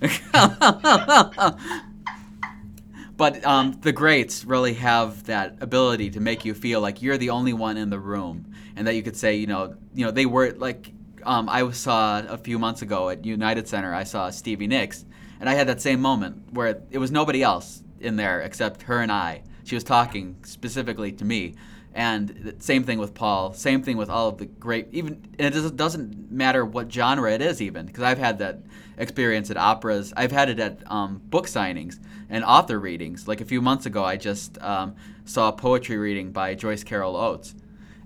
but 3.16 3.44
um, 3.44 3.78
the 3.80 3.92
greats 3.92 4.44
really 4.44 4.74
have 4.74 5.24
that 5.24 5.56
ability 5.60 6.10
to 6.10 6.20
make 6.20 6.44
you 6.44 6.52
feel 6.54 6.80
like 6.80 7.00
you're 7.00 7.16
the 7.16 7.30
only 7.30 7.52
one 7.52 7.76
in 7.76 7.90
the 7.90 7.98
room, 7.98 8.52
and 8.76 8.86
that 8.86 8.94
you 8.94 9.02
could 9.02 9.16
say, 9.16 9.36
you 9.36 9.46
know, 9.46 9.76
you 9.94 10.04
know, 10.04 10.10
they 10.10 10.26
were 10.26 10.52
like. 10.52 10.92
Um, 11.26 11.48
I 11.48 11.70
saw 11.70 12.18
a 12.18 12.36
few 12.36 12.58
months 12.58 12.82
ago 12.82 13.08
at 13.08 13.24
United 13.24 13.66
Center. 13.66 13.94
I 13.94 14.04
saw 14.04 14.28
Stevie 14.28 14.66
Nicks, 14.66 15.06
and 15.40 15.48
I 15.48 15.54
had 15.54 15.68
that 15.68 15.80
same 15.80 15.98
moment 15.98 16.52
where 16.52 16.82
it 16.90 16.98
was 16.98 17.10
nobody 17.10 17.42
else 17.42 17.82
in 18.04 18.16
there 18.16 18.42
except 18.42 18.82
her 18.82 19.00
and 19.00 19.10
I. 19.10 19.42
She 19.64 19.74
was 19.74 19.82
talking 19.82 20.36
specifically 20.42 21.10
to 21.12 21.24
me, 21.24 21.54
and 21.94 22.56
same 22.58 22.82
thing 22.82 22.98
with 22.98 23.14
Paul. 23.14 23.52
Same 23.52 23.82
thing 23.82 23.96
with 23.96 24.10
all 24.10 24.28
of 24.28 24.38
the 24.38 24.46
great. 24.46 24.88
Even 24.90 25.24
it 25.38 25.50
doesn't- 25.50 25.76
doesn't 25.76 26.30
matter 26.30 26.64
what 26.64 26.92
genre 26.92 27.32
it 27.32 27.40
is, 27.40 27.62
even 27.62 27.86
because 27.86 28.02
I've 28.02 28.18
had 28.18 28.38
that 28.40 28.60
experience 28.98 29.50
at 29.50 29.56
operas. 29.56 30.12
I've 30.16 30.32
had 30.32 30.48
it 30.48 30.58
at 30.58 30.82
um, 30.90 31.22
book 31.30 31.46
signings 31.46 31.98
and 32.28 32.44
author 32.44 32.80
readings. 32.80 33.28
Like 33.28 33.40
a 33.40 33.44
few 33.44 33.62
months 33.62 33.86
ago, 33.86 34.04
I 34.04 34.16
just 34.16 34.60
um, 34.60 34.96
saw 35.24 35.48
a 35.48 35.52
poetry 35.52 35.96
reading 35.96 36.32
by 36.32 36.54
Joyce 36.54 36.82
Carol 36.82 37.16
Oates, 37.16 37.54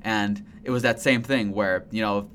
and 0.02 0.44
it 0.64 0.70
was 0.70 0.82
that 0.82 1.00
same 1.00 1.22
thing 1.22 1.52
where 1.52 1.86
you 1.90 2.02
know 2.02 2.30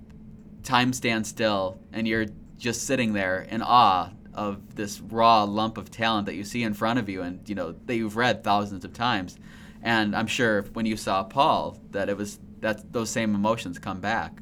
time 0.63 0.93
stands 0.93 1.29
still 1.29 1.77
and 1.91 2.07
you're 2.07 2.25
just 2.57 2.87
sitting 2.87 3.13
there 3.13 3.41
in 3.41 3.61
awe 3.61 4.09
of 4.33 4.75
this 4.75 5.01
raw 5.01 5.43
lump 5.43 5.77
of 5.77 5.91
talent 5.91 6.25
that 6.25 6.35
you 6.35 6.43
see 6.43 6.63
in 6.63 6.73
front 6.73 6.97
of 6.97 7.09
you 7.09 7.21
and 7.21 7.47
you 7.47 7.53
know 7.53 7.75
that 7.85 7.95
you've 7.95 8.15
read 8.15 8.43
thousands 8.43 8.83
of 8.85 8.93
times 8.93 9.37
and 9.83 10.15
i'm 10.15 10.27
sure 10.27 10.63
when 10.73 10.85
you 10.85 10.97
saw 10.97 11.23
paul 11.23 11.77
that 11.91 12.09
it 12.09 12.17
was 12.17 12.39
that 12.61 12.91
those 12.91 13.09
same 13.09 13.35
emotions 13.35 13.77
come 13.77 13.99
back 13.99 14.39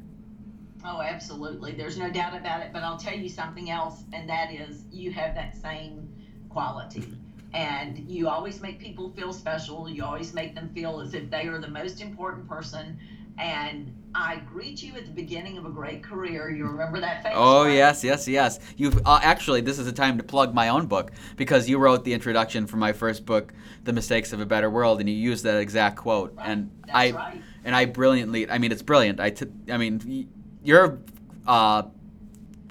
Oh, 0.84 1.00
absolutely. 1.00 1.72
There's 1.72 1.96
no 1.96 2.10
doubt 2.10 2.36
about 2.36 2.60
it. 2.62 2.72
But 2.72 2.82
I'll 2.82 2.96
tell 2.98 3.16
you 3.16 3.28
something 3.28 3.70
else, 3.70 4.02
and 4.12 4.28
that 4.28 4.52
is 4.52 4.84
you 4.90 5.12
have 5.12 5.34
that 5.34 5.56
same 5.56 6.08
quality. 6.48 7.16
And 7.54 7.98
you 8.10 8.28
always 8.28 8.60
make 8.60 8.80
people 8.80 9.10
feel 9.10 9.32
special. 9.32 9.88
You 9.88 10.04
always 10.04 10.34
make 10.34 10.54
them 10.54 10.70
feel 10.74 11.00
as 11.00 11.14
if 11.14 11.30
they 11.30 11.46
are 11.46 11.58
the 11.58 11.68
most 11.68 12.00
important 12.00 12.48
person. 12.48 12.98
And 13.38 13.94
I 14.14 14.36
greet 14.52 14.82
you 14.82 14.94
at 14.96 15.06
the 15.06 15.10
beginning 15.12 15.56
of 15.58 15.64
a 15.66 15.70
great 15.70 16.02
career. 16.02 16.50
You 16.50 16.66
remember 16.66 17.00
that 17.00 17.22
famous 17.22 17.38
oh 17.38 17.62
line? 17.62 17.74
yes 17.74 18.04
yes 18.04 18.28
yes 18.28 18.58
you've 18.76 19.00
uh, 19.06 19.20
actually 19.22 19.60
this 19.62 19.78
is 19.78 19.86
a 19.86 19.92
time 19.92 20.16
to 20.18 20.22
plug 20.24 20.54
my 20.54 20.68
own 20.68 20.86
book 20.86 21.12
because 21.36 21.68
you 21.68 21.78
wrote 21.78 22.04
the 22.04 22.12
introduction 22.12 22.66
for 22.66 22.76
my 22.76 22.92
first 22.92 23.24
book 23.24 23.52
the 23.84 23.92
mistakes 23.92 24.32
of 24.32 24.40
a 24.40 24.46
better 24.46 24.68
world 24.70 25.00
and 25.00 25.08
you 25.08 25.14
used 25.14 25.44
that 25.44 25.58
exact 25.58 25.96
quote 25.96 26.34
Right. 26.36 26.48
and 26.48 26.70
That's 26.86 26.92
i 26.96 27.10
right. 27.12 27.42
and 27.64 27.74
I 27.76 27.84
brilliantly. 27.86 28.50
I 28.50 28.58
mean, 28.58 28.72
it's 28.72 28.82
brilliant. 28.82 29.20
I, 29.20 29.30
t- 29.30 29.46
I 29.70 29.76
mean, 29.76 30.28
your 30.64 30.98
uh, 31.46 31.84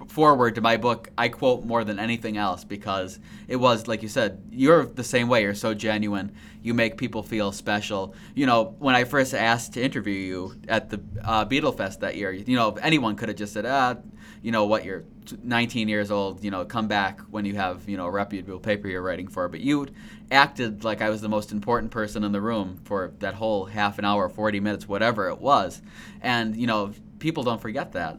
foreword 0.07 0.55
to 0.55 0.61
my 0.61 0.75
book, 0.77 1.09
I 1.17 1.29
quote 1.29 1.63
more 1.63 1.83
than 1.85 1.97
anything 1.99 2.35
else 2.37 2.63
because 2.65 3.19
it 3.47 3.55
was 3.55 3.87
like 3.87 4.03
you 4.03 4.09
said. 4.09 4.41
You're 4.51 4.85
the 4.85 5.03
same 5.03 5.29
way. 5.29 5.43
You're 5.43 5.55
so 5.55 5.73
genuine. 5.73 6.33
You 6.61 6.73
make 6.73 6.97
people 6.97 7.23
feel 7.23 7.51
special. 7.51 8.13
You 8.35 8.45
know, 8.45 8.75
when 8.79 8.95
I 8.95 9.03
first 9.03 9.33
asked 9.33 9.73
to 9.73 9.83
interview 9.83 10.13
you 10.13 10.55
at 10.67 10.89
the 10.89 11.01
uh, 11.23 11.45
Beatle 11.45 11.75
Fest 11.75 12.01
that 12.01 12.15
year, 12.15 12.31
you 12.31 12.55
know, 12.55 12.77
anyone 12.81 13.15
could 13.15 13.29
have 13.29 13.37
just 13.37 13.53
said, 13.53 13.65
ah, 13.65 13.97
you 14.41 14.51
know 14.51 14.65
what, 14.65 14.85
you're 14.85 15.03
19 15.43 15.87
years 15.87 16.11
old. 16.11 16.43
You 16.43 16.51
know, 16.51 16.65
come 16.65 16.87
back 16.87 17.21
when 17.29 17.45
you 17.45 17.55
have 17.55 17.87
you 17.87 17.97
know 17.97 18.05
a 18.05 18.11
reputable 18.11 18.59
paper 18.59 18.87
you're 18.87 19.01
writing 19.01 19.27
for. 19.27 19.47
But 19.47 19.61
you 19.61 19.87
acted 20.31 20.83
like 20.83 21.01
I 21.01 21.09
was 21.09 21.21
the 21.21 21.29
most 21.29 21.51
important 21.51 21.91
person 21.91 22.23
in 22.23 22.31
the 22.31 22.41
room 22.41 22.79
for 22.85 23.13
that 23.19 23.35
whole 23.35 23.65
half 23.65 23.99
an 23.99 24.05
hour, 24.05 24.29
40 24.29 24.59
minutes, 24.59 24.87
whatever 24.87 25.27
it 25.27 25.39
was. 25.39 25.81
And, 26.21 26.55
you 26.55 26.67
know, 26.67 26.93
people 27.19 27.43
don't 27.43 27.61
forget 27.61 27.91
that. 27.93 28.17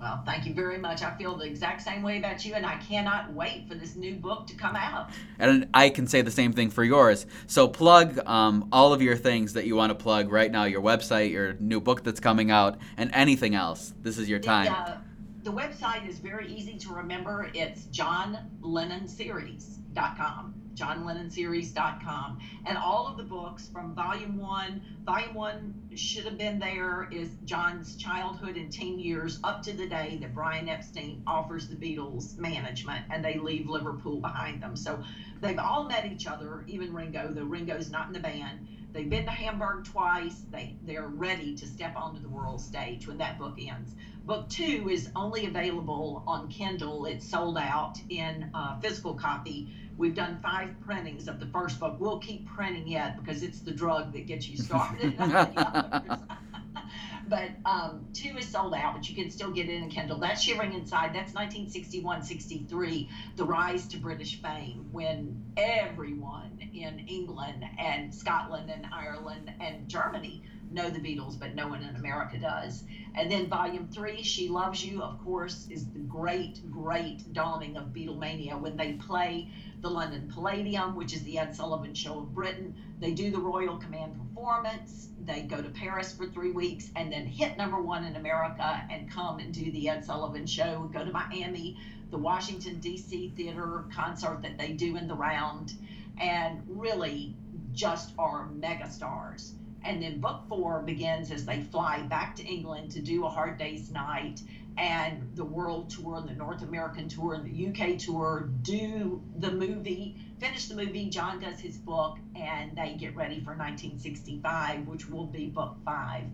Well, 0.00 0.22
thank 0.24 0.46
you 0.46 0.54
very 0.54 0.78
much. 0.78 1.02
I 1.02 1.14
feel 1.16 1.36
the 1.36 1.44
exact 1.44 1.82
same 1.82 2.00
way 2.02 2.16
about 2.18 2.42
you, 2.46 2.54
and 2.54 2.64
I 2.64 2.76
cannot 2.78 3.34
wait 3.34 3.68
for 3.68 3.74
this 3.74 3.96
new 3.96 4.16
book 4.16 4.46
to 4.46 4.54
come 4.54 4.74
out. 4.74 5.10
And 5.38 5.68
I 5.74 5.90
can 5.90 6.06
say 6.06 6.22
the 6.22 6.30
same 6.30 6.54
thing 6.54 6.70
for 6.70 6.82
yours. 6.82 7.26
So 7.46 7.68
plug 7.68 8.18
um, 8.26 8.66
all 8.72 8.94
of 8.94 9.02
your 9.02 9.16
things 9.16 9.52
that 9.52 9.66
you 9.66 9.76
want 9.76 9.90
to 9.90 9.94
plug 9.94 10.32
right 10.32 10.50
now 10.50 10.64
your 10.64 10.80
website, 10.80 11.30
your 11.30 11.52
new 11.60 11.80
book 11.80 12.02
that's 12.02 12.18
coming 12.20 12.50
out, 12.50 12.78
and 12.96 13.10
anything 13.12 13.54
else. 13.54 13.92
This 14.00 14.16
is 14.16 14.26
your 14.26 14.38
The, 14.38 14.46
time. 14.46 14.74
uh, 14.74 14.96
the 15.42 15.52
website 15.52 16.08
is 16.08 16.18
very 16.18 16.50
easy 16.50 16.78
to 16.78 16.94
remember. 16.94 17.50
It's 17.52 17.82
johnlennonseries.com 17.86 20.54
johnlennonseries.com 20.74 22.38
and 22.66 22.78
all 22.78 23.06
of 23.06 23.16
the 23.16 23.22
books 23.22 23.68
from 23.72 23.94
volume 23.94 24.36
one 24.36 24.82
volume 25.04 25.34
one 25.34 25.74
should 25.94 26.24
have 26.24 26.38
been 26.38 26.58
there 26.58 27.08
is 27.10 27.30
john's 27.44 27.96
childhood 27.96 28.56
and 28.56 28.72
teen 28.72 28.98
years 28.98 29.38
up 29.44 29.62
to 29.62 29.72
the 29.72 29.86
day 29.86 30.18
that 30.20 30.34
brian 30.34 30.68
epstein 30.68 31.22
offers 31.26 31.68
the 31.68 31.76
beatles 31.76 32.36
management 32.38 33.04
and 33.10 33.24
they 33.24 33.38
leave 33.38 33.68
liverpool 33.68 34.20
behind 34.20 34.62
them. 34.62 34.76
So 34.76 35.02
they've 35.40 35.58
all 35.58 35.84
met 35.84 36.06
each 36.06 36.26
other 36.26 36.64
even 36.66 36.92
ringo 36.92 37.32
though 37.32 37.44
ringo's 37.44 37.90
not 37.90 38.08
in 38.08 38.12
the 38.12 38.20
band. 38.20 38.66
They've 38.92 39.08
been 39.08 39.24
to 39.26 39.30
hamburg 39.30 39.84
twice. 39.84 40.42
They 40.50 40.74
they're 40.82 41.06
ready 41.06 41.54
to 41.56 41.66
step 41.66 41.94
onto 41.96 42.20
the 42.20 42.28
world 42.28 42.60
stage 42.60 43.06
when 43.06 43.18
that 43.18 43.38
book 43.38 43.56
ends 43.58 43.94
book 44.30 44.48
two 44.48 44.88
is 44.88 45.10
only 45.16 45.46
available 45.46 46.22
on 46.24 46.46
kindle 46.46 47.04
it's 47.04 47.28
sold 47.28 47.58
out 47.58 47.98
in 48.10 48.48
uh, 48.54 48.78
physical 48.78 49.12
copy 49.12 49.68
We've 50.00 50.14
done 50.14 50.38
five 50.42 50.80
printings 50.80 51.28
of 51.28 51.40
the 51.40 51.46
first 51.48 51.78
book. 51.78 51.96
We'll 51.98 52.20
keep 52.20 52.46
printing 52.46 52.92
it 52.92 53.16
because 53.18 53.42
it's 53.42 53.60
the 53.60 53.70
drug 53.70 54.14
that 54.14 54.26
gets 54.26 54.48
you 54.48 54.56
started. 54.56 55.14
but 57.28 57.50
um, 57.66 58.06
two 58.14 58.34
is 58.38 58.48
sold 58.48 58.72
out, 58.72 58.94
but 58.94 59.06
you 59.10 59.14
can 59.14 59.30
still 59.30 59.50
get 59.50 59.68
it 59.68 59.74
in 59.74 59.82
a 59.82 59.88
Kindle. 59.88 60.18
That's 60.18 60.40
Shivering 60.40 60.72
Inside. 60.72 61.08
That's 61.08 61.34
1961 61.34 62.22
63, 62.22 63.10
the 63.36 63.44
rise 63.44 63.86
to 63.88 63.98
British 63.98 64.40
fame 64.40 64.88
when 64.90 65.44
everyone 65.58 66.70
in 66.72 67.04
England 67.06 67.62
and 67.78 68.14
Scotland 68.14 68.70
and 68.70 68.86
Ireland 68.90 69.52
and 69.60 69.86
Germany 69.86 70.44
know 70.70 70.88
the 70.88 71.00
Beatles, 71.00 71.38
but 71.38 71.54
no 71.54 71.68
one 71.68 71.82
in 71.82 71.96
America 71.96 72.38
does. 72.38 72.84
And 73.14 73.30
then 73.30 73.48
volume 73.48 73.88
three, 73.88 74.22
She 74.22 74.48
Loves 74.48 74.84
You, 74.84 75.02
of 75.02 75.22
course, 75.24 75.66
is 75.68 75.86
the 75.90 75.98
great, 76.00 76.70
great 76.70 77.32
dawning 77.32 77.76
of 77.76 77.92
Beatlemania 77.92 78.60
when 78.60 78.76
they 78.76 78.92
play 78.92 79.50
the 79.80 79.90
London 79.90 80.30
Palladium, 80.32 80.94
which 80.94 81.14
is 81.14 81.22
the 81.24 81.38
Ed 81.38 81.54
Sullivan 81.54 81.94
Show 81.94 82.18
of 82.20 82.34
Britain. 82.34 82.74
They 83.00 83.12
do 83.12 83.30
the 83.30 83.38
Royal 83.38 83.78
Command 83.78 84.14
performance. 84.14 85.08
They 85.24 85.42
go 85.42 85.60
to 85.60 85.70
Paris 85.70 86.14
for 86.14 86.26
three 86.26 86.52
weeks 86.52 86.90
and 86.96 87.12
then 87.12 87.26
hit 87.26 87.56
number 87.56 87.80
one 87.80 88.04
in 88.04 88.16
America 88.16 88.82
and 88.90 89.10
come 89.10 89.38
and 89.38 89.52
do 89.52 89.72
the 89.72 89.88
Ed 89.88 90.04
Sullivan 90.04 90.46
Show. 90.46 90.90
Go 90.92 91.04
to 91.04 91.10
Miami, 91.10 91.78
the 92.10 92.18
Washington, 92.18 92.78
D.C. 92.80 93.32
theater 93.36 93.84
concert 93.94 94.42
that 94.42 94.58
they 94.58 94.72
do 94.72 94.96
in 94.96 95.08
the 95.08 95.14
round, 95.14 95.74
and 96.18 96.62
really 96.68 97.34
just 97.72 98.12
are 98.18 98.48
mega 98.50 98.90
stars. 98.90 99.54
And 99.84 100.02
then 100.02 100.20
book 100.20 100.42
four 100.48 100.82
begins 100.82 101.30
as 101.30 101.44
they 101.44 101.62
fly 101.62 102.02
back 102.02 102.36
to 102.36 102.44
England 102.44 102.92
to 102.92 103.00
do 103.00 103.24
a 103.24 103.28
Hard 103.28 103.58
Day's 103.58 103.90
Night 103.90 104.40
and 104.76 105.30
the 105.34 105.44
world 105.44 105.90
tour 105.90 106.16
and 106.16 106.28
the 106.28 106.34
North 106.34 106.62
American 106.62 107.08
tour 107.08 107.34
and 107.34 107.44
the 107.44 107.68
UK 107.68 107.98
tour 107.98 108.48
do 108.62 109.22
the 109.36 109.50
movie, 109.50 110.16
finish 110.38 110.66
the 110.66 110.74
movie. 110.74 111.10
John 111.10 111.40
does 111.40 111.60
his 111.60 111.76
book, 111.76 112.18
and 112.34 112.76
they 112.76 112.94
get 112.94 113.14
ready 113.14 113.40
for 113.40 113.50
1965, 113.50 114.86
which 114.86 115.08
will 115.08 115.26
be 115.26 115.46
book 115.46 115.76
five. 115.84 116.24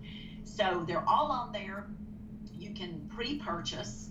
So 0.45 0.85
they're 0.87 1.09
all 1.09 1.33
on 1.33 1.53
there. 1.53 1.87
You 2.57 2.71
can 2.73 3.11
pre 3.15 3.39
purchase. 3.39 4.11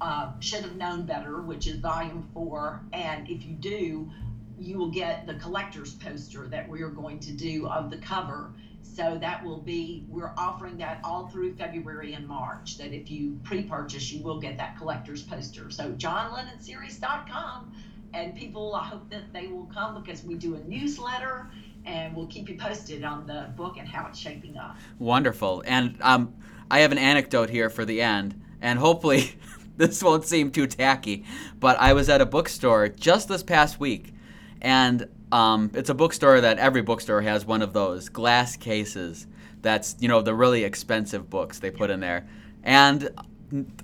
Uh, 0.00 0.32
should 0.40 0.62
have 0.62 0.76
known 0.76 1.06
better, 1.06 1.40
which 1.40 1.68
is 1.68 1.76
volume 1.76 2.28
four. 2.34 2.80
And 2.92 3.28
if 3.28 3.44
you 3.44 3.54
do, 3.54 4.10
you 4.58 4.76
will 4.76 4.90
get 4.90 5.26
the 5.26 5.34
collector's 5.34 5.94
poster 5.94 6.48
that 6.48 6.68
we 6.68 6.82
are 6.82 6.90
going 6.90 7.20
to 7.20 7.32
do 7.32 7.68
of 7.68 7.90
the 7.90 7.98
cover 7.98 8.52
so 8.94 9.16
that 9.20 9.44
will 9.44 9.60
be, 9.60 10.04
we're 10.08 10.32
offering 10.36 10.76
that 10.78 11.00
all 11.02 11.28
through 11.28 11.54
February 11.54 12.12
and 12.12 12.26
March. 12.26 12.76
That 12.78 12.92
if 12.92 13.10
you 13.10 13.38
pre 13.42 13.62
purchase, 13.62 14.12
you 14.12 14.22
will 14.22 14.38
get 14.38 14.58
that 14.58 14.76
collector's 14.76 15.22
poster. 15.22 15.70
So, 15.70 15.92
johnlennonseries.com. 15.92 17.72
And 18.14 18.36
people, 18.36 18.74
I 18.74 18.84
hope 18.84 19.08
that 19.10 19.32
they 19.32 19.46
will 19.46 19.70
come 19.72 20.02
because 20.02 20.22
we 20.22 20.34
do 20.34 20.56
a 20.56 20.60
newsletter 20.64 21.50
and 21.86 22.14
we'll 22.14 22.26
keep 22.26 22.48
you 22.48 22.56
posted 22.56 23.02
on 23.02 23.26
the 23.26 23.50
book 23.56 23.76
and 23.78 23.88
how 23.88 24.06
it's 24.06 24.18
shaping 24.18 24.58
up. 24.58 24.76
Wonderful. 24.98 25.64
And 25.66 25.96
um, 26.02 26.34
I 26.70 26.80
have 26.80 26.92
an 26.92 26.98
anecdote 26.98 27.50
here 27.50 27.70
for 27.70 27.84
the 27.84 28.02
end, 28.02 28.40
and 28.60 28.78
hopefully 28.78 29.34
this 29.76 30.02
won't 30.02 30.24
seem 30.24 30.50
too 30.50 30.66
tacky, 30.66 31.24
but 31.58 31.78
I 31.80 31.94
was 31.94 32.08
at 32.08 32.20
a 32.20 32.26
bookstore 32.26 32.88
just 32.88 33.28
this 33.28 33.42
past 33.42 33.80
week, 33.80 34.14
and 34.60 35.08
um, 35.32 35.70
it's 35.74 35.88
a 35.88 35.94
bookstore 35.94 36.42
that 36.42 36.58
every 36.58 36.82
bookstore 36.82 37.22
has 37.22 37.46
one 37.46 37.62
of 37.62 37.72
those 37.72 38.10
glass 38.10 38.56
cases. 38.56 39.26
That's 39.62 39.96
you 39.98 40.08
know 40.08 40.20
the 40.20 40.34
really 40.34 40.62
expensive 40.64 41.30
books 41.30 41.58
they 41.58 41.70
put 41.70 41.90
in 41.90 42.00
there, 42.00 42.26
and 42.62 43.08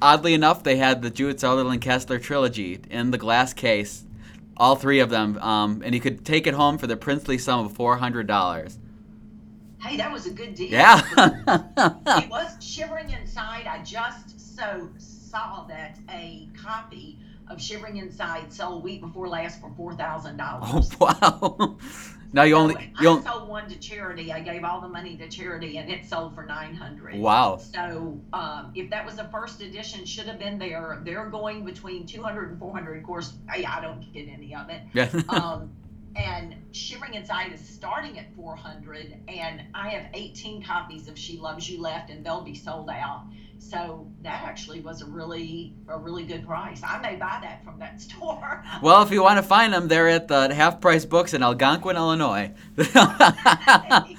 oddly 0.02 0.34
enough, 0.34 0.62
they 0.62 0.76
had 0.76 1.02
the 1.02 1.10
Jude 1.10 1.40
Southerland 1.40 1.80
Kessler 1.80 2.18
trilogy 2.18 2.80
in 2.90 3.10
the 3.10 3.18
glass 3.18 3.54
case, 3.54 4.04
all 4.56 4.76
three 4.76 5.00
of 5.00 5.08
them, 5.08 5.38
um, 5.38 5.82
and 5.84 5.94
you 5.94 6.00
could 6.00 6.24
take 6.24 6.46
it 6.46 6.54
home 6.54 6.78
for 6.78 6.86
the 6.86 6.96
princely 6.96 7.38
sum 7.38 7.64
of 7.64 7.72
four 7.72 7.96
hundred 7.96 8.26
dollars. 8.26 8.78
Hey, 9.80 9.96
that 9.96 10.12
was 10.12 10.26
a 10.26 10.30
good 10.30 10.54
deal. 10.54 10.70
Yeah. 10.70 11.00
it 11.16 12.28
was 12.28 12.56
shivering 12.60 13.10
inside. 13.10 13.66
I 13.66 13.82
just 13.84 14.56
so 14.56 14.90
saw 14.98 15.64
that 15.68 15.98
a 16.10 16.48
copy 16.60 17.18
of 17.50 17.60
Shivering 17.60 17.96
Inside 17.96 18.52
sold 18.52 18.82
week 18.82 19.00
before 19.00 19.28
last 19.28 19.60
for 19.60 19.70
four 19.76 19.94
thousand 19.94 20.36
dollars. 20.36 20.90
Oh 21.00 21.16
wow! 21.20 21.76
now 22.32 22.42
you 22.42 22.54
so 22.54 22.58
only 22.60 22.92
you 23.00 23.08
I 23.08 23.12
only... 23.12 23.22
sold 23.24 23.48
one 23.48 23.68
to 23.68 23.78
charity. 23.78 24.32
I 24.32 24.40
gave 24.40 24.64
all 24.64 24.80
the 24.80 24.88
money 24.88 25.16
to 25.16 25.28
charity, 25.28 25.78
and 25.78 25.90
it 25.90 26.06
sold 26.06 26.34
for 26.34 26.44
nine 26.44 26.74
hundred. 26.74 27.16
Wow! 27.16 27.58
So 27.58 28.20
um, 28.32 28.72
if 28.74 28.90
that 28.90 29.04
was 29.04 29.16
the 29.16 29.28
first 29.32 29.60
edition, 29.60 30.04
should 30.04 30.26
have 30.26 30.38
been 30.38 30.58
there. 30.58 31.00
They're 31.04 31.28
going 31.28 31.64
between 31.64 32.06
200 32.06 32.50
and 32.50 32.58
400. 32.58 32.98
Of 32.98 33.04
course, 33.04 33.34
I, 33.48 33.64
I 33.66 33.80
don't 33.80 34.12
get 34.12 34.28
any 34.28 34.54
of 34.54 34.68
it. 34.70 34.82
Yeah. 34.92 35.08
um, 35.28 35.70
and 36.16 36.54
Shivering 36.72 37.14
Inside 37.14 37.52
is 37.52 37.60
starting 37.60 38.18
at 38.18 38.34
400, 38.34 39.14
and 39.28 39.62
I 39.74 39.90
have 39.90 40.06
18 40.14 40.62
copies 40.62 41.08
of 41.08 41.18
She 41.18 41.38
Loves 41.38 41.68
You 41.70 41.80
left, 41.80 42.10
and 42.10 42.24
they'll 42.24 42.42
be 42.42 42.54
sold 42.54 42.90
out. 42.90 43.24
So 43.58 44.10
that 44.22 44.42
actually 44.44 44.80
was 44.80 45.02
a 45.02 45.06
really 45.06 45.74
a 45.88 45.98
really 45.98 46.24
good 46.24 46.46
price. 46.46 46.80
I 46.82 47.00
may 47.00 47.16
buy 47.16 47.38
that 47.42 47.64
from 47.64 47.78
that 47.80 48.00
store. 48.00 48.64
well, 48.82 49.02
if 49.02 49.10
you 49.10 49.22
want 49.22 49.38
to 49.38 49.42
find 49.42 49.72
them, 49.72 49.88
they're 49.88 50.08
at 50.08 50.28
the 50.28 50.54
Half 50.54 50.80
Price 50.80 51.04
Books 51.04 51.34
in 51.34 51.42
Algonquin, 51.42 51.96
Illinois. 51.96 52.52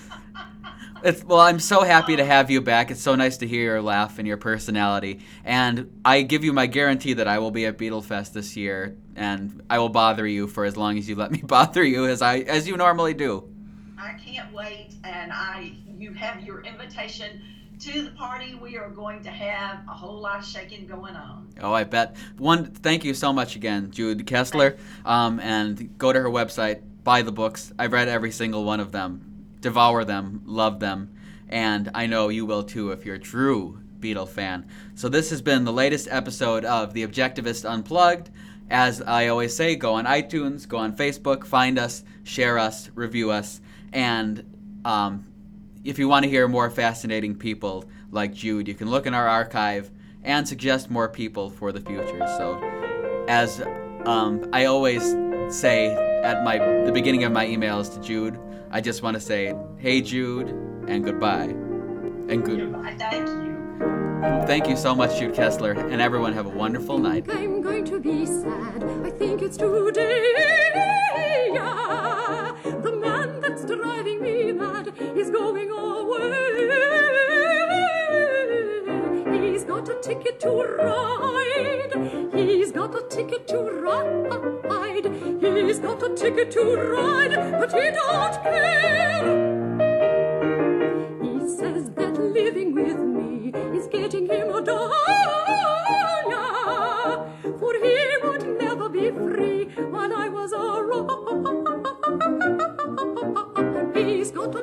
It's, 1.02 1.24
well, 1.24 1.40
I'm 1.40 1.60
so 1.60 1.84
happy 1.84 2.18
to 2.18 2.26
have 2.26 2.52
you 2.52 2.60
back. 2.60 2.92
It's 2.92 3.02
so 3.02 3.16
nice 3.16 3.38
to 3.38 3.48
hear 3.48 3.64
your 3.64 3.82
laugh 3.82 4.20
and 4.20 4.28
your 4.28 4.36
personality. 4.36 5.22
And 5.46 6.02
I 6.04 6.24
give 6.24 6.44
you 6.44 6.52
my 6.52 6.68
guarantee 6.68 7.14
that 7.14 7.28
I 7.28 7.40
will 7.40 7.52
be 7.52 7.66
at 7.66 7.78
Beatlefest 7.78 8.34
this 8.34 8.58
year, 8.58 8.98
and 9.16 9.64
I 9.70 9.80
will 9.80 9.90
bother 9.90 10.28
you 10.28 10.48
for 10.48 10.66
as 10.66 10.76
long 10.76 10.98
as 10.98 11.08
you 11.08 11.16
let 11.16 11.32
me 11.32 11.42
bother 11.44 11.84
you, 11.84 12.06
as 12.06 12.22
I 12.22 12.40
as 12.40 12.68
you 12.68 12.76
normally 12.76 13.14
do. 13.14 13.48
I 13.98 14.14
can't 14.14 14.52
wait, 14.54 14.96
and 15.04 15.32
I 15.32 15.74
you 15.98 16.14
have 16.14 16.44
your 16.44 16.64
invitation 16.64 17.42
to 17.80 18.02
the 18.04 18.12
party. 18.12 18.56
We 18.56 18.78
are 18.78 18.90
going 18.90 19.24
to 19.24 19.30
have 19.30 19.80
a 19.88 19.94
whole 19.94 20.20
lot 20.20 20.40
of 20.40 20.46
shaking 20.46 20.86
going 20.86 21.16
on. 21.16 21.48
Oh, 21.62 21.74
I 21.74 21.86
bet. 21.86 22.18
One, 22.38 22.66
thank 22.66 23.04
you 23.06 23.14
so 23.14 23.32
much 23.32 23.56
again, 23.56 23.92
Jude 23.92 24.26
Kessler. 24.28 24.78
Um, 25.06 25.40
and 25.40 25.98
go 25.98 26.12
to 26.12 26.20
her 26.20 26.30
website, 26.30 26.82
buy 27.04 27.22
the 27.22 27.32
books. 27.32 27.72
I've 27.80 27.94
read 27.94 28.10
every 28.10 28.32
single 28.32 28.66
one 28.66 28.80
of 28.80 28.92
them, 28.92 29.46
devour 29.62 30.04
them, 30.04 30.42
love 30.46 30.80
them, 30.80 31.16
and 31.48 31.90
I 31.94 32.06
know 32.06 32.30
you 32.30 32.46
will 32.46 32.64
too 32.64 32.92
if 32.92 33.06
you're 33.06 33.16
a 33.16 33.20
true 33.20 33.80
Beatle 34.00 34.28
fan. 34.28 34.68
So 34.96 35.10
this 35.10 35.30
has 35.30 35.42
been 35.42 35.64
the 35.66 35.74
latest 35.74 36.08
episode 36.10 36.66
of 36.66 36.94
The 36.94 37.06
Objectivist 37.06 37.70
Unplugged. 37.70 38.30
As 38.70 39.02
I 39.02 39.28
always 39.28 39.56
say, 39.56 39.76
go 39.76 39.96
on 39.96 40.06
iTunes, 40.06 40.68
go 40.68 40.78
on 40.78 40.96
Facebook, 40.96 41.46
find 41.46 41.80
us, 41.80 42.04
share 42.24 42.60
us, 42.60 42.90
review 42.94 43.32
us, 43.32 43.62
and 43.92 44.46
um, 44.86 45.26
if 45.84 45.98
you 45.98 46.08
want 46.08 46.24
to 46.24 46.30
hear 46.30 46.48
more 46.48 46.70
fascinating 46.70 47.36
people 47.36 47.86
like 48.12 48.34
Jude, 48.34 48.68
you 48.68 48.74
can 48.74 48.90
look 48.90 49.06
in 49.06 49.14
our 49.14 49.28
archive 49.28 49.92
and 50.24 50.48
suggest 50.48 50.90
more 50.90 51.08
people 51.08 51.50
for 51.50 51.72
the 51.72 51.80
future. 51.80 52.26
So, 52.38 53.26
as 53.28 53.62
um, 54.06 54.50
I 54.52 54.66
always 54.66 55.16
say 55.50 55.94
at 56.24 56.44
my 56.44 56.58
the 56.58 56.92
beginning 56.92 57.24
of 57.24 57.32
my 57.32 57.46
emails 57.46 57.94
to 57.94 58.02
Jude, 58.02 58.40
I 58.72 58.82
just 58.82 59.02
want 59.02 59.16
to 59.16 59.22
say, 59.22 59.56
"Hey 59.78 60.02
Jude," 60.02 60.50
and 60.88 61.04
goodbye, 61.04 61.54
and 62.30 62.44
good. 62.44 62.60
Goodbye. 62.60 62.96
Thank 63.00 63.28
you. 63.28 63.50
Thank 64.46 64.68
you 64.68 64.76
so 64.76 64.94
much, 64.94 65.18
Jude 65.18 65.34
Kessler, 65.34 65.72
and 65.72 66.02
everyone 66.02 66.34
have 66.34 66.46
a 66.46 66.50
wonderful 66.50 66.98
night. 66.98 67.26
I'm 67.30 67.62
going 67.62 67.86
to 67.86 68.00
be 68.00 68.26
sad. 68.26 68.84
I 69.06 69.12
think 69.12 69.42
it's 69.42 69.56
today. 69.56 70.40
He's 74.98 75.30
going 75.30 75.70
away. 75.70 76.70
He's 79.32 79.64
got 79.64 79.88
a 79.88 79.96
ticket 80.02 80.40
to 80.40 80.50
ride. 80.50 81.94
He's 82.34 82.72
got 82.72 82.96
a 82.96 83.02
ticket 83.08 83.48
to 83.50 83.58
ride. 83.58 85.06
He's 85.68 85.80
got 85.80 86.02
a 86.02 86.16
ticket 86.16 86.52
to 86.52 86.64
ride, 86.76 87.36
but 87.60 87.72
he 87.72 87.92
don't 87.92 88.44
care. 88.44 89.24
He 91.22 91.40
says 91.48 91.90
that 91.92 92.18
living 92.18 92.74
with 92.74 92.98
me 92.98 93.52
is 93.78 93.88
getting 93.88 94.28
him 94.28 94.50
a 94.56 94.62
dog, 94.62 94.92
for 97.60 97.74
he 97.74 98.18
would 98.24 98.60
never 98.60 98.90
be 98.90 99.12
free 99.12 99.66
when 99.92 100.12
I 100.12 100.30
was 100.30 100.52
a 100.54 101.69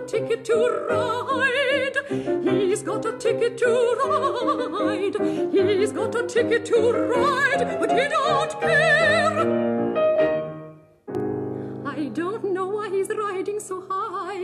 ticket 0.07 0.45
to 0.45 0.87
ride. 0.89 1.97
He's 2.45 2.83
got 2.83 3.05
a 3.05 3.13
ticket 3.19 3.59
to 3.59 3.67
ride. 4.05 5.17
He's 5.53 5.93
got 5.93 6.15
a 6.15 6.27
ticket 6.27 6.65
to 6.67 6.93
ride, 6.93 7.79
but 7.81 7.91
he 7.91 8.09
don't 8.09 8.61
care. 8.61 9.39
I 11.87 12.09
don't 12.11 12.45
know 12.53 12.67
why 12.69 12.89
he's 12.91 13.09
riding 13.09 13.59
so 13.59 13.85
high. 13.89 14.35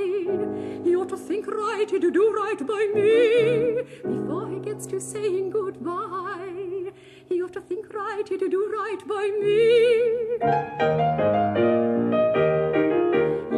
He 0.82 0.96
ought 0.96 1.10
to 1.10 1.16
think 1.16 1.46
right 1.46 1.88
to 1.88 2.10
do 2.10 2.32
right 2.32 2.58
by 2.58 2.88
me 2.94 3.82
before 4.02 4.48
he 4.48 4.58
gets 4.58 4.86
to 4.86 5.00
saying 5.00 5.50
goodbye. 5.50 6.92
He 7.28 7.40
ought 7.42 7.52
to 7.52 7.60
think 7.60 7.92
right 7.94 8.26
to 8.26 8.48
do 8.48 8.68
right 8.72 9.06
by 9.06 9.30
me. 9.40 9.62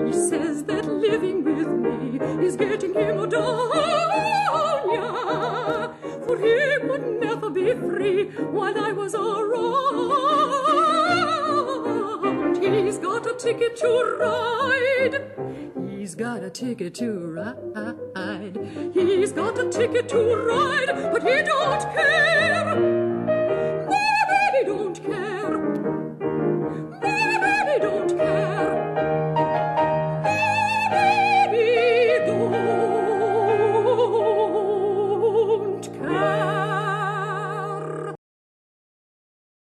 He 0.07 0.13
says 0.13 0.65
that 0.65 0.87
living 0.87 1.45
with 1.45 1.69
me 1.69 2.19
is 2.45 2.57
getting 2.57 2.95
him 2.95 3.19
a 3.19 3.27
yeah. 4.93 5.89
For 6.27 6.37
he 6.39 6.79
could 6.87 7.21
never 7.21 7.51
be 7.51 7.75
free 7.75 8.31
while 8.53 8.79
I 8.79 8.93
was 8.93 9.15
around. 9.15 10.25
He's 12.63 12.99
got 12.99 13.27
a 13.27 13.35
ticket 13.35 13.77
to 13.79 14.17
ride. 14.21 15.23
He's 15.89 16.15
got 16.15 16.43
a 16.43 16.51
ticket 16.51 16.95
to 16.97 17.11
ride. 17.19 18.57
He's 18.93 19.33
got 19.33 19.59
a 19.59 19.69
ticket 19.71 20.09
to 20.11 20.35
ride, 20.37 21.13
but 21.13 21.23
he 21.23 21.43
don't 21.43 21.83
care. 21.95 22.75
No, 23.89 24.01
baby, 24.29 24.67
don't 24.67 25.03
care. 25.03 25.84